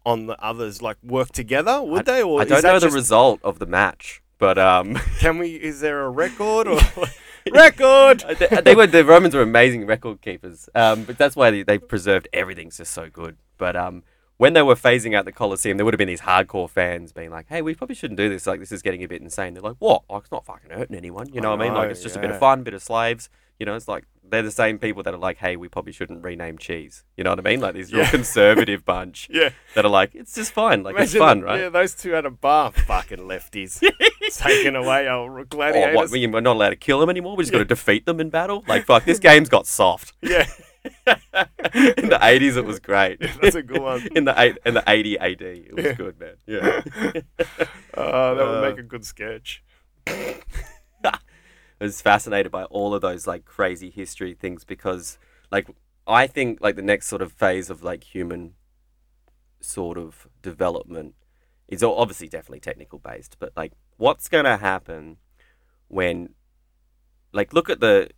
[0.05, 1.81] on the others, like work together.
[1.81, 2.21] Would they?
[2.21, 5.55] Or I don't know the just- result of the match, but um, Can we?
[5.55, 6.79] Is there a record or
[7.51, 8.25] record?
[8.37, 10.67] they, they were the Romans were amazing record keepers.
[10.75, 13.37] Um, but that's why they, they preserved everything's just so good.
[13.57, 14.03] But um,
[14.37, 17.29] when they were phasing out the Colosseum, there would have been these hardcore fans being
[17.29, 18.45] like, "Hey, we probably shouldn't do this.
[18.45, 20.03] Like, this is getting a bit insane." They're like, "What?
[20.09, 21.31] Like, it's not fucking hurting anyone.
[21.31, 21.77] You know I what I mean?
[21.77, 22.39] Like, it's just a bit of yeah.
[22.39, 23.29] fun, bit of slaves.
[23.61, 26.23] You know, it's like they're the same people that are like, "Hey, we probably shouldn't
[26.23, 27.59] rename cheese." You know what I mean?
[27.61, 28.09] Like these real Yeah.
[28.17, 29.51] conservative bunch Yeah.
[29.75, 30.81] that are like, "It's just fun.
[30.81, 33.79] Like, it's fun, right?" Yeah, those two at a bar, fucking lefties,
[34.31, 35.95] taking away our Or gladiators.
[35.95, 36.09] what?
[36.09, 37.35] we- We're not allowed to kill them anymore.
[37.35, 38.63] We just got to defeat them in battle.
[38.67, 40.13] Like, fuck, this game's got soft.
[40.23, 40.47] Yeah,
[40.83, 43.19] in the eighties, it was great.
[43.39, 44.07] that's a good one.
[44.15, 45.93] in the eight in the eighty AD, it was Yeah.
[45.93, 46.35] good, man.
[46.47, 46.81] Yeah,
[47.93, 49.61] Oh, that would Uh, make a good sketch.
[51.81, 55.17] Was fascinated by all of those like crazy history things because,
[55.51, 55.67] like,
[56.05, 58.53] I think like the next sort of phase of like human
[59.61, 61.15] sort of development
[61.67, 65.17] is obviously definitely technical based, but like, what's gonna happen
[65.87, 66.35] when,
[67.33, 68.09] like, look at the.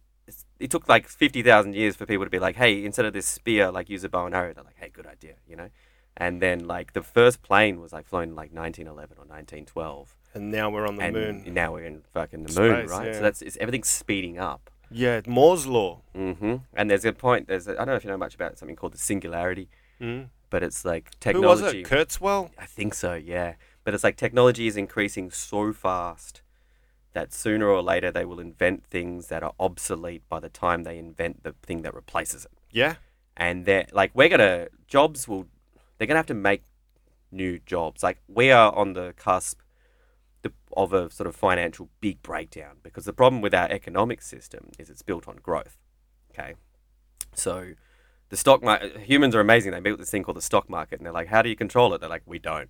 [0.60, 3.26] It took like fifty thousand years for people to be like, "Hey, instead of this
[3.26, 5.70] spear, like use a bow and arrow." They're like, "Hey, good idea," you know.
[6.18, 9.66] And then like the first plane was like flown in like nineteen eleven or nineteen
[9.66, 11.54] twelve, And now we're on the and moon.
[11.54, 13.08] now we're in fucking the moon, right?
[13.08, 13.14] yeah.
[13.14, 14.70] So that's it's, everything's speeding up.
[14.90, 16.02] Yeah, Moore's law.
[16.14, 17.48] hmm And there's a point.
[17.48, 19.70] There's a, I don't know if you know much about something called the singularity,
[20.02, 20.28] Mm.
[20.50, 21.62] but it's like technology.
[21.62, 21.86] Who was it?
[21.86, 22.50] Kurzweil.
[22.58, 23.54] I think so, yeah.
[23.84, 26.42] But it's like technology is increasing so fast
[27.14, 30.98] that sooner or later they will invent things that are obsolete by the time they
[30.98, 32.52] invent the thing that replaces it.
[32.72, 32.96] Yeah.
[33.38, 35.46] And they're like, we're gonna jobs will,
[35.98, 36.64] they're gonna have to make
[37.32, 38.02] new jobs.
[38.04, 39.60] Like we are on the cusp
[40.78, 44.90] of a sort of financial big breakdown because the problem with our economic system is
[44.90, 45.78] it's built on growth.
[46.32, 46.56] Okay,
[47.36, 47.74] so
[48.30, 49.72] the stock market, humans are amazing.
[49.72, 51.94] They built this thing called the stock market, and they're like, how do you control
[51.94, 52.02] it?
[52.02, 52.70] They're like, we don't.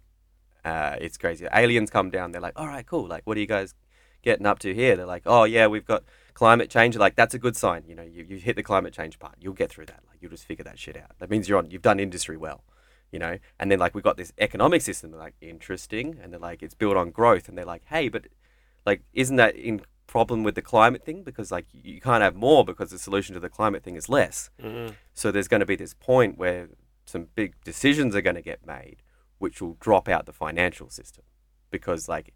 [0.66, 1.48] Uh, it's crazy.
[1.54, 2.32] Aliens come down.
[2.32, 3.08] They're like, all right, cool.
[3.08, 3.74] Like, what are you guys
[4.22, 4.96] getting up to here?
[4.96, 6.04] They're like, oh yeah, we've got
[6.34, 6.98] climate change.
[6.98, 7.84] Like, that's a good sign.
[7.88, 9.36] You know, you, you hit the climate change part.
[9.40, 10.02] You'll get through that.
[10.10, 11.18] Like, you'll just figure that shit out.
[11.20, 11.72] That means you're on.
[11.72, 12.64] You've done industry well.
[13.14, 15.12] You know, and then like we've got this economic system.
[15.12, 17.48] They're like, interesting, and they're like, it's built on growth.
[17.48, 18.24] And they're like, hey, but
[18.86, 21.24] like, isn't that in problem with the climate thing?
[21.24, 24.50] Because like you can't have more because the solution to the climate thing is less.
[24.62, 24.96] Mm.
[25.14, 26.70] So there's going to be this point where
[27.06, 28.98] some big decisions are going to get made,
[29.38, 31.24] which will drop out the financial system,
[31.70, 32.34] because like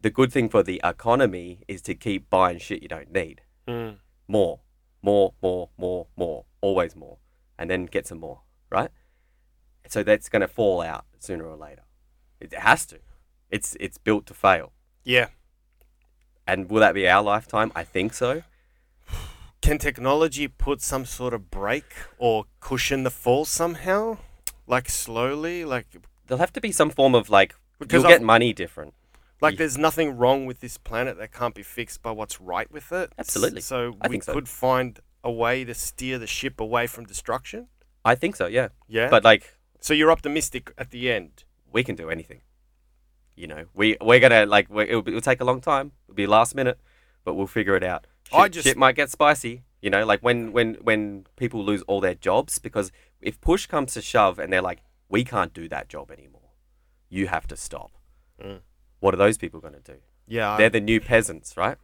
[0.00, 3.96] the good thing for the economy is to keep buying shit you don't need, Mm.
[4.26, 4.60] more,
[5.02, 7.18] more, more, more, more, always more,
[7.58, 8.40] and then get some more,
[8.70, 8.90] right?
[9.90, 11.82] So that's going to fall out sooner or later.
[12.40, 12.98] It has to.
[13.50, 14.72] It's it's built to fail.
[15.04, 15.28] Yeah.
[16.46, 17.72] And will that be our lifetime?
[17.74, 18.42] I think so.
[19.60, 24.18] Can technology put some sort of brake or cushion the fall somehow?
[24.66, 25.86] Like slowly, like
[26.26, 28.94] There'll have to be some form of like Because you'll get I've- money different.
[29.40, 29.58] like Yeah.
[29.58, 33.12] there's nothing wrong with this planet that can't be fixed by what's right with it.
[33.18, 33.60] Absolutely.
[33.62, 34.32] So I we so.
[34.32, 37.68] could find a way to steer the ship away from destruction?
[38.04, 38.68] I think so, yeah.
[38.86, 39.08] Yeah.
[39.10, 41.44] But like, so you're optimistic at the end.
[41.72, 42.40] we can do anything.
[43.36, 45.92] You know, we we're gonna like we it'll, it'll take a long time.
[46.06, 46.78] It'll be last minute,
[47.24, 48.06] but we'll figure it out.
[48.24, 49.62] Shit, I just- shit might get spicy.
[49.80, 52.90] You know, like when when when people lose all their jobs because
[53.20, 56.50] if push comes to shove and they're like, we can't do that job anymore.
[57.08, 57.92] You have to stop.
[58.42, 58.60] Mm.
[59.00, 59.96] What are those people gonna do?
[60.26, 60.56] Yeah.
[60.56, 61.76] They're the new peasants, right?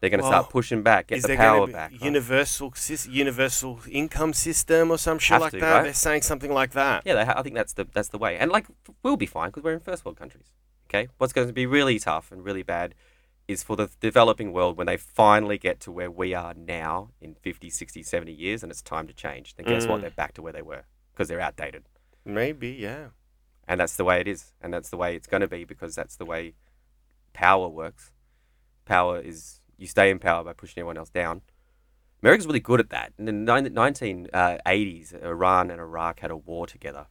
[0.00, 1.92] They're gonna Well, start pushing back, get the power back.
[2.02, 5.72] universal sys- universal income system or some shit Have like to, that?
[5.74, 5.82] right?
[5.84, 7.02] They're saying something like that.
[7.04, 8.66] Yeah, they ha- I think that's the that's the way, and like
[9.02, 10.50] we'll be fine because we're in first world countries.
[10.88, 12.94] Okay, what's going to be really tough and really bad
[13.46, 17.34] is for the developing world when they finally get to where we are now in
[17.34, 19.54] 50, 60, 70 years, and it's time to change.
[19.56, 19.98] Then guess what?
[19.98, 20.02] Mm.
[20.02, 21.84] They're back to where they were because they're outdated,
[22.24, 23.08] Maybe, yeah.
[23.66, 25.94] and that's the way it is, and that's the way it's going to be because
[25.94, 26.54] that's the way
[27.32, 28.12] power works.
[28.84, 31.40] Power is you stay in power by pushing everyone else down.
[32.22, 33.12] America's really good at that.
[33.18, 37.06] In the nine- 1980s, Iran and Iraq had a war together,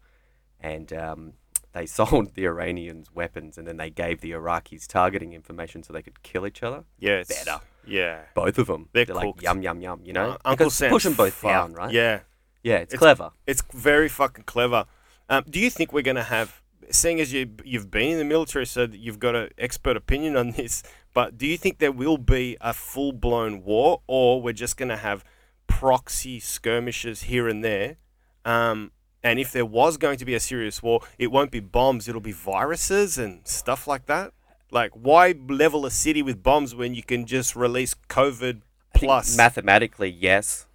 [0.59, 1.33] and um,
[1.73, 6.01] they sold the Iranians weapons, and then they gave the Iraqis targeting information so they
[6.01, 6.83] could kill each other.
[6.99, 7.19] Yeah.
[7.19, 7.61] It's, Better.
[7.85, 8.23] Yeah.
[8.33, 8.89] Both of them.
[8.93, 10.01] They're like yum yum yum.
[10.03, 11.53] You know, Uh, Uncle Sam push them both fucked.
[11.53, 11.91] down, right?
[11.93, 12.19] Yeah.
[12.63, 13.31] yeah, it's, It's- clever.
[13.45, 14.85] It's very fucking clever.
[15.29, 18.25] Um, do you think we're going to have, seeing as you, you've been in the
[18.25, 20.83] military, so that you've got an expert opinion on this,
[21.17, 24.89] but do you think there will be a full blown war, or we're just going
[24.89, 25.25] to have
[25.65, 27.97] proxy skirmishes here and there?
[28.45, 28.91] Um,
[29.23, 32.21] and if there was going to be a serious war, it won't be bombs, it'll
[32.21, 34.31] be viruses and stuff like that?
[34.69, 38.61] Like, why level a city with bombs when you can just release COVID
[38.93, 39.35] plus?
[39.35, 40.67] mathematically, yes.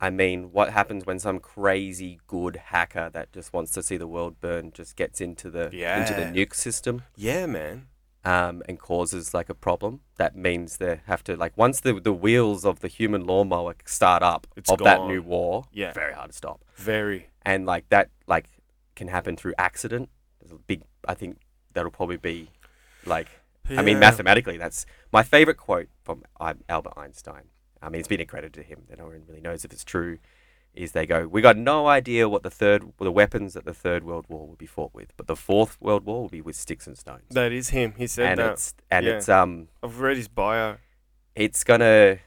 [0.00, 4.08] I mean, what happens when some crazy good hacker that just wants to see the
[4.08, 7.88] world burn just gets into the into the nuke system yeah, man.
[8.24, 10.00] Um, and causes like a problem?
[10.16, 14.22] That means they have to like once the the wheels of the human lawnmower start
[14.22, 15.92] up It's of that new war, Yeah.
[15.92, 16.64] very hard to stop.
[16.76, 17.28] Very.
[17.44, 18.46] And like that like
[18.94, 20.08] can happen through accident.
[20.40, 20.82] There's a big.
[21.06, 21.38] I think
[21.72, 22.50] that'll probably be
[23.06, 23.28] like
[23.70, 26.24] I mean, mathematically, that's my favorite quote from
[26.68, 27.44] Albert Einstein.
[27.80, 28.82] I mean, it's been accredited to him.
[28.88, 30.18] That no one really knows if it's true.
[30.74, 34.04] Is they go, we got no idea what the third, the weapons that the third
[34.04, 36.86] world war will be fought with, but the fourth world war will be with sticks
[36.86, 37.24] and stones.
[37.30, 37.92] That is him.
[37.98, 38.52] He said and that.
[38.52, 39.12] it's and yeah.
[39.16, 40.76] it's um, I've read his bio.
[41.34, 42.18] it's gonna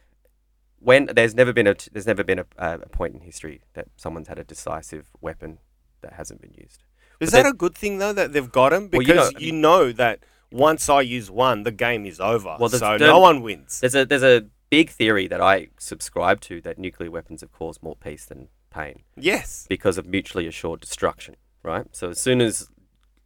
[0.79, 3.87] when there's never been a there's never been a, a a point in history that
[3.95, 5.57] someone's had a decisive weapon
[6.01, 6.83] that hasn't been used.
[7.19, 8.89] Is But that a good thing though that they've got him?
[8.89, 10.19] Because you you know- know, that
[10.51, 12.57] once I use one, the game is over.
[12.59, 13.79] Well, so no one wins.
[13.79, 14.45] There's a there's a
[14.77, 19.03] big theory that I subscribe to that nuclear weapons have caused more peace than pain.
[19.15, 19.65] Yes.
[19.69, 21.85] because of mutually assured destruction, right?
[21.99, 22.69] So as soon as,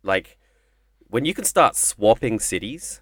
[0.04, 0.38] like,
[1.08, 3.02] when you can start swapping cities,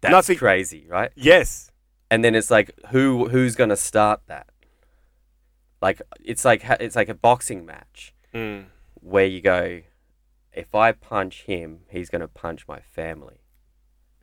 [0.00, 1.12] that's Nothing- crazy, right?
[1.14, 1.70] Yes.
[2.10, 4.48] And then it's like, who who's gonna start that?
[5.80, 8.66] Like, it's like it's like a boxing match Mm.
[8.94, 9.82] where you go,
[10.52, 13.38] if I punch him, he's gonna punch my family.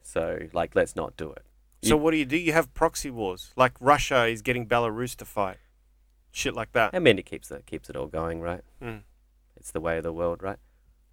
[0.03, 0.21] So
[0.53, 1.45] like, let's not do it.
[1.81, 2.37] So what do you do?
[2.37, 3.53] You have proxy wars.
[3.55, 5.57] Like Russia is getting Belarus to fight.
[6.31, 6.91] Shit like that.
[6.93, 8.61] I mean, it keeps it keeps it all going, right?
[8.81, 9.01] Mm.
[9.55, 10.57] It's the way of the world, right?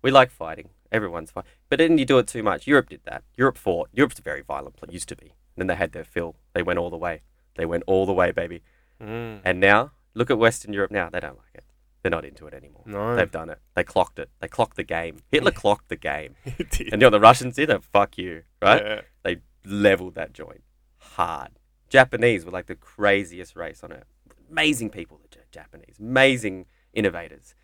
[0.03, 0.71] We like fighting.
[0.93, 1.51] Everyone's fighting.
[1.69, 2.67] But then you do it too much.
[2.67, 3.25] Europe did that.
[3.37, 3.89] Europe fought.
[3.93, 4.93] Europe's a very violent place.
[4.93, 5.27] Used to be.
[5.27, 6.37] And then they had their fill.
[6.55, 7.23] They went all the way.
[7.57, 8.63] They went all the way, baby.
[9.03, 9.41] Mm.
[9.45, 11.09] And now, look at Western Europe now.
[11.11, 11.65] They don't like it.
[12.03, 12.83] They're not into it anymore.
[12.87, 13.17] No.
[13.17, 13.59] They've done it.
[13.75, 14.31] They clocked it.
[14.41, 15.19] They clocked the game.
[15.33, 16.37] Hitler clocked the game.
[16.45, 16.93] It did.
[16.93, 17.69] And you know the Russians did?
[17.69, 18.83] They, Fuck you, right?
[18.85, 19.01] Yeah.
[19.25, 19.37] They
[19.67, 20.63] leveled that joint
[20.99, 21.59] hard.
[21.89, 24.07] Japanese were like the craziest race on earth.
[24.51, 25.97] Amazing people, the Japanese.
[26.01, 27.55] Amazing innovators.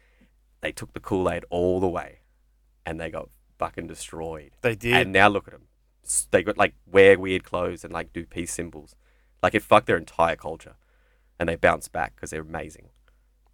[0.60, 2.20] They took the Kool Aid all the way,
[2.86, 4.52] and they got fucking destroyed.
[4.62, 4.94] They did.
[4.94, 5.66] And now look at them.
[6.30, 8.94] They got like wear weird clothes and like do peace symbols.
[9.42, 10.76] Like it fucked their entire culture,
[11.38, 12.90] and they bounce back because they're amazing.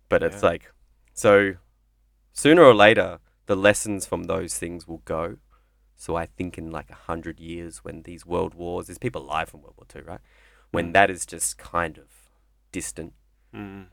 [0.08, 0.48] But it's Yeah.
[0.50, 0.72] like,
[1.14, 1.54] so
[2.32, 5.38] sooner or later, the lessons from those things will go.
[6.00, 9.48] So I think in like a hundred years, when these world wars, there's people alive
[9.48, 10.20] from World War Two, right?
[10.70, 10.92] When Mm.
[10.94, 12.06] that is just kind of
[12.72, 13.12] distant,
[13.54, 13.86] Mm.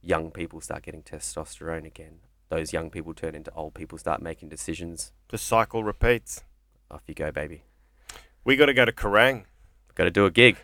[0.00, 2.20] young people start getting testosterone again.
[2.50, 5.12] Those young people turn into old people, start making decisions.
[5.28, 6.44] The cycle repeats.
[6.90, 7.64] Off you go, baby.
[8.44, 9.44] We got to go to Kerang.
[9.96, 10.56] Got to do a gig.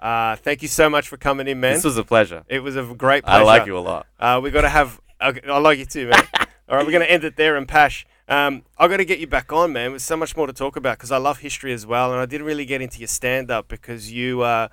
[0.00, 1.74] Uh, thank you so much for coming in, man.
[1.74, 2.44] This was a pleasure.
[2.48, 3.40] it was a great pleasure.
[3.40, 4.06] I like you a lot.
[4.20, 5.00] Uh, we got to have.
[5.20, 6.22] Okay, I like you too, man.
[6.68, 8.06] All right, we're going to end it there and Pash.
[8.28, 9.92] Um, I got to get you back on, man.
[9.92, 12.26] There's so much more to talk about because I love history as well, and I
[12.26, 14.42] didn't really get into your stand up because you.
[14.42, 14.68] Uh,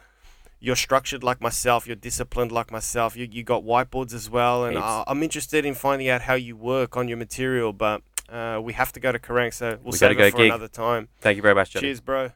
[0.61, 1.85] you're structured like myself.
[1.85, 3.15] You're disciplined like myself.
[3.15, 6.55] You, you got whiteboards as well, and uh, I'm interested in finding out how you
[6.55, 7.71] work on your material.
[7.71, 10.37] But uh, we have to go to Kerang, so we'll We save it go for
[10.37, 10.45] gig.
[10.47, 11.09] another time.
[11.21, 11.71] Thank you very much.
[11.71, 12.31] Cheers, bro.